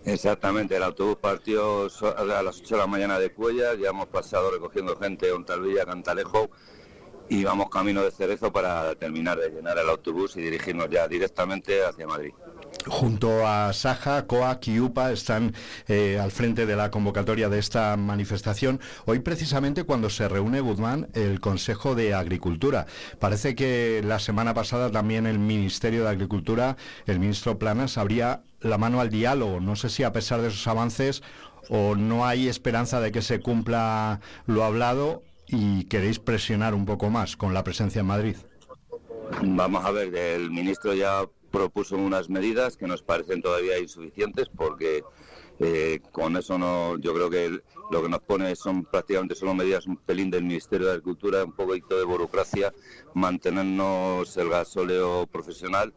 Exactamente, 0.04 0.76
el 0.76 0.82
autobús 0.82 1.16
partió 1.20 1.88
a 2.16 2.42
las 2.42 2.60
8 2.60 2.74
de 2.74 2.80
la 2.80 2.86
mañana 2.86 3.18
de 3.18 3.30
Cuellar, 3.30 3.76
ya 3.76 3.90
hemos 3.90 4.06
pasado 4.06 4.50
recogiendo 4.50 4.96
gente 4.96 5.26
de 5.26 5.32
Ontalvilla, 5.32 5.84
Cantalejo 5.84 6.50
y 7.28 7.44
vamos 7.44 7.68
camino 7.68 8.02
de 8.02 8.10
Cerezo 8.10 8.50
para 8.50 8.94
terminar 8.94 9.38
de 9.38 9.50
llenar 9.50 9.76
el 9.76 9.90
autobús 9.90 10.36
y 10.36 10.40
dirigirnos 10.40 10.88
ya 10.88 11.06
directamente 11.06 11.84
hacia 11.84 12.06
Madrid. 12.06 12.32
Junto 12.86 13.46
a 13.46 13.72
Saja, 13.72 14.26
COAC 14.26 14.68
y 14.68 14.80
UPA 14.80 15.12
están 15.12 15.54
eh, 15.86 16.18
al 16.20 16.30
frente 16.30 16.66
de 16.66 16.76
la 16.76 16.90
convocatoria 16.90 17.48
de 17.48 17.58
esta 17.58 17.96
manifestación. 17.96 18.80
Hoy 19.04 19.20
precisamente 19.20 19.84
cuando 19.84 20.10
se 20.10 20.28
reúne 20.28 20.60
Guzmán, 20.60 21.08
el 21.14 21.40
Consejo 21.40 21.94
de 21.94 22.14
Agricultura. 22.14 22.86
Parece 23.18 23.54
que 23.54 24.02
la 24.04 24.18
semana 24.18 24.54
pasada 24.54 24.90
también 24.90 25.26
el 25.26 25.38
Ministerio 25.38 26.04
de 26.04 26.10
Agricultura, 26.10 26.76
el 27.06 27.20
ministro 27.20 27.58
Planas, 27.58 27.98
abría 27.98 28.42
la 28.60 28.78
mano 28.78 29.00
al 29.00 29.10
diálogo. 29.10 29.60
No 29.60 29.76
sé 29.76 29.88
si 29.88 30.02
a 30.02 30.12
pesar 30.12 30.40
de 30.40 30.48
esos 30.48 30.66
avances 30.66 31.22
o 31.68 31.94
no 31.94 32.26
hay 32.26 32.48
esperanza 32.48 33.00
de 33.00 33.12
que 33.12 33.22
se 33.22 33.40
cumpla 33.40 34.20
lo 34.46 34.64
hablado 34.64 35.22
y 35.46 35.84
queréis 35.84 36.18
presionar 36.18 36.74
un 36.74 36.86
poco 36.86 37.10
más 37.10 37.36
con 37.36 37.54
la 37.54 37.64
presencia 37.64 38.00
en 38.00 38.06
Madrid. 38.06 38.36
Vamos 39.42 39.84
a 39.84 39.90
ver, 39.90 40.14
el 40.14 40.50
ministro 40.50 40.94
ya 40.94 41.22
propuso 41.50 41.96
unas 41.96 42.28
medidas 42.28 42.76
que 42.76 42.86
nos 42.86 43.02
parecen 43.02 43.42
todavía 43.42 43.78
insuficientes 43.78 44.48
porque 44.54 45.02
eh, 45.60 46.00
con 46.12 46.36
eso 46.36 46.56
no, 46.58 46.96
yo 46.98 47.12
creo 47.14 47.30
que 47.30 47.60
lo 47.90 48.02
que 48.02 48.08
nos 48.08 48.20
pone 48.20 48.54
son 48.54 48.84
prácticamente 48.84 49.34
solo 49.34 49.54
medidas 49.54 49.86
un 49.86 49.96
pelín 49.96 50.30
del 50.30 50.44
Ministerio 50.44 50.86
de 50.86 50.92
Agricultura, 50.92 51.44
un 51.44 51.52
poquito 51.52 51.98
de 51.98 52.04
burocracia, 52.04 52.72
mantenernos 53.14 54.36
el 54.36 54.48
gasóleo 54.50 55.26
profesional, 55.26 55.92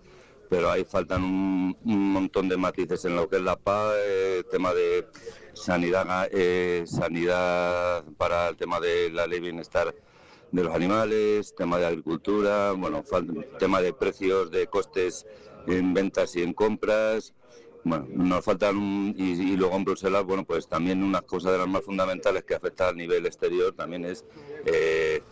pero 0.50 0.72
ahí 0.72 0.84
faltan 0.84 1.24
un, 1.24 1.78
montón 1.86 2.50
de 2.50 2.58
matices 2.58 3.06
en 3.06 3.16
lo 3.16 3.30
que 3.30 3.38
es 3.38 3.42
la 3.42 3.56
paz, 3.56 3.94
eh, 4.00 4.44
tema 4.50 4.74
de 4.74 5.08
sanidad, 5.54 6.28
eh, 6.32 6.84
sanidad 6.88 8.04
para 8.18 8.50
el 8.50 8.58
tema 8.58 8.80
de 8.80 9.12
la 9.12 9.28
ley 9.28 9.40
bienestar 9.40 9.94
de 10.52 10.64
los 10.64 10.74
animales, 10.76 11.56
tema 11.56 11.78
de 11.78 11.86
agricultura, 11.86 12.74
bueno, 12.74 13.04
tema 13.60 13.82
de 13.82 13.94
precios, 13.94 14.52
de 14.52 14.68
costes 14.68 15.26
en 15.68 15.94
ventas 15.94 16.36
y 16.36 16.44
en 16.44 16.54
compras. 16.54 17.34
Bueno, 17.84 18.08
nos 18.12 18.46
faltan, 18.46 19.16
y, 19.18 19.56
luego 19.56 19.76
en 19.76 19.86
Bruselas, 19.86 20.24
bueno, 20.24 20.46
pues 20.46 20.68
también 20.68 21.04
una 21.04 21.22
cosa 21.22 21.52
de 21.52 21.58
las 21.58 21.68
más 21.68 21.84
fundamentales 21.84 22.44
que 22.44 22.54
afecta 22.54 22.90
al 22.90 22.96
nivel 22.96 23.26
exterior 23.26 23.74
también 23.74 24.06
es 24.06 24.24
eh, 24.66 25.24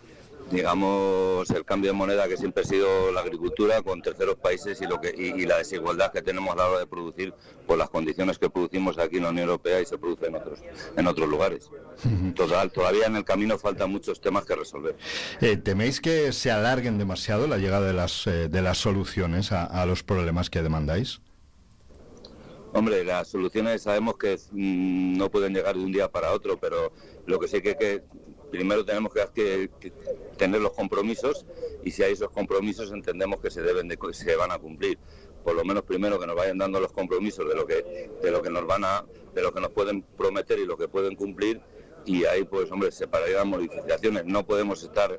digamos, 0.52 1.50
el 1.52 1.66
cambio 1.66 1.92
de 1.92 1.98
moneda 1.98 2.28
que 2.28 2.38
siempre 2.38 2.64
ha 2.64 2.66
sido 2.66 3.12
la 3.12 3.22
agricultura 3.22 3.82
con 3.82 4.02
terceros 4.02 4.36
países 4.36 4.82
y, 4.82 4.86
lo 4.86 5.00
que, 5.00 5.14
y, 5.16 5.46
la 5.46 5.58
desigualdad 5.58 6.12
que 6.12 6.22
tenemos 6.22 6.54
a 6.54 6.58
la 6.58 6.68
hora 6.68 6.80
de 6.80 6.88
producir 6.88 7.34
por 7.68 7.78
las 7.78 7.90
condiciones 7.90 8.38
que 8.38 8.50
producimos 8.50 8.98
aquí 8.98 9.18
en 9.18 9.24
la 9.24 9.30
Unión 9.30 9.50
Europea 9.50 9.82
y 9.82 9.86
se 9.86 9.98
produce 9.98 10.28
en 10.28 10.36
otros, 10.36 10.60
en 10.96 11.08
otros 11.08 11.30
lugares. 11.30 11.70
Total, 12.36 12.72
todavía 12.72 13.06
en 13.06 13.16
el 13.16 13.26
camino 13.26 13.58
faltan 13.58 13.92
muchos 13.92 14.20
temas 14.22 14.46
que 14.46 14.56
resolver. 14.56 14.96
Eh, 15.42 15.58
¿Teméis 15.58 16.02
que 16.02 16.32
se 16.32 16.52
alarguen 16.52 16.98
demasiado 16.98 17.48
la 17.48 17.58
llegada 17.58 17.88
de 17.88 17.94
las, 17.94 18.26
eh, 18.28 18.50
de 18.50 18.62
las 18.62 18.78
soluciones 18.78 19.52
a, 19.52 19.86
los 19.86 20.04
problemas 20.04 20.50
que 20.50 20.62
demandáis? 20.62 21.22
Hombre, 22.74 23.04
las 23.04 23.28
soluciones 23.28 23.82
sabemos 23.82 24.18
que 24.18 24.38
mm, 24.52 25.18
no 25.18 25.30
pueden 25.32 25.54
llegar 25.54 25.76
de 25.76 25.84
un 25.84 25.92
día 25.92 26.10
para 26.10 26.32
otro, 26.32 26.60
pero 26.60 26.92
lo 27.26 27.40
que 27.40 27.48
sí 27.48 27.62
que, 27.62 27.76
que 27.76 28.04
primero 28.50 28.86
tenemos 28.86 29.14
que, 29.14 29.70
tener 30.38 30.62
los 30.62 30.74
compromisos 30.74 31.46
y 31.84 31.92
si 31.92 32.04
hay 32.04 32.14
esos 32.14 32.30
compromisos 32.32 32.92
entendemos 32.92 33.40
que 33.42 33.52
se 33.52 33.62
deben 33.62 33.88
de, 33.88 33.98
se 34.12 34.36
van 34.36 34.52
a 34.52 34.60
cumplir. 34.60 34.98
Por 35.44 35.56
lo 35.56 35.64
menos 35.64 35.84
primero 35.84 36.20
que 36.20 36.28
nos 36.28 36.36
vayan 36.36 36.58
dando 36.58 36.80
los 36.80 36.92
compromisos 36.92 37.48
de 37.48 37.56
lo 37.56 37.66
que 37.66 38.10
de 38.22 38.32
lo 38.32 38.42
que 38.42 38.50
nos 38.50 38.66
van 38.68 38.84
a 38.84 39.06
de 39.34 39.42
lo 39.42 39.54
que 39.54 39.62
nos 39.62 39.72
pueden 39.72 40.02
prometer 40.02 40.60
y 40.60 40.66
lo 40.66 40.78
que 40.78 40.88
pueden 40.88 41.16
cumplir 41.16 41.62
y 42.06 42.26
ahí 42.26 42.44
pues 42.44 42.72
hombre 42.72 42.92
se 42.92 43.08
pararían 43.08 43.48
movilizaciones 43.48 44.26
no 44.26 44.46
podemos 44.46 44.84
estar 44.84 45.18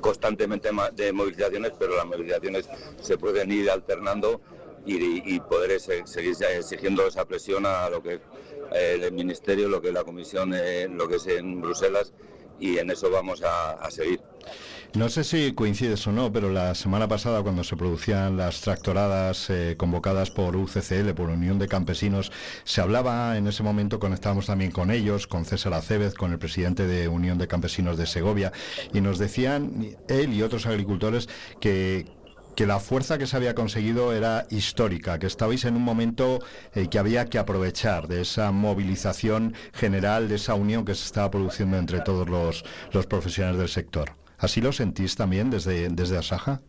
constantemente 0.00 0.70
de 0.94 1.12
movilizaciones 1.12 1.72
pero 1.78 1.96
las 1.96 2.06
movilizaciones 2.06 2.68
se 3.00 3.18
pueden 3.18 3.50
ir 3.50 3.70
alternando 3.70 4.40
y, 4.86 5.40
poder 5.40 5.78
seguir 5.80 6.34
exigiendo 6.56 7.06
esa 7.06 7.24
presión 7.24 7.66
a 7.66 7.88
lo 7.90 8.02
que 8.02 8.20
el 8.72 9.12
Ministerio, 9.12 9.68
lo 9.68 9.80
que 9.80 9.88
es 9.88 9.94
la 9.94 10.04
Comisión, 10.04 10.52
eh, 10.54 10.88
lo 10.88 11.08
que 11.08 11.16
es 11.16 11.26
en 11.26 11.60
Bruselas, 11.60 12.12
y 12.60 12.78
en 12.78 12.90
eso 12.90 13.10
vamos 13.10 13.42
a, 13.42 13.90
seguir. 13.90 14.20
No 14.94 15.08
sé 15.08 15.24
si 15.24 15.54
coincides 15.54 16.06
o 16.06 16.12
no, 16.12 16.32
pero 16.32 16.50
la 16.50 16.74
semana 16.74 17.08
pasada 17.08 17.42
cuando 17.42 17.64
se 17.64 17.76
producían 17.76 18.36
las 18.36 18.60
tractoradas 18.60 19.48
eh, 19.48 19.76
convocadas 19.78 20.30
por 20.30 20.56
UCCL, 20.56 21.14
por 21.14 21.30
Unión 21.30 21.58
de 21.58 21.68
Campesinos, 21.68 22.30
se 22.64 22.80
hablaba 22.80 23.36
en 23.38 23.46
ese 23.46 23.62
momento, 23.62 23.98
conectábamos 23.98 24.46
también 24.46 24.72
con 24.72 24.90
ellos, 24.90 25.26
con 25.26 25.44
César 25.44 25.74
Acevez, 25.74 26.14
con 26.14 26.32
el 26.32 26.38
presidente 26.38 26.86
de 26.86 27.08
Unión 27.08 27.38
de 27.38 27.48
Campesinos 27.48 27.96
de 27.96 28.06
Segovia, 28.06 28.52
y 28.92 29.00
nos 29.00 29.18
decían 29.18 29.96
él 30.08 30.34
y 30.34 30.42
otros 30.42 30.66
agricultores 30.66 31.28
que, 31.60 32.06
que 32.54 32.66
la 32.66 32.80
fuerza 32.80 33.18
que 33.18 33.26
se 33.26 33.36
había 33.36 33.54
conseguido 33.54 34.12
era 34.12 34.46
histórica, 34.50 35.18
que 35.18 35.26
estabais 35.26 35.64
en 35.64 35.76
un 35.76 35.82
momento 35.82 36.40
eh, 36.74 36.88
que 36.88 36.98
había 36.98 37.26
que 37.26 37.38
aprovechar 37.38 38.08
de 38.08 38.22
esa 38.22 38.52
movilización 38.52 39.54
general, 39.72 40.28
de 40.28 40.36
esa 40.36 40.54
unión 40.54 40.84
que 40.84 40.94
se 40.94 41.04
estaba 41.04 41.30
produciendo 41.30 41.78
entre 41.78 42.00
todos 42.00 42.28
los, 42.28 42.64
los 42.92 43.06
profesionales 43.06 43.58
del 43.58 43.68
sector. 43.68 44.16
¿Así 44.38 44.60
lo 44.60 44.72
sentís 44.72 45.16
también 45.16 45.50
desde, 45.50 45.88
desde 45.90 46.16
Asaja? 46.16 46.62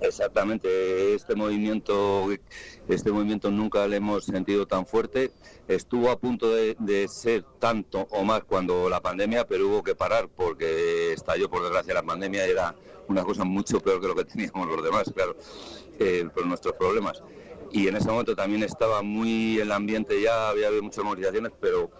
Exactamente, 0.00 1.14
este 1.14 1.34
movimiento, 1.34 2.28
este 2.88 3.10
movimiento 3.10 3.50
nunca 3.50 3.86
lo 3.88 3.94
hemos 3.96 4.24
sentido 4.24 4.66
tan 4.66 4.86
fuerte. 4.86 5.32
Estuvo 5.66 6.10
a 6.10 6.18
punto 6.18 6.54
de, 6.54 7.08
ser 7.08 7.44
tanto 7.58 8.06
o 8.10 8.22
más 8.22 8.44
cuando 8.44 8.88
la 8.88 9.00
pandemia, 9.00 9.46
pero 9.46 9.68
hubo 9.68 9.82
que 9.82 9.96
parar 9.96 10.28
porque 10.28 11.12
estalló 11.12 11.50
por 11.50 11.62
desgracia 11.62 11.94
la 11.94 12.02
pandemia 12.04 12.46
era 12.46 12.76
una 13.08 13.24
cosa 13.24 13.44
mucho 13.44 13.80
peor 13.80 14.00
que 14.00 14.06
lo 14.06 14.14
que 14.14 14.24
teníamos 14.24 14.68
los 14.68 14.84
demás, 14.84 15.10
claro, 15.12 15.36
eh, 15.98 16.28
por 16.32 16.46
nuestros 16.46 16.74
problemas. 16.76 17.22
Y 17.72 17.88
en 17.88 17.96
ese 17.96 18.08
momento 18.08 18.36
también 18.36 18.62
estaba 18.62 19.02
muy 19.02 19.58
el 19.58 19.72
ambiente 19.72 20.22
ya, 20.22 20.50
había 20.50 20.68
habido 20.68 20.82
muchas 20.84 21.04
movilizaciones, 21.04 21.52
pero 21.60 21.90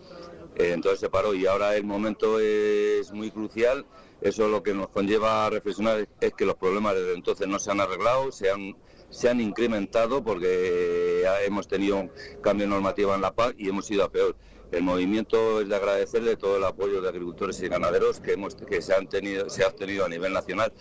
eh, 0.54 0.72
entonces 0.72 1.00
se 1.00 1.10
paró 1.10 1.34
y 1.34 1.46
ahora 1.46 1.76
el 1.76 1.84
momento 1.84 2.38
es 2.38 3.12
muy 3.12 3.30
crucial. 3.32 3.84
Eso 4.20 4.48
lo 4.48 4.62
que 4.62 4.74
nos 4.74 4.88
conlleva 4.88 5.46
a 5.46 5.50
reflexionar 5.50 6.08
es 6.20 6.32
que 6.34 6.44
los 6.44 6.56
problemas 6.56 6.94
desde 6.94 7.14
entonces 7.14 7.46
no 7.46 7.58
se 7.58 7.70
han 7.70 7.80
arreglado, 7.80 8.32
se 8.32 8.50
han, 8.50 8.76
se 9.10 9.28
han 9.28 9.40
incrementado 9.40 10.24
porque 10.24 11.24
hemos 11.46 11.68
tenido 11.68 11.96
un 11.98 12.10
cambio 12.42 12.66
normativo 12.66 13.14
en 13.14 13.20
la 13.20 13.34
PAC 13.34 13.54
y 13.58 13.68
hemos 13.68 13.90
ido 13.90 14.04
a 14.04 14.10
peor. 14.10 14.36
El 14.70 14.82
movimiento 14.82 15.62
es 15.62 15.68
de 15.68 15.76
agradecerle 15.76 16.36
todo 16.36 16.58
el 16.58 16.64
apoyo 16.64 17.00
de 17.00 17.08
agricultores 17.08 17.62
y 17.62 17.68
ganaderos 17.68 18.20
que, 18.20 18.32
hemos, 18.32 18.54
que 18.54 18.82
se, 18.82 18.94
han 18.94 19.08
tenido, 19.08 19.48
se 19.48 19.64
ha 19.64 19.68
obtenido 19.68 20.04
a 20.04 20.08
nivel 20.08 20.32
nacional, 20.32 20.72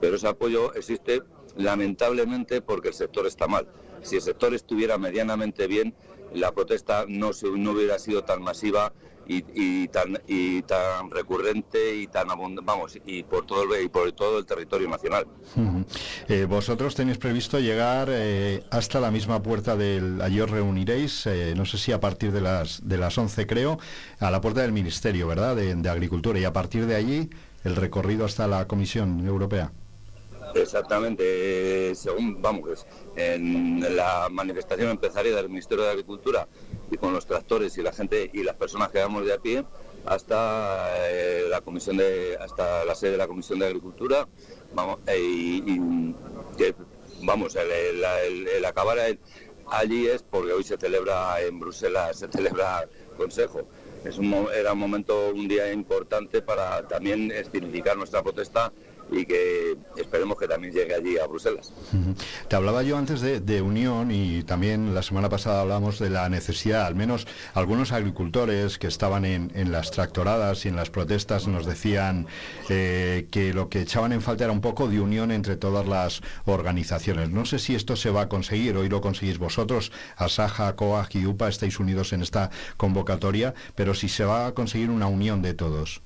pero 0.00 0.16
ese 0.16 0.26
apoyo 0.26 0.74
existe 0.74 1.22
lamentablemente 1.54 2.60
porque 2.60 2.88
el 2.88 2.94
sector 2.94 3.26
está 3.26 3.46
mal. 3.46 3.68
Si 4.02 4.16
el 4.16 4.22
sector 4.22 4.54
estuviera 4.54 4.98
medianamente 4.98 5.66
bien, 5.66 5.94
la 6.34 6.52
protesta 6.52 7.04
no, 7.08 7.32
se, 7.32 7.50
no 7.50 7.72
hubiera 7.72 7.98
sido 7.98 8.24
tan 8.24 8.42
masiva 8.42 8.92
y, 9.28 9.88
tan 9.88 10.20
y 10.26 10.62
tan 10.62 11.10
recurrente 11.10 11.96
y 11.96 12.06
tan 12.06 12.30
abundante, 12.30 12.66
vamos, 12.66 12.98
y 13.04 13.22
por 13.24 13.44
todo 13.44 13.74
el, 13.74 13.84
y 13.84 13.88
por 13.88 14.12
todo 14.12 14.38
el 14.38 14.46
territorio 14.46 14.88
nacional. 14.88 15.26
Eh, 16.28 16.44
vosotros 16.44 16.94
tenéis 16.94 17.18
previsto 17.18 17.58
llegar 17.58 18.08
eh, 18.10 18.62
hasta 18.70 19.00
la 19.00 19.10
misma 19.10 19.42
puerta 19.42 19.76
del 19.76 20.20
allí 20.20 20.40
os 20.40 20.50
reuniréis, 20.50 21.26
eh, 21.26 21.54
no 21.56 21.64
sé 21.64 21.78
si 21.78 21.92
a 21.92 22.00
partir 22.00 22.32
de 22.32 22.40
las 22.40 22.86
de 22.86 22.98
las 22.98 23.18
11 23.18 23.46
creo, 23.46 23.78
a 24.20 24.30
la 24.30 24.40
puerta 24.40 24.62
del 24.62 24.72
Ministerio, 24.72 25.26
¿verdad? 25.26 25.56
De 25.56 25.90
Agricultura 25.90 26.38
y 26.38 26.44
a 26.44 26.52
partir 26.52 26.86
de 26.86 26.94
allí 26.94 27.30
el 27.64 27.76
recorrido 27.76 28.24
hasta 28.24 28.46
la 28.46 28.66
Comisión 28.66 29.26
Europea. 29.26 29.72
Exactamente, 30.62 31.94
según 31.94 32.40
vamos, 32.40 32.62
pues, 32.62 32.86
en 33.16 33.96
la 33.96 34.28
manifestación 34.30 34.90
empezaría 34.90 35.34
del 35.36 35.48
Ministerio 35.48 35.84
de 35.84 35.90
Agricultura 35.90 36.48
y 36.90 36.96
con 36.96 37.12
los 37.12 37.26
tractores 37.26 37.76
y 37.78 37.82
la 37.82 37.92
gente 37.92 38.30
y 38.32 38.42
las 38.42 38.56
personas 38.56 38.90
que 38.90 38.98
vamos 38.98 39.26
de 39.26 39.34
a 39.34 39.38
pie 39.38 39.64
hasta 40.06 41.08
eh, 41.08 41.46
la 41.50 41.60
comisión 41.60 41.96
de 41.96 42.38
hasta 42.40 42.84
la 42.84 42.94
sede 42.94 43.12
de 43.12 43.16
la 43.18 43.26
Comisión 43.26 43.58
de 43.58 43.66
Agricultura, 43.66 44.26
vamos 44.72 45.00
eh, 45.06 45.18
y, 45.18 46.14
vamos 47.22 47.56
el, 47.56 48.64
acabar 48.64 48.98
allí 49.68 50.06
es 50.06 50.22
porque 50.22 50.52
hoy 50.52 50.64
se 50.64 50.76
celebra 50.76 51.40
en 51.42 51.58
Bruselas 51.58 52.18
se 52.18 52.28
celebra 52.28 52.88
Consejo. 53.16 53.62
Es 54.04 54.18
un, 54.18 54.46
era 54.54 54.74
un 54.74 54.78
momento, 54.78 55.30
un 55.34 55.48
día 55.48 55.72
importante 55.72 56.40
para 56.42 56.86
también 56.86 57.32
significar 57.50 57.96
nuestra 57.96 58.22
protesta 58.22 58.72
y 59.10 59.24
que 59.24 59.76
esperemos 59.96 60.38
que 60.38 60.48
también 60.48 60.72
llegue 60.72 60.94
allí 60.94 61.18
a 61.18 61.26
Bruselas. 61.26 61.72
Te 62.48 62.56
hablaba 62.56 62.82
yo 62.82 62.96
antes 62.96 63.20
de, 63.20 63.62
unión 63.62 64.10
y 64.10 64.42
también 64.42 64.94
la 64.94 65.02
semana 65.02 65.28
pasada 65.28 65.62
hablamos 65.62 65.98
de 65.98 66.10
la 66.10 66.28
necesidad, 66.28 66.86
al 66.86 66.94
menos 66.94 67.26
algunos 67.54 67.92
agricultores 67.92 68.78
que 68.78 68.86
estaban 68.86 69.24
en, 69.24 69.72
las 69.72 69.90
tractoradas 69.90 70.64
y 70.64 70.68
en 70.68 70.76
las 70.76 70.90
protestas 70.90 71.46
nos 71.46 71.66
decían 71.66 72.26
eh, 72.68 73.26
que 73.30 73.52
lo 73.52 73.68
que 73.68 73.80
echaban 73.80 74.12
en 74.12 74.22
falta 74.22 74.44
era 74.44 74.52
un 74.52 74.60
poco 74.60 74.88
de 74.88 75.00
unión 75.00 75.30
entre 75.30 75.56
todas 75.56 75.86
las 75.86 76.20
organizaciones. 76.44 77.30
No 77.30 77.44
sé 77.46 77.58
si 77.58 77.74
esto 77.74 77.96
se 77.96 78.10
va 78.10 78.22
a 78.22 78.28
conseguir, 78.28 78.76
hoy 78.76 78.88
lo 78.88 79.00
conseguís 79.00 79.38
vosotros, 79.38 79.90
Asaja, 80.16 80.76
COAG 80.76 81.16
y 81.16 81.26
UPA 81.26 81.48
estáis 81.48 81.80
unidos 81.80 82.12
en 82.12 82.22
esta 82.22 82.50
convocatoria, 82.76 83.54
pero 83.74 83.94
si 83.94 84.08
se 84.08 84.24
va 84.24 84.46
a 84.46 84.54
conseguir 84.54 84.90
una 84.90 85.06
unión 85.06 85.42
de 85.42 85.54
todos. 85.54 86.02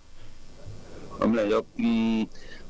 Hombre, 1.20 1.48
yo... 1.50 1.64
Mm, 1.76 2.24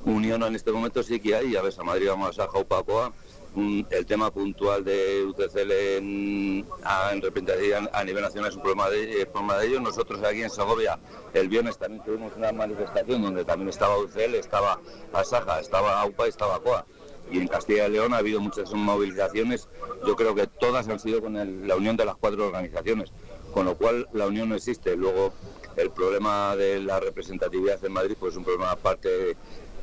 unión 0.04 0.42
en 0.42 0.54
este 0.54 0.72
momento 0.72 1.02
sí 1.02 1.20
que 1.20 1.34
hay, 1.34 1.56
a 1.56 1.62
ver, 1.62 1.72
a 1.78 1.82
Madrid 1.82 2.08
vamos 2.08 2.30
a 2.30 2.44
Saja, 2.44 2.58
Upacoa, 2.58 3.12
el 3.56 4.06
tema 4.06 4.30
puntual 4.30 4.84
de 4.84 5.24
UCCL 5.24 5.72
en, 5.72 6.66
a, 6.84 7.10
a 7.10 8.04
nivel 8.04 8.22
nacional 8.22 8.50
es 8.50 8.56
un 8.56 8.62
problema 8.62 8.88
de, 8.88 9.26
problema 9.26 9.58
de 9.58 9.66
ellos. 9.66 9.82
Nosotros 9.82 10.22
aquí 10.22 10.42
en 10.42 10.50
Segovia 10.50 10.98
el 11.34 11.48
viernes 11.48 11.76
también 11.76 12.04
tuvimos 12.04 12.32
una 12.36 12.52
manifestación 12.52 13.22
donde 13.22 13.44
también 13.44 13.68
estaba 13.68 13.98
UCL, 13.98 14.34
estaba 14.36 14.80
Asaja, 15.12 15.60
estaba 15.60 16.00
AUPA 16.00 16.26
y 16.26 16.28
estaba 16.28 16.60
COA. 16.60 16.86
Y 17.32 17.38
en 17.38 17.48
Castilla 17.48 17.86
y 17.86 17.92
León 17.92 18.14
ha 18.14 18.18
habido 18.18 18.40
muchas 18.40 18.72
movilizaciones, 18.72 19.68
yo 20.04 20.16
creo 20.16 20.34
que 20.34 20.46
todas 20.46 20.88
han 20.88 20.98
sido 20.98 21.20
con 21.20 21.34
la 21.66 21.76
unión 21.76 21.96
de 21.96 22.04
las 22.04 22.16
cuatro 22.16 22.46
organizaciones, 22.46 23.12
con 23.52 23.66
lo 23.66 23.76
cual 23.76 24.08
la 24.12 24.26
unión 24.26 24.48
no 24.48 24.56
existe. 24.56 24.96
Luego 24.96 25.32
el 25.76 25.90
problema 25.90 26.56
de 26.56 26.80
la 26.80 26.98
representatividad 26.98 27.84
en 27.84 27.92
Madrid 27.92 28.16
pues 28.18 28.32
es 28.32 28.38
un 28.38 28.44
problema 28.44 28.72
aparte 28.72 29.36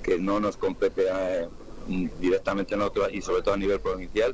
que 0.08 0.18
no 0.18 0.40
nos 0.40 0.56
compete 0.56 1.06
eh, 1.10 1.48
directamente 2.22 2.76
en 2.76 2.82
otro 2.82 3.10
y 3.10 3.22
sobre 3.22 3.42
todo 3.42 3.56
a 3.56 3.58
nivel 3.58 3.82
provincial, 3.82 4.34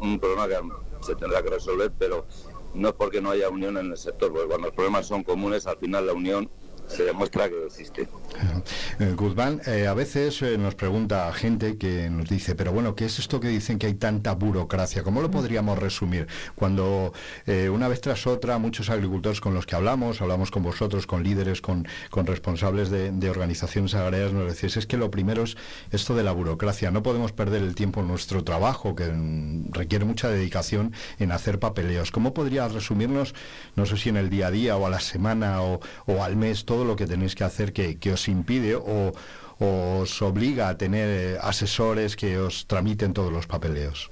un 0.00 0.18
problema 0.18 0.48
que 0.48 0.58
se 1.00 1.14
tendrá 1.14 1.42
que 1.44 1.50
resolver, 1.50 1.92
pero 1.96 2.26
no 2.74 2.88
es 2.88 2.94
porque 2.94 3.20
no 3.20 3.30
haya 3.30 3.48
unión 3.48 3.76
en 3.78 3.92
el 3.92 3.96
sector, 3.96 4.32
porque 4.32 4.48
cuando 4.48 4.66
los 4.66 4.74
problemas 4.74 5.06
son 5.06 5.22
comunes, 5.22 5.68
al 5.68 5.76
final 5.76 6.06
la 6.06 6.12
unión 6.12 6.50
se 6.88 7.04
demuestra 7.04 7.48
que 7.48 7.66
existe. 7.66 8.08
Eh, 8.98 9.12
Guzmán, 9.16 9.60
eh, 9.66 9.86
a 9.86 9.94
veces 9.94 10.40
eh, 10.42 10.58
nos 10.58 10.74
pregunta 10.74 11.32
gente 11.32 11.76
que 11.78 12.08
nos 12.10 12.28
dice, 12.28 12.54
pero 12.54 12.72
bueno, 12.72 12.94
¿qué 12.94 13.06
es 13.06 13.18
esto 13.18 13.40
que 13.40 13.48
dicen 13.48 13.78
que 13.78 13.86
hay 13.86 13.94
tanta 13.94 14.34
burocracia? 14.34 15.02
¿Cómo 15.02 15.20
lo 15.20 15.30
podríamos 15.30 15.78
resumir? 15.78 16.26
Cuando 16.54 17.12
una 17.72 17.88
vez 17.88 18.00
tras 18.00 18.26
otra 18.26 18.58
muchos 18.58 18.90
agricultores 18.90 19.40
con 19.40 19.54
los 19.54 19.66
que 19.66 19.76
hablamos, 19.76 20.20
hablamos 20.20 20.50
con 20.50 20.62
vosotros, 20.62 21.06
con 21.06 21.22
líderes, 21.22 21.60
con, 21.60 21.86
con 22.10 22.26
responsables 22.26 22.90
de, 22.90 23.30
organizaciones 23.30 23.94
agrarias, 23.94 24.32
nos 24.32 24.54
decís, 24.54 24.76
es 24.76 24.86
que 24.86 24.96
lo 24.96 25.10
primero 25.10 25.42
es 25.42 25.56
esto 25.90 26.14
de 26.14 26.22
la 26.22 26.32
burocracia. 26.32 26.90
No 26.90 27.02
podemos 27.02 27.32
perder 27.32 27.62
el 27.62 27.74
tiempo 27.74 28.00
en 28.00 28.08
nuestro 28.08 28.44
trabajo, 28.44 28.94
que 28.94 29.06
mm, 29.06 29.72
requiere 29.72 30.04
mucha 30.04 30.28
dedicación 30.28 30.92
en 31.18 31.32
hacer 31.32 31.58
papeleos. 31.58 32.10
¿Cómo 32.10 32.34
podrías 32.34 32.72
resumirnos, 32.72 33.34
no 33.74 33.86
sé 33.86 33.96
si 33.96 34.08
en 34.08 34.16
el 34.16 34.30
día 34.30 34.48
a 34.48 34.50
día 34.50 34.76
o 34.76 34.86
a 34.86 34.90
la 34.90 35.00
semana 35.00 35.62
o, 35.62 35.80
o 36.06 36.22
al 36.22 36.36
mes, 36.36 36.64
todo 36.64 36.75
lo 36.84 36.96
que 36.96 37.06
tenéis 37.06 37.34
que 37.34 37.44
hacer 37.44 37.72
que, 37.72 38.12
os 38.12 38.28
impide 38.28 38.76
o, 38.76 39.12
os 39.58 40.22
obliga 40.22 40.68
a 40.68 40.76
tener 40.76 41.08
eh, 41.08 41.38
asesores 41.40 42.16
que 42.16 42.38
os 42.38 42.66
tramiten 42.66 43.14
todos 43.14 43.32
los 43.32 43.46
papeleos? 43.46 44.10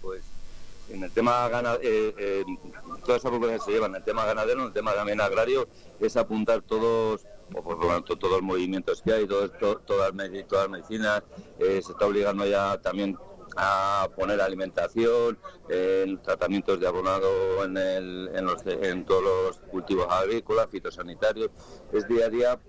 Pues 0.00 0.22
en 0.90 1.04
el 1.04 1.10
tema 1.10 1.48
ganadero, 1.48 1.82
eh, 1.82 2.14
eh, 2.18 2.44
todas 3.04 3.20
esas 3.20 3.30
propuestas 3.30 3.64
se 3.64 3.72
llevan 3.72 3.92
en 3.92 3.96
el 3.96 4.04
tema 4.04 4.24
ganadero, 4.24 4.66
el 4.66 4.72
tema 4.72 4.94
también 4.94 5.20
agrario, 5.20 5.68
es 6.00 6.16
apuntar 6.16 6.62
todos 6.62 7.26
por 7.52 7.78
lo 7.78 7.86
tanto, 7.86 8.16
todos 8.16 8.36
los 8.36 8.42
movimientos 8.42 9.02
que 9.02 9.12
hay, 9.12 9.26
todo, 9.26 9.50
todas, 9.50 10.14
las 10.14 10.70
medicinas, 10.70 11.22
se 11.58 11.78
está 11.78 12.06
obligando 12.06 12.46
ya 12.46 12.78
también 12.78 13.18
a 13.56 14.08
poner 14.16 14.40
alimentación, 14.40 15.38
en 15.68 16.20
tratamientos 16.22 16.80
de 16.80 16.86
abonado 16.86 17.64
en, 17.64 17.76
el, 17.76 18.30
en, 18.34 18.44
los, 18.44 18.64
en 18.66 19.04
todos 19.04 19.22
los 19.22 19.58
cultivos 19.70 20.06
agrícolas, 20.10 20.68
fitosanitarios. 20.70 21.50
Es 21.92 22.06
día 22.08 22.26
a 22.26 22.28
día 22.28 22.60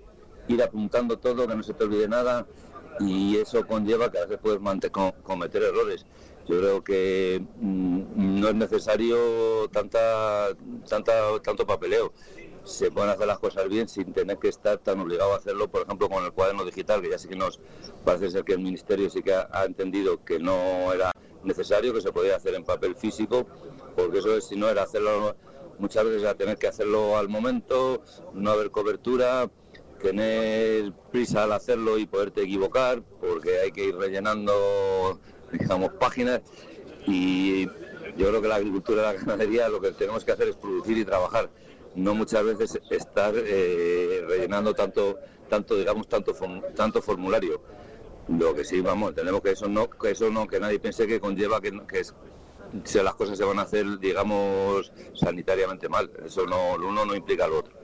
ir 0.47 0.61
apuntando 0.61 1.17
todo, 1.17 1.47
que 1.47 1.55
no 1.55 1.63
se 1.63 1.73
te 1.73 1.83
olvide 1.83 2.07
nada 2.07 2.45
y 2.99 3.37
eso 3.37 3.65
conlleva 3.65 4.11
que 4.11 4.19
a 4.19 4.25
veces 4.25 4.39
puedes 4.41 4.59
cometer 5.23 5.63
errores. 5.63 6.05
Yo 6.47 6.59
creo 6.59 6.83
que 6.83 7.41
mm, 7.59 8.39
no 8.41 8.49
es 8.49 8.55
necesario 8.55 9.69
tanta, 9.71 10.49
tanta, 10.87 11.13
tanto 11.41 11.65
papeleo 11.65 12.13
se 12.63 12.91
pueden 12.91 13.09
hacer 13.09 13.27
las 13.27 13.39
cosas 13.39 13.67
bien 13.67 13.87
sin 13.89 14.13
tener 14.13 14.37
que 14.37 14.47
estar 14.47 14.77
tan 14.77 14.99
obligado 14.99 15.33
a 15.33 15.37
hacerlo, 15.37 15.69
por 15.69 15.83
ejemplo, 15.83 16.09
con 16.09 16.23
el 16.23 16.31
cuaderno 16.31 16.63
digital, 16.63 17.01
que 17.01 17.09
ya 17.09 17.17
sí 17.17 17.27
que 17.27 17.35
nos 17.35 17.59
parece 18.05 18.31
ser 18.31 18.43
que 18.43 18.53
el 18.53 18.59
Ministerio 18.59 19.09
sí 19.09 19.21
que 19.21 19.33
ha, 19.33 19.65
entendido 19.65 20.23
que 20.23 20.39
no 20.39 20.93
era 20.93 21.11
necesario, 21.43 21.93
que 21.93 22.01
se 22.01 22.11
podía 22.11 22.35
hacer 22.35 22.55
en 22.55 22.63
papel 22.63 22.95
físico, 22.95 23.45
porque 23.95 24.19
eso 24.19 24.35
es, 24.37 24.45
si 24.45 24.55
no 24.55 24.69
era 24.69 24.83
hacerlo 24.83 25.35
muchas 25.79 26.05
veces 26.05 26.25
a 26.25 26.35
tener 26.35 26.57
que 26.57 26.67
hacerlo 26.67 27.17
al 27.17 27.27
momento, 27.27 28.01
no 28.33 28.51
haber 28.51 28.71
cobertura, 28.71 29.49
tener 30.01 30.93
prisa 31.11 31.43
al 31.43 31.51
hacerlo 31.51 31.97
y 31.97 32.05
poderte 32.05 32.43
equivocar, 32.43 33.01
porque 33.19 33.59
hay 33.59 33.71
que 33.71 33.85
ir 33.85 33.95
rellenando, 33.95 35.19
digamos, 35.51 35.93
páginas. 35.93 36.41
Y 37.05 37.65
yo 38.17 38.29
creo 38.29 38.41
que 38.41 38.47
la 38.47 38.55
agricultura 38.55 39.01
y 39.01 39.05
la 39.05 39.13
ganadería 39.13 39.69
lo 39.69 39.81
que 39.81 39.91
tenemos 39.91 40.23
que 40.23 40.31
hacer 40.31 40.47
es 40.47 40.55
producir 40.55 40.97
y 40.97 41.05
trabajar 41.05 41.49
no 41.95 42.15
muchas 42.15 42.43
veces 42.43 42.79
estar 42.89 43.33
eh, 43.35 44.23
rellenando 44.27 44.73
tanto, 44.73 45.19
tanto, 45.49 45.75
digamos, 45.75 46.07
tanto, 46.07 46.33
tanto 46.75 47.01
formulario. 47.01 47.61
Lo 48.27 48.53
que 48.53 48.63
sí, 48.63 48.79
vamos, 48.81 49.13
tenemos 49.13 49.41
que 49.41 49.51
eso 49.51 49.67
no, 49.67 49.89
que 49.89 50.11
eso 50.11 50.29
no, 50.29 50.47
que 50.47 50.59
nadie 50.59 50.79
piense 50.79 51.05
que 51.05 51.19
conlleva 51.19 51.59
que, 51.59 51.71
que 51.85 51.99
es, 51.99 52.15
las 53.03 53.15
cosas 53.15 53.37
se 53.37 53.43
van 53.43 53.59
a 53.59 53.63
hacer, 53.63 53.99
digamos, 53.99 54.91
sanitariamente 55.13 55.89
mal. 55.89 56.09
Eso 56.25 56.45
no, 56.45 56.77
lo 56.77 56.87
uno 56.87 57.05
no 57.05 57.15
implica 57.15 57.47
lo 57.47 57.59
otro. 57.59 57.82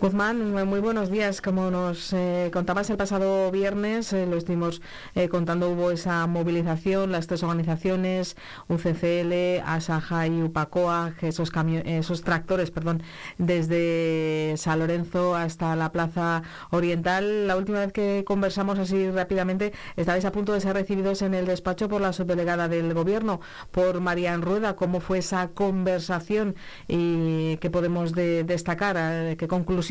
Guzmán, 0.00 0.54
muy 0.66 0.80
buenos 0.80 1.10
días. 1.10 1.42
Como 1.42 1.70
nos 1.70 2.14
eh, 2.14 2.48
contabas 2.54 2.88
el 2.88 2.96
pasado 2.96 3.50
viernes, 3.50 4.14
eh, 4.14 4.24
lo 4.24 4.38
estuvimos 4.38 4.80
eh, 5.14 5.28
contando, 5.28 5.68
hubo 5.68 5.90
esa 5.90 6.26
movilización, 6.26 7.12
las 7.12 7.26
tres 7.26 7.42
organizaciones, 7.42 8.34
UCCL, 8.68 9.60
Asaja 9.66 10.26
y 10.26 10.42
Upacoa, 10.42 11.12
esos, 11.20 11.52
esos 11.84 12.22
tractores, 12.22 12.70
perdón, 12.70 13.02
desde 13.36 14.54
San 14.56 14.78
Lorenzo 14.78 15.34
hasta 15.34 15.76
la 15.76 15.92
Plaza 15.92 16.44
Oriental. 16.70 17.46
La 17.46 17.58
última 17.58 17.80
vez 17.80 17.92
que 17.92 18.24
conversamos 18.26 18.78
así 18.78 19.10
rápidamente, 19.10 19.74
estabais 19.96 20.24
a 20.24 20.32
punto 20.32 20.54
de 20.54 20.62
ser 20.62 20.72
recibidos 20.76 21.20
en 21.20 21.34
el 21.34 21.44
despacho 21.44 21.90
por 21.90 22.00
la 22.00 22.14
subdelegada 22.14 22.68
del 22.68 22.94
Gobierno, 22.94 23.40
por 23.70 24.00
Marian 24.00 24.40
Rueda. 24.40 24.76
¿Cómo 24.76 25.00
fue 25.00 25.18
esa 25.18 25.48
conversación 25.48 26.54
y 26.88 27.58
qué 27.58 27.68
podemos 27.68 28.14
destacar? 28.14 29.36
¿Qué 29.36 29.46
conclusión? 29.46 29.89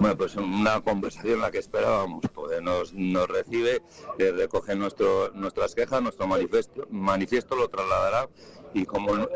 Bueno, 0.00 0.16
pues 0.16 0.34
una 0.36 0.80
conversación 0.80 1.40
la 1.40 1.50
que 1.50 1.58
esperábamos, 1.58 2.24
pues 2.34 2.60
nos, 2.62 2.92
nos 2.92 3.28
recibe, 3.28 3.82
eh, 4.18 4.32
recoge 4.32 4.74
nuestro, 4.74 5.30
nuestras 5.34 5.74
quejas, 5.74 6.02
nuestro 6.02 6.26
manifiesto, 6.26 6.86
manifiesto 6.90 7.54
lo 7.54 7.68
trasladará 7.68 8.28
y 8.74 8.84
como, 8.84 9.28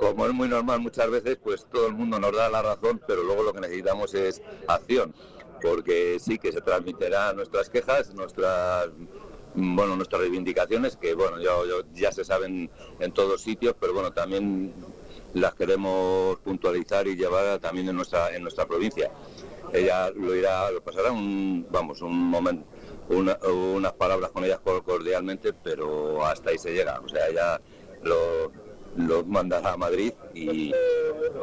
como 0.00 0.26
es 0.26 0.32
muy 0.32 0.48
normal 0.48 0.80
muchas 0.80 1.10
veces, 1.10 1.38
pues 1.42 1.66
todo 1.72 1.86
el 1.88 1.94
mundo 1.94 2.20
nos 2.20 2.36
da 2.36 2.48
la 2.48 2.62
razón, 2.62 3.00
pero 3.06 3.22
luego 3.22 3.42
lo 3.42 3.52
que 3.52 3.60
necesitamos 3.60 4.14
es 4.14 4.42
acción, 4.66 5.14
porque 5.60 6.18
sí 6.20 6.38
que 6.38 6.52
se 6.52 6.60
transmitirán 6.60 7.36
nuestras 7.36 7.70
quejas, 7.70 8.14
nuestras 8.14 8.90
bueno, 9.54 9.96
nuestras 9.96 10.20
reivindicaciones, 10.20 10.96
que 10.96 11.14
bueno, 11.14 11.36
ya 11.94 12.12
se 12.12 12.24
saben 12.24 12.70
en 13.00 13.12
todos 13.12 13.42
sitios, 13.42 13.74
pero 13.80 13.94
bueno, 13.94 14.12
también 14.12 14.72
las 15.34 15.54
queremos 15.54 16.38
puntualizar 16.40 17.06
y 17.06 17.16
llevar 17.16 17.58
también 17.58 17.88
en 17.88 17.96
nuestra 17.96 18.34
en 18.34 18.42
nuestra 18.42 18.66
provincia. 18.66 19.10
Ella 19.72 20.10
lo 20.10 20.34
irá, 20.34 20.70
lo 20.70 20.82
pasará 20.82 21.12
un, 21.12 21.66
vamos, 21.70 22.00
un 22.00 22.16
momento, 22.16 22.66
unas 23.08 23.92
palabras 23.92 24.30
con 24.30 24.44
ellas 24.44 24.60
cordialmente, 24.60 25.52
pero 25.52 26.24
hasta 26.24 26.50
ahí 26.50 26.58
se 26.58 26.72
llega. 26.72 27.00
O 27.00 27.08
sea, 27.08 27.28
ella 27.28 27.60
lo, 28.02 28.50
lo 28.96 29.24
mandará 29.24 29.74
a 29.74 29.76
Madrid 29.76 30.12
y 30.34 30.72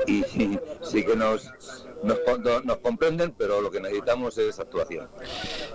sí 0.81 1.05
que 1.05 1.15
nos 1.15 1.51
nos, 2.05 2.77
comprenden, 2.77 3.33
pero 3.37 3.61
lo 3.61 3.71
que 3.71 3.79
necesitamos 3.79 4.37
es 4.37 4.59
actuación. 4.59 5.07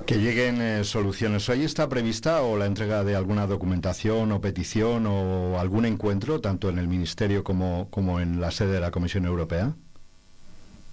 Que 0.07 0.17
lleguen 0.17 0.61
eh, 0.61 0.85
soluciones. 0.85 1.49
¿Hoy 1.49 1.65
está 1.65 1.89
prevista 1.89 2.43
o 2.43 2.57
la 2.57 2.67
entrega 2.67 3.05
de 3.05 3.17
alguna 3.17 3.47
documentación 3.47 4.33
o 4.33 4.41
petición 4.41 5.07
o 5.07 5.59
algún 5.59 5.85
encuentro, 5.85 6.41
tanto 6.41 6.69
en 6.69 6.79
el 6.79 6.89
Ministerio 6.89 7.45
como, 7.45 7.89
como 7.91 8.21
en 8.21 8.41
la 8.41 8.51
sede 8.51 8.73
de 8.73 8.81
la 8.81 8.91
Comisión 8.91 9.25
Europea? 9.27 9.75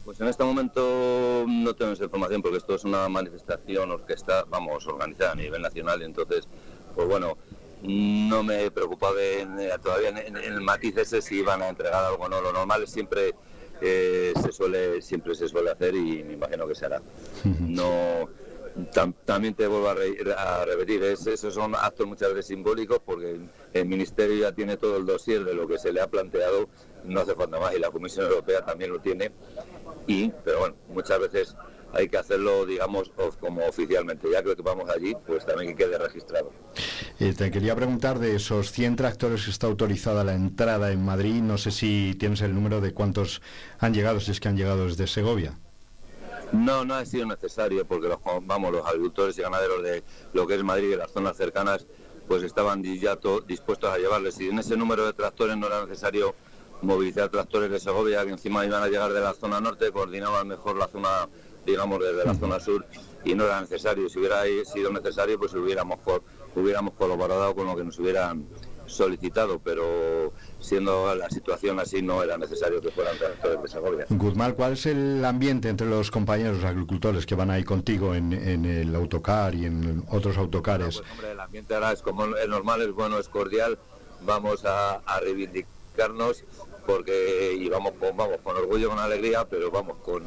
Pues 0.05 0.21
en 0.21 0.27
este 0.27 0.43
momento 0.43 1.45
no 1.45 1.73
tenemos 1.75 1.99
información 1.99 2.41
porque 2.41 2.57
esto 2.57 2.75
es 2.75 2.85
una 2.85 3.09
manifestación 3.09 3.91
orquesta, 3.91 4.45
vamos, 4.47 4.87
organizada 4.87 5.33
a 5.33 5.35
nivel 5.35 5.61
nacional, 5.61 6.01
entonces, 6.01 6.47
pues 6.95 7.07
bueno, 7.09 7.37
no 7.83 8.43
me 8.43 8.63
he 8.63 8.71
preocupado 8.71 9.15
todavía 9.83 10.09
en, 10.09 10.37
el 10.37 10.61
matiz 10.61 10.97
ese 10.97 11.21
si 11.21 11.41
van 11.41 11.61
a 11.61 11.69
entregar 11.69 12.05
algo 12.05 12.23
o 12.23 12.29
no. 12.29 12.41
Lo 12.41 12.51
normal 12.51 12.83
es 12.83 12.91
siempre 12.91 13.35
se 13.81 14.51
suele 14.51 15.01
siempre 15.01 15.35
se 15.35 15.47
suele 15.47 15.71
hacer 15.71 15.95
y 15.95 16.23
me 16.23 16.33
imagino 16.33 16.67
que 16.67 16.75
se 16.75 16.85
hará. 16.85 17.01
No 17.59 18.27
también 19.25 19.55
te 19.55 19.67
vuelvo 19.67 19.89
a, 19.89 20.65
repetir, 20.65 21.03
esos 21.03 21.53
son 21.53 21.75
actos 21.75 22.05
muchas 22.05 22.29
veces 22.29 22.47
simbólicos 22.47 22.99
porque 23.03 23.39
el 23.73 23.85
Ministerio 23.85 24.35
ya 24.35 24.51
tiene 24.51 24.77
todo 24.77 24.97
el 24.97 25.05
dossier 25.05 25.43
de 25.43 25.53
lo 25.53 25.67
que 25.67 25.79
se 25.79 25.91
le 25.91 26.01
ha 26.01 26.07
planteado, 26.07 26.69
no 27.03 27.21
hace 27.21 27.33
falta 27.33 27.59
más 27.59 27.75
y 27.75 27.79
la 27.79 27.89
Comisión 27.89 28.27
Europea 28.27 28.63
también 28.63 28.91
lo 28.91 28.99
tiene 28.99 29.31
y, 30.05 30.29
pero 30.43 30.59
bueno, 30.59 30.75
muchas 30.89 31.19
veces 31.19 31.55
hay 31.93 32.09
que 32.09 32.17
hacerlo, 32.17 32.65
digamos, 32.65 33.11
como 33.39 33.65
oficialmente. 33.65 34.27
Ya 34.31 34.41
creo 34.43 34.55
que 34.55 34.61
vamos 34.61 34.89
allí, 34.89 35.15
pues 35.25 35.45
también 35.45 35.75
que 35.75 35.85
quede 35.85 35.97
registrado. 35.97 36.51
Eh, 37.19 37.33
te 37.33 37.49
quería 37.51 37.75
preguntar 37.75 38.19
de 38.19 38.35
esos 38.35 38.71
100 38.71 38.95
tractores 38.95 39.45
que 39.45 39.51
está 39.51 39.67
autorizada 39.67 40.23
la 40.23 40.33
entrada 40.33 40.91
en 40.91 41.03
Madrid, 41.03 41.41
no 41.41 41.57
sé 41.57 41.71
si 41.71 42.15
tienes 42.19 42.41
el 42.41 42.53
número 42.53 42.81
de 42.81 42.93
cuántos 42.93 43.41
han 43.79 43.93
llegado, 43.93 44.19
si 44.19 44.31
es 44.31 44.39
que 44.39 44.47
han 44.49 44.57
llegado 44.57 44.85
desde 44.87 45.07
Segovia. 45.07 45.57
No, 46.53 46.85
no 46.85 46.93
ha 46.95 47.05
sido 47.05 47.25
necesario 47.25 47.85
porque 47.85 48.07
los, 48.07 48.19
vamos, 48.43 48.71
los 48.71 48.85
agricultores 48.85 49.37
y 49.37 49.41
ganaderos 49.41 49.83
de 49.83 50.03
lo 50.33 50.47
que 50.47 50.55
es 50.55 50.63
Madrid 50.63 50.91
y 50.91 50.95
las 50.95 51.11
zonas 51.11 51.35
cercanas 51.35 51.85
pues 52.27 52.43
estaban 52.43 52.83
ya 52.83 53.15
to- 53.15 53.41
dispuestos 53.41 53.89
a 53.89 53.97
llevarles. 53.97 54.35
Si 54.35 54.47
en 54.49 54.59
ese 54.59 54.77
número 54.77 55.05
de 55.05 55.13
tractores 55.13 55.57
no 55.57 55.67
era 55.67 55.85
necesario 55.85 56.35
movilizar 56.81 57.29
tractores 57.29 57.71
de 57.71 57.79
Segovia, 57.79 58.23
que 58.25 58.31
encima 58.31 58.65
iban 58.65 58.83
a 58.83 58.87
llegar 58.87 59.11
de 59.11 59.19
la 59.21 59.33
zona 59.33 59.59
norte, 59.59 59.91
coordinaban 59.91 60.47
mejor 60.47 60.77
la 60.77 60.87
zona, 60.87 61.27
digamos, 61.67 61.99
desde 61.99 62.25
la 62.25 62.33
zona 62.33 62.59
sur, 62.59 62.85
y 63.23 63.35
no 63.35 63.43
era 63.45 63.61
necesario. 63.61 64.09
Si 64.09 64.17
hubiera 64.17 64.43
sido 64.65 64.91
necesario, 64.91 65.37
pues 65.37 65.53
hubiéramos, 65.53 65.99
hubiéramos 66.55 66.93
colaborado 66.95 67.53
con 67.53 67.67
lo 67.67 67.75
que 67.75 67.83
nos 67.83 67.99
hubieran 67.99 68.47
solicitado, 68.87 69.59
pero 69.59 70.31
siendo 70.59 71.13
la 71.13 71.29
situación 71.29 71.77
así 71.77 72.01
no 72.01 72.23
era 72.23 72.37
necesario 72.37 72.79
que 72.79 72.89
fueran 72.89 73.17
tractores 73.17 73.61
de 73.61 73.67
Segovia. 73.67 74.05
Guzmán, 74.09 74.53
¿cuál 74.53 74.73
es 74.73 74.85
el 74.85 75.25
ambiente 75.25 75.67
entre 75.67 75.87
los 75.87 76.09
compañeros 76.09 76.63
agricultores 76.63 77.25
que 77.25 77.35
van 77.35 77.51
ahí 77.51 77.65
contigo 77.65 78.15
en, 78.15 78.31
en 78.31 78.63
el 78.63 78.95
autocar 78.95 79.53
y 79.55 79.65
en 79.65 80.05
otros 80.09 80.37
autocares? 80.37 81.01
Hombre, 81.11 81.31
el 81.31 81.39
ambiente 81.39 81.75
ahora 81.75 81.91
es 81.91 82.01
como 82.01 82.27
es 82.37 82.47
normal, 82.47 82.81
es 82.81 82.93
bueno, 82.93 83.19
es 83.19 83.27
cordial. 83.27 83.77
Vamos 84.21 84.63
a, 84.63 85.01
a 85.05 85.19
reivindicarnos 85.19 86.45
porque 86.85 87.55
y 87.59 87.67
vamos 87.67 87.91
con, 87.99 88.15
vamos 88.15 88.37
con 88.41 88.55
orgullo, 88.55 88.89
con 88.89 88.99
alegría, 88.99 89.43
pero 89.43 89.69
vamos 89.69 89.97
con, 89.97 90.23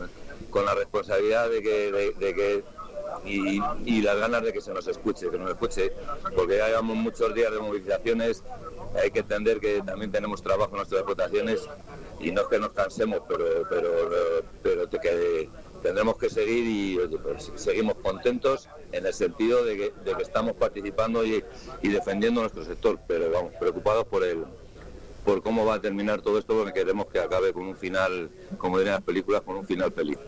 con 0.50 0.64
la 0.64 0.74
responsabilidad 0.74 1.48
de 1.48 1.62
que, 1.62 1.92
de, 1.92 2.12
de 2.12 2.34
que 2.34 2.64
y, 3.24 3.60
y 3.84 4.02
las 4.02 4.16
ganas 4.16 4.42
de 4.42 4.52
que 4.52 4.60
se 4.60 4.72
nos 4.72 4.86
escuche, 4.86 5.30
que 5.30 5.38
nos 5.38 5.50
escuche, 5.50 5.92
porque 6.34 6.58
ya 6.58 6.68
llevamos 6.68 6.96
muchos 6.96 7.34
días 7.34 7.52
de 7.52 7.58
movilizaciones, 7.58 8.42
hay 8.94 9.10
que 9.10 9.20
entender 9.20 9.60
que 9.60 9.82
también 9.82 10.10
tenemos 10.10 10.42
trabajo 10.42 10.70
en 10.70 10.76
nuestras 10.78 11.00
explotaciones 11.00 11.68
y 12.20 12.30
no 12.32 12.42
es 12.42 12.48
que 12.48 12.58
nos 12.58 12.72
cansemos, 12.72 13.20
pero 13.28 13.44
pero 13.68 13.90
pero 14.62 14.90
que 14.90 15.48
tendremos 15.82 16.16
que 16.18 16.28
seguir 16.28 16.64
y 16.66 17.18
pues, 17.18 17.52
seguimos 17.56 17.94
contentos 17.96 18.68
en 18.92 19.06
el 19.06 19.14
sentido 19.14 19.64
de 19.64 19.76
que, 19.76 19.92
de 20.04 20.14
que 20.14 20.22
estamos 20.22 20.54
participando 20.54 21.24
y, 21.24 21.42
y 21.82 21.88
defendiendo 21.88 22.42
nuestro 22.42 22.64
sector, 22.64 22.98
pero 23.06 23.30
vamos, 23.30 23.52
preocupados 23.58 24.04
por 24.06 24.24
el 24.24 24.44
por 25.24 25.42
cómo 25.42 25.64
va 25.64 25.74
a 25.74 25.80
terminar 25.80 26.20
todo 26.22 26.38
esto, 26.38 26.54
porque 26.54 26.72
queremos 26.72 27.06
que 27.06 27.18
acabe 27.18 27.52
con 27.52 27.66
un 27.66 27.76
final, 27.76 28.30
como 28.58 28.78
dirían 28.78 28.96
las 28.96 29.04
películas, 29.04 29.42
con 29.42 29.56
un 29.56 29.66
final 29.66 29.92
feliz. 29.92 30.18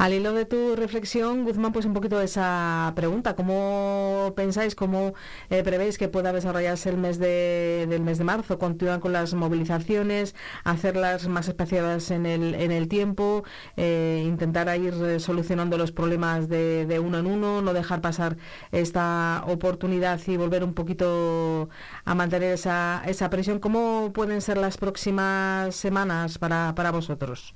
Al 0.00 0.14
hilo 0.14 0.32
de 0.32 0.46
tu 0.46 0.76
reflexión, 0.76 1.44
Guzmán, 1.44 1.72
pues 1.74 1.84
un 1.84 1.92
poquito 1.92 2.18
de 2.18 2.24
esa 2.24 2.90
pregunta. 2.96 3.36
¿Cómo 3.36 4.32
pensáis, 4.34 4.74
cómo 4.74 5.12
eh, 5.50 5.62
prevéis 5.62 5.98
que 5.98 6.08
pueda 6.08 6.32
desarrollarse 6.32 6.88
el 6.88 6.96
mes 6.96 7.18
de, 7.18 7.86
del 7.86 8.00
mes 8.00 8.16
de 8.16 8.24
marzo? 8.24 8.58
¿Continúan 8.58 9.00
con 9.00 9.12
las 9.12 9.34
movilizaciones, 9.34 10.34
hacerlas 10.64 11.28
más 11.28 11.48
espaciadas 11.48 12.10
en 12.12 12.24
el, 12.24 12.54
en 12.54 12.72
el 12.72 12.88
tiempo, 12.88 13.44
eh, 13.76 14.24
intentar 14.26 14.74
ir 14.80 15.20
solucionando 15.20 15.76
los 15.76 15.92
problemas 15.92 16.48
de, 16.48 16.86
de 16.86 16.98
uno 16.98 17.18
en 17.18 17.26
uno, 17.26 17.60
no 17.60 17.74
dejar 17.74 18.00
pasar 18.00 18.38
esta 18.72 19.44
oportunidad 19.48 20.18
y 20.26 20.38
volver 20.38 20.64
un 20.64 20.72
poquito 20.72 21.68
a 22.06 22.14
mantener 22.14 22.54
esa, 22.54 23.02
esa 23.04 23.28
presión? 23.28 23.58
¿Cómo 23.58 24.12
pueden 24.14 24.40
ser 24.40 24.56
las 24.56 24.78
próximas 24.78 25.74
semanas 25.76 26.38
para, 26.38 26.74
para 26.74 26.90
vosotros? 26.90 27.54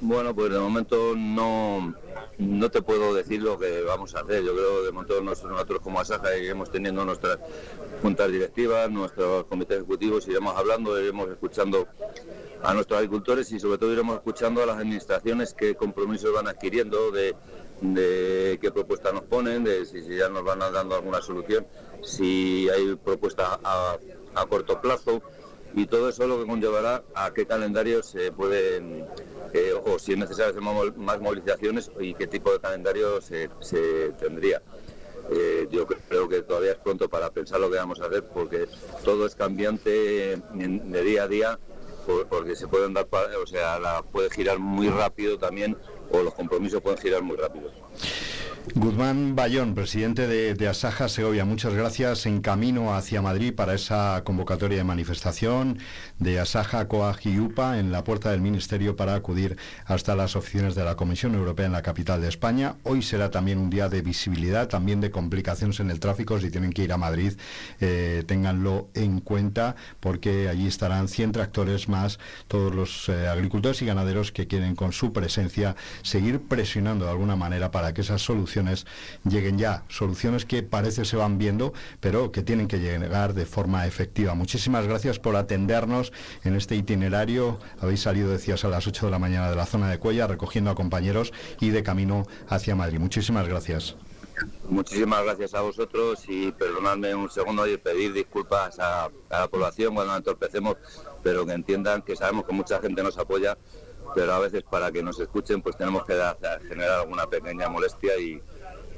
Bueno, 0.00 0.34
pues 0.34 0.52
de 0.52 0.58
momento 0.58 1.14
no, 1.16 1.94
no 2.38 2.70
te 2.70 2.82
puedo 2.82 3.14
decir 3.14 3.42
lo 3.42 3.58
que 3.58 3.82
vamos 3.82 4.14
a 4.14 4.20
hacer. 4.20 4.44
Yo 4.44 4.54
creo 4.54 4.80
que 4.80 4.86
de 4.86 4.92
momento 4.92 5.20
nos- 5.22 5.42
nosotros 5.44 5.80
como 5.80 6.00
Asaja 6.00 6.36
iremos 6.36 6.70
teniendo 6.70 7.04
nuestras 7.04 7.38
juntas 8.02 8.30
directivas, 8.30 8.90
nuestros 8.90 9.44
comités 9.46 9.78
ejecutivos, 9.78 10.28
iremos 10.28 10.54
hablando, 10.54 11.00
iremos 11.00 11.30
escuchando 11.30 11.88
a 12.62 12.74
nuestros 12.74 12.98
agricultores 12.98 13.50
y 13.52 13.58
sobre 13.58 13.78
todo 13.78 13.92
iremos 13.92 14.16
escuchando 14.16 14.62
a 14.62 14.66
las 14.66 14.76
administraciones 14.76 15.54
qué 15.54 15.74
compromisos 15.74 16.32
van 16.32 16.48
adquiriendo, 16.48 17.10
de, 17.10 17.34
qué 18.60 18.70
propuestas 18.70 19.14
nos 19.14 19.24
ponen, 19.24 19.64
de 19.64 19.86
si, 19.86 20.02
ya 20.14 20.28
nos 20.28 20.44
van 20.44 20.58
dando 20.58 20.94
alguna 20.94 21.22
solución, 21.22 21.66
si 22.02 22.68
hay 22.68 22.96
propuestas 22.96 23.58
a, 23.64 23.96
corto 24.48 24.78
plazo 24.80 25.22
y 25.74 25.86
todo 25.86 26.10
eso 26.10 26.26
lo 26.26 26.38
que 26.38 26.46
conllevará 26.46 27.02
a 27.14 27.32
qué 27.32 27.46
calendarios 27.46 28.06
se 28.06 28.32
pueden, 28.32 29.06
eh, 29.56 29.72
o 29.84 29.98
si 29.98 30.12
es 30.12 30.18
necesario 30.18 30.50
hacer 30.50 30.62
más 30.96 31.20
movilizaciones 31.20 31.90
y 32.00 32.14
qué 32.14 32.26
tipo 32.26 32.52
de 32.52 32.60
calendario 32.60 33.20
se, 33.20 33.48
tendría. 34.20 34.60
Eh, 35.30 35.66
yo 35.70 35.86
cre- 35.88 35.98
creo 36.08 36.28
que 36.28 36.42
todavía 36.42 36.72
es 36.72 36.78
pronto 36.78 37.08
para 37.08 37.30
pensar 37.30 37.58
lo 37.58 37.70
que 37.70 37.76
vamos 37.78 38.00
a 38.00 38.06
hacer 38.06 38.22
porque 38.24 38.68
todo 39.04 39.26
es 39.26 39.34
cambiante 39.34 40.36
de 40.52 41.02
día 41.02 41.24
a 41.24 41.28
día 41.28 41.58
por- 42.06 42.26
porque 42.28 42.54
se 42.54 42.68
pueden 42.68 42.94
dar, 42.94 43.08
o 43.42 43.46
sea, 43.46 43.78
la 43.80 44.02
puede 44.02 44.30
girar 44.30 44.58
muy 44.58 44.88
rápido 44.88 45.38
también 45.38 45.76
o 46.10 46.22
los 46.22 46.34
compromisos 46.34 46.80
pueden 46.80 46.98
girar 47.00 47.22
muy 47.22 47.36
rápido. 47.36 47.70
Guzmán 48.74 49.36
Bayón, 49.36 49.74
presidente 49.74 50.26
de, 50.26 50.68
Asaja 50.68 51.08
Segovia, 51.08 51.44
muchas 51.44 51.72
gracias. 51.72 52.26
En 52.26 52.40
camino 52.40 52.94
hacia 52.94 53.22
Madrid 53.22 53.54
para 53.54 53.74
esa 53.74 54.22
convocatoria 54.24 54.78
de 54.78 54.84
manifestación 54.84 55.78
de 56.18 56.40
Asaja, 56.40 56.88
Coag 56.88 57.18
y 57.24 57.38
UPA 57.38 57.78
en 57.78 57.92
la 57.92 58.02
puerta 58.02 58.32
del 58.32 58.40
Ministerio 58.40 58.96
para 58.96 59.14
acudir 59.14 59.56
hasta 59.84 60.16
las 60.16 60.34
oficinas 60.34 60.74
de 60.74 60.84
la 60.84 60.96
Comisión 60.96 61.34
Europea 61.34 61.66
en 61.66 61.72
la 61.72 61.82
capital 61.82 62.20
de 62.20 62.28
España. 62.28 62.74
Hoy 62.82 63.02
será 63.02 63.30
también 63.30 63.58
un 63.58 63.70
día 63.70 63.88
de 63.88 64.02
visibilidad, 64.02 64.68
también 64.68 65.00
de 65.00 65.10
complicaciones 65.10 65.78
en 65.78 65.90
el 65.90 66.00
tráfico. 66.00 66.40
Si 66.40 66.50
tienen 66.50 66.72
que 66.72 66.82
ir 66.82 66.92
a 66.92 66.96
Madrid, 66.96 67.34
eh, 67.80 68.24
ténganlo 68.26 68.88
en 68.94 69.20
cuenta 69.20 69.76
porque 70.00 70.48
allí 70.48 70.66
estarán 70.66 71.08
100 71.08 71.32
tractores 71.32 71.88
más 71.88 72.18
todos 72.48 72.74
los 72.74 73.08
eh, 73.08 73.28
agricultores 73.28 73.80
y 73.82 73.86
ganaderos 73.86 74.32
que 74.32 74.48
quieren 74.48 74.74
con 74.74 74.92
su 74.92 75.12
presencia 75.12 75.76
seguir 76.02 76.40
presionando 76.40 77.04
de 77.04 77.12
alguna 77.12 77.36
manera 77.36 77.70
para 77.70 77.94
que 77.94 78.00
esas 78.00 78.22
soluciones 78.56 78.86
lleguen 79.28 79.58
ya. 79.58 79.82
Soluciones 79.88 80.44
que 80.44 80.62
parece 80.62 81.04
se 81.04 81.16
van 81.16 81.38
viendo, 81.38 81.72
pero 82.00 82.32
que 82.32 82.42
tienen 82.42 82.68
que 82.68 82.78
llegar 82.78 83.34
de 83.34 83.44
forma 83.44 83.86
efectiva. 83.86 84.34
Muchísimas 84.34 84.86
gracias 84.86 85.18
por 85.18 85.36
atendernos 85.36 86.12
en 86.44 86.56
este 86.56 86.74
itinerario. 86.74 87.58
Habéis 87.80 88.00
salido, 88.00 88.30
decías, 88.30 88.64
a 88.64 88.68
las 88.68 88.86
8 88.86 89.06
de 89.06 89.12
la 89.12 89.18
mañana 89.18 89.50
de 89.50 89.56
la 89.56 89.66
zona 89.66 89.90
de 89.90 89.98
Cuella, 89.98 90.26
recogiendo 90.26 90.70
a 90.70 90.74
compañeros 90.74 91.32
y 91.60 91.70
de 91.70 91.82
camino 91.82 92.26
hacia 92.48 92.74
Madrid. 92.74 92.98
Muchísimas 92.98 93.46
gracias. 93.46 93.96
Muchísimas 94.68 95.24
gracias 95.24 95.54
a 95.54 95.62
vosotros 95.62 96.22
y 96.28 96.52
perdonadme 96.52 97.14
un 97.14 97.30
segundo 97.30 97.66
y 97.66 97.76
pedir 97.78 98.12
disculpas 98.12 98.78
a, 98.78 99.04
a 99.04 99.40
la 99.40 99.48
población 99.48 99.94
cuando 99.94 100.14
entorpecemos, 100.16 100.76
pero 101.22 101.46
que 101.46 101.52
entiendan 101.52 102.02
que 102.02 102.16
sabemos 102.16 102.44
que 102.44 102.52
mucha 102.52 102.78
gente 102.80 103.02
nos 103.02 103.16
apoya, 103.16 103.56
pero 104.14 104.32
a 104.34 104.38
veces 104.38 104.62
para 104.62 104.90
que 104.92 105.02
nos 105.02 105.18
escuchen 105.20 105.62
pues 105.62 105.76
tenemos 105.76 106.04
que 106.04 106.14
dar- 106.14 106.38
generar 106.68 107.00
alguna 107.00 107.26
pequeña 107.26 107.68
molestia 107.68 108.16
y, 108.18 108.40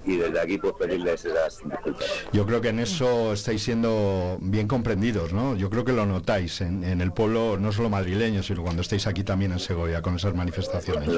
y 0.04 0.16
desde 0.16 0.40
aquí 0.40 0.58
pues 0.58 0.74
pedirles 0.78 1.24
esas 1.24 1.58
disculpas. 1.64 2.08
Yo 2.32 2.46
creo 2.46 2.60
que 2.60 2.68
en 2.68 2.78
eso 2.80 3.32
estáis 3.32 3.62
siendo 3.62 4.38
bien 4.40 4.66
comprendidos, 4.68 5.32
¿no? 5.32 5.54
Yo 5.56 5.68
creo 5.70 5.84
que 5.84 5.92
lo 5.92 6.06
notáis 6.06 6.60
en, 6.60 6.84
en 6.84 7.00
el 7.00 7.12
pueblo, 7.12 7.56
no 7.58 7.72
solo 7.72 7.90
madrileño, 7.90 8.42
sino 8.42 8.62
cuando 8.62 8.82
estáis 8.82 9.06
aquí 9.06 9.24
también 9.24 9.52
en 9.52 9.58
Segovia 9.58 10.00
con 10.02 10.16
esas 10.16 10.34
manifestaciones. 10.34 11.08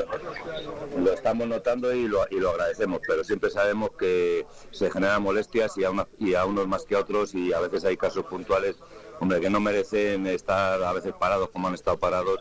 Lo 0.98 1.12
estamos 1.12 1.46
notando 1.46 1.92
y 1.94 2.08
lo, 2.08 2.26
y 2.30 2.40
lo 2.40 2.50
agradecemos, 2.50 3.00
pero 3.06 3.22
siempre 3.22 3.48
sabemos 3.50 3.90
que 3.98 4.44
se 4.72 4.90
generan 4.90 5.22
molestias 5.22 5.78
y 5.78 5.84
a, 5.84 5.90
una- 5.90 6.06
y 6.18 6.34
a 6.34 6.44
unos 6.44 6.66
más 6.66 6.84
que 6.84 6.96
a 6.96 6.98
otros 7.00 7.34
y 7.34 7.52
a 7.52 7.60
veces 7.60 7.84
hay 7.84 7.96
casos 7.96 8.24
puntuales, 8.26 8.76
hombre, 9.20 9.40
que 9.40 9.48
no 9.50 9.60
merecen 9.60 10.26
estar 10.26 10.82
a 10.82 10.92
veces 10.92 11.14
parados 11.18 11.50
como 11.50 11.68
han 11.68 11.74
estado 11.74 11.96
parados 11.98 12.40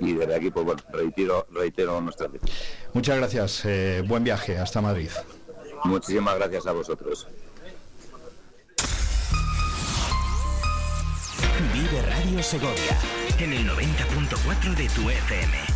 y 0.00 0.12
desde 0.12 0.34
aquí 0.34 0.50
pues 0.50 0.64
bueno, 0.66 0.82
reitero, 0.92 1.46
reitero 1.52 2.00
nuestras 2.00 2.32
disculpas. 2.32 2.58
Muchas 2.92 3.16
gracias, 3.16 3.64
eh, 3.64 4.02
buen 4.06 4.24
viaje 4.24 4.58
hasta 4.58 4.80
Madrid. 4.80 5.10
Muchísimas 5.84 6.36
gracias 6.36 6.66
a 6.66 6.72
vosotros. 6.72 7.28
Vive 11.72 12.02
Radio 12.02 12.42
Segovia 12.42 12.98
en 13.38 13.52
el 13.52 13.68
90.4 13.68 14.76
de 14.76 14.88
tu 14.88 15.10
FM. 15.10 15.73